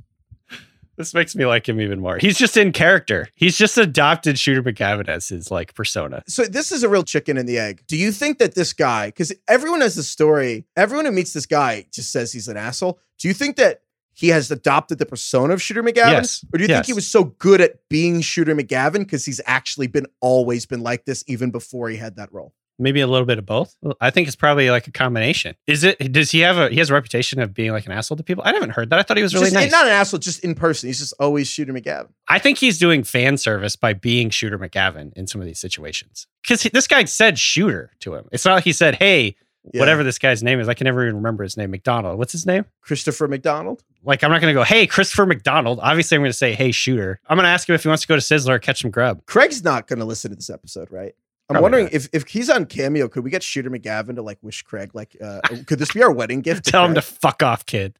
This 0.95 1.13
makes 1.13 1.35
me 1.35 1.45
like 1.45 1.67
him 1.67 1.81
even 1.81 1.99
more. 1.99 2.17
He's 2.17 2.37
just 2.37 2.55
in 2.55 2.71
character. 2.71 3.29
He's 3.35 3.57
just 3.57 3.77
adopted 3.77 4.37
Shooter 4.37 4.61
McGavin 4.61 5.07
as 5.07 5.29
his 5.29 5.49
like 5.49 5.73
persona. 5.73 6.23
So 6.27 6.45
this 6.45 6.71
is 6.71 6.83
a 6.83 6.89
real 6.89 7.03
chicken 7.03 7.37
and 7.37 7.49
the 7.49 7.57
egg. 7.57 7.83
Do 7.87 7.97
you 7.97 8.11
think 8.11 8.37
that 8.39 8.55
this 8.55 8.73
guy, 8.73 9.07
because 9.07 9.33
everyone 9.47 9.81
has 9.81 9.95
the 9.95 10.03
story, 10.03 10.65
everyone 10.75 11.05
who 11.05 11.11
meets 11.11 11.33
this 11.33 11.45
guy 11.45 11.85
just 11.91 12.11
says 12.11 12.31
he's 12.31 12.47
an 12.47 12.57
asshole. 12.57 12.99
Do 13.17 13.27
you 13.27 13.33
think 13.33 13.55
that 13.55 13.81
he 14.13 14.27
has 14.29 14.51
adopted 14.51 14.99
the 14.99 15.05
persona 15.05 15.53
of 15.53 15.61
Shooter 15.61 15.81
McGavin? 15.81 16.11
Yes. 16.11 16.45
Or 16.53 16.57
do 16.57 16.63
you 16.63 16.67
think 16.67 16.85
he 16.85 16.93
was 16.93 17.07
so 17.07 17.23
good 17.23 17.61
at 17.61 17.87
being 17.89 18.21
Shooter 18.21 18.55
McGavin 18.55 18.99
because 18.99 19.25
he's 19.25 19.41
actually 19.45 19.87
been 19.87 20.05
always 20.21 20.65
been 20.67 20.81
like 20.81 21.05
this 21.05 21.23
even 21.27 21.49
before 21.49 21.89
he 21.89 21.97
had 21.97 22.17
that 22.17 22.31
role? 22.31 22.53
Maybe 22.79 23.01
a 23.01 23.07
little 23.07 23.27
bit 23.27 23.37
of 23.37 23.45
both. 23.45 23.75
I 24.01 24.09
think 24.09 24.27
it's 24.27 24.35
probably 24.35 24.71
like 24.71 24.87
a 24.87 24.91
combination. 24.91 25.55
Is 25.67 25.83
it? 25.83 26.11
Does 26.11 26.31
he 26.31 26.39
have 26.39 26.57
a? 26.57 26.69
He 26.69 26.77
has 26.79 26.89
a 26.89 26.93
reputation 26.93 27.39
of 27.39 27.53
being 27.53 27.71
like 27.71 27.85
an 27.85 27.91
asshole 27.91 28.17
to 28.17 28.23
people. 28.23 28.43
I 28.45 28.51
haven't 28.53 28.71
heard 28.71 28.89
that. 28.89 28.97
I 28.99 29.03
thought 29.03 29.17
he 29.17 29.23
was 29.23 29.33
really 29.35 29.45
Just- 29.45 29.53
nice. 29.55 29.71
Not 29.71 29.85
an 29.85 29.91
asshole, 29.91 30.19
just 30.19 30.43
in 30.43 30.55
person. 30.55 30.87
He's 30.89 30.99
just 30.99 31.13
always 31.19 31.47
Shooter 31.47 31.71
McGavin. 31.71 32.09
I 32.27 32.39
think 32.39 32.57
he's 32.57 32.79
doing 32.79 33.03
fan 33.03 33.37
service 33.37 33.75
by 33.75 33.93
being 33.93 34.31
Shooter 34.31 34.57
McGavin 34.57 35.13
in 35.13 35.27
some 35.27 35.39
of 35.39 35.45
these 35.45 35.59
situations. 35.59 36.25
Because 36.41 36.63
this 36.63 36.87
guy 36.87 37.05
said 37.05 37.37
Shooter 37.37 37.91
to 37.99 38.15
him. 38.15 38.25
It's 38.31 38.43
not 38.43 38.55
like 38.55 38.63
he 38.63 38.73
said, 38.73 38.95
"Hey, 38.95 39.35
Yeah. 39.71 39.79
whatever 39.79 40.03
this 40.03 40.17
guy's 40.17 40.41
name 40.41 40.59
is." 40.59 40.67
I 40.67 40.73
can 40.73 40.85
never 40.85 41.03
even 41.03 41.17
remember 41.17 41.43
his 41.43 41.55
name. 41.55 41.69
McDonald. 41.71 42.17
What's 42.17 42.31
his 42.31 42.45
name? 42.47 42.65
Christopher 42.81 43.27
McDonald. 43.27 43.83
Like 44.03 44.23
I'm 44.23 44.31
not 44.31 44.41
going 44.41 44.53
to 44.53 44.59
go, 44.59 44.63
"Hey, 44.63 44.87
Christopher 44.87 45.25
McDonald." 45.27 45.79
Obviously, 45.81 46.15
I'm 46.15 46.21
going 46.21 46.31
to 46.31 46.37
say, 46.37 46.53
"Hey, 46.53 46.71
Shooter." 46.71 47.19
I'm 47.29 47.37
going 47.37 47.43
to 47.45 47.49
ask 47.49 47.69
him 47.69 47.75
if 47.75 47.83
he 47.83 47.87
wants 47.87 48.01
to 48.01 48.07
go 48.07 48.15
to 48.15 48.21
Sizzler 48.21 48.49
or 48.55 48.59
catch 48.59 48.81
some 48.81 48.89
grub. 48.91 49.25
Craig's 49.27 49.63
not 49.63 49.87
going 49.87 49.99
to 49.99 50.05
listen 50.05 50.31
to 50.31 50.35
this 50.35 50.49
episode, 50.49 50.91
right? 50.91 51.13
I'm 51.49 51.55
Probably 51.55 51.61
wondering 51.63 51.83
not. 51.85 51.93
if, 51.93 52.09
if 52.13 52.27
he's 52.27 52.49
on 52.49 52.65
Cameo, 52.65 53.07
could 53.09 53.23
we 53.23 53.29
get 53.29 53.43
Shooter 53.43 53.69
McGavin 53.69 54.15
to 54.15 54.21
like 54.21 54.37
wish 54.41 54.61
Craig 54.63 54.91
like 54.93 55.15
uh 55.21 55.41
could 55.67 55.77
this 55.79 55.91
be 55.93 56.01
our 56.01 56.11
wedding 56.11 56.41
gift? 56.47 56.65
Tell 56.65 56.85
him 56.85 56.93
to 56.95 57.01
fuck 57.01 57.43
off, 57.43 57.65
kid. 57.65 57.97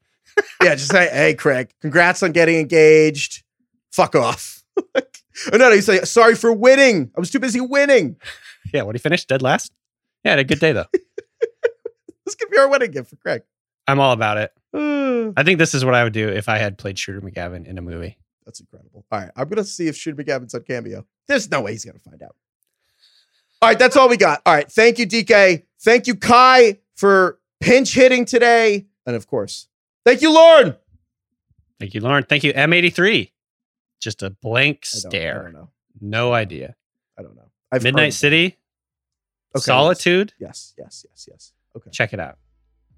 yeah, 0.64 0.76
just 0.76 0.92
say, 0.92 1.10
hey 1.12 1.34
Craig, 1.36 1.72
congrats 1.82 2.24
on 2.24 2.32
getting 2.32 2.56
engaged. 2.58 3.44
Fuck 3.92 4.16
off. 4.16 4.60
Like, 4.96 5.20
oh, 5.54 5.58
no, 5.58 5.70
no, 5.70 5.76
you 5.76 5.82
say 5.84 6.00
sorry 6.02 6.34
for 6.34 6.52
winning. 6.52 7.12
I 7.16 7.20
was 7.20 7.30
too 7.30 7.40
busy 7.40 7.62
winning. 7.62 8.16
Yeah, 8.74 8.84
what 8.84 8.96
he 8.96 9.00
finished 9.00 9.28
dead 9.28 9.42
last. 9.44 9.72
Yeah, 10.24 10.32
had 10.32 10.40
a 10.40 10.44
good 10.46 10.60
day 10.60 10.72
though. 10.72 10.86
This 12.26 12.36
could 12.36 12.50
be 12.50 12.58
our 12.58 12.70
wedding 12.70 12.92
gift 12.92 13.10
for 13.10 13.18
Craig. 13.18 13.44
I'm 13.88 14.00
all 14.00 14.14
about 14.14 14.38
it. 14.38 14.52
Uh, 15.24 15.32
I 15.38 15.44
think 15.44 15.60
this 15.60 15.74
is 15.76 15.86
what 15.86 15.94
I 15.94 16.04
would 16.04 16.12
do 16.12 16.28
if 16.28 16.50
I 16.50 16.58
had 16.58 16.78
played 16.80 16.98
Shooter 16.98 17.22
McGavin 17.22 17.68
in 17.68 17.78
a 17.78 17.82
movie. 17.82 18.18
that's 18.46 18.60
incredible. 18.60 19.06
All 19.12 19.20
right, 19.20 19.30
I'm 19.36 19.48
gonna 19.48 19.64
see 19.64 19.88
if 19.88 19.96
Shooter 19.96 20.22
McGavin's 20.22 20.56
on 20.56 20.64
Cameo. 20.64 21.06
There's 21.28 21.50
no 21.52 21.62
way 21.62 21.72
he's 21.74 21.86
gonna 21.86 22.00
find 22.00 22.22
out. 22.24 22.36
All 23.64 23.70
right, 23.70 23.80
that's 23.80 23.96
all 23.96 24.10
we 24.10 24.18
got. 24.18 24.42
All 24.46 24.54
right, 24.54 24.70
thank 24.70 25.00
you, 25.00 25.08
DK. 25.08 25.64
Thank 25.80 26.06
you, 26.06 26.16
Kai, 26.16 26.80
for 26.98 27.40
pinch 27.62 27.94
hitting 27.94 28.26
today, 28.26 28.88
and 29.06 29.16
of 29.16 29.26
course, 29.26 29.70
thank 30.06 30.22
you, 30.22 30.34
Lauren. 30.34 30.76
Thank 31.80 31.94
you, 31.94 32.02
Lauren. 32.02 32.26
Thank 32.26 32.44
you, 32.44 32.52
M83. 32.52 33.32
Just 34.02 34.22
a 34.22 34.32
blank 34.32 34.80
I 34.94 34.98
I 34.98 35.00
stare. 35.00 35.44
don't 35.44 35.54
know. 35.54 35.70
No 36.02 36.34
idea. 36.34 36.76
I 37.18 37.22
don't 37.22 37.38
know. 37.38 37.50
I've 37.72 37.84
Midnight 37.84 38.14
City, 38.14 38.58
Okay. 39.56 39.62
Solitude. 39.64 40.34
Yes, 40.40 40.74
yes, 40.78 41.06
yes, 41.10 41.28
yes. 41.32 41.54
Okay. 41.78 41.90
Check 41.92 42.12
it 42.12 42.20
out. 42.20 42.38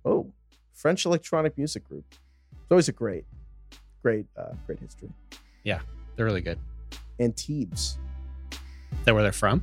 Oh, 0.03 0.33
French 0.73 1.05
electronic 1.05 1.59
music 1.59 1.87
group. 1.87 2.05
It's 2.09 2.71
always 2.71 2.89
a 2.89 2.91
great, 2.91 3.25
great, 4.01 4.25
uh, 4.35 4.53
great 4.65 4.79
history. 4.79 5.09
Yeah, 5.63 5.81
they're 6.15 6.25
really 6.25 6.41
good. 6.41 6.57
Antibes. 7.19 7.99
Is 8.51 8.57
that 9.05 9.13
where 9.13 9.21
they're 9.21 9.31
from? 9.31 9.61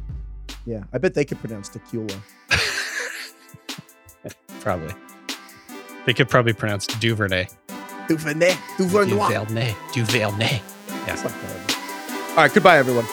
Yeah, 0.64 0.84
I 0.92 0.98
bet 0.98 1.14
they 1.14 1.24
could 1.24 1.38
pronounce 1.38 1.68
tequila. 1.68 2.20
Probably. 4.60 4.94
They 6.06 6.14
could 6.14 6.28
probably 6.28 6.52
pronounce 6.52 6.86
Duvernay. 6.86 7.48
Duvernay. 8.08 8.56
Duvernay. 8.76 9.10
Duvernay. 9.10 9.74
Duvernay. 9.92 10.62
That's 11.06 11.24
not 11.24 11.32
terrible. 11.32 11.74
All 12.30 12.36
right, 12.36 12.52
goodbye, 12.52 12.78
everyone. 12.78 13.06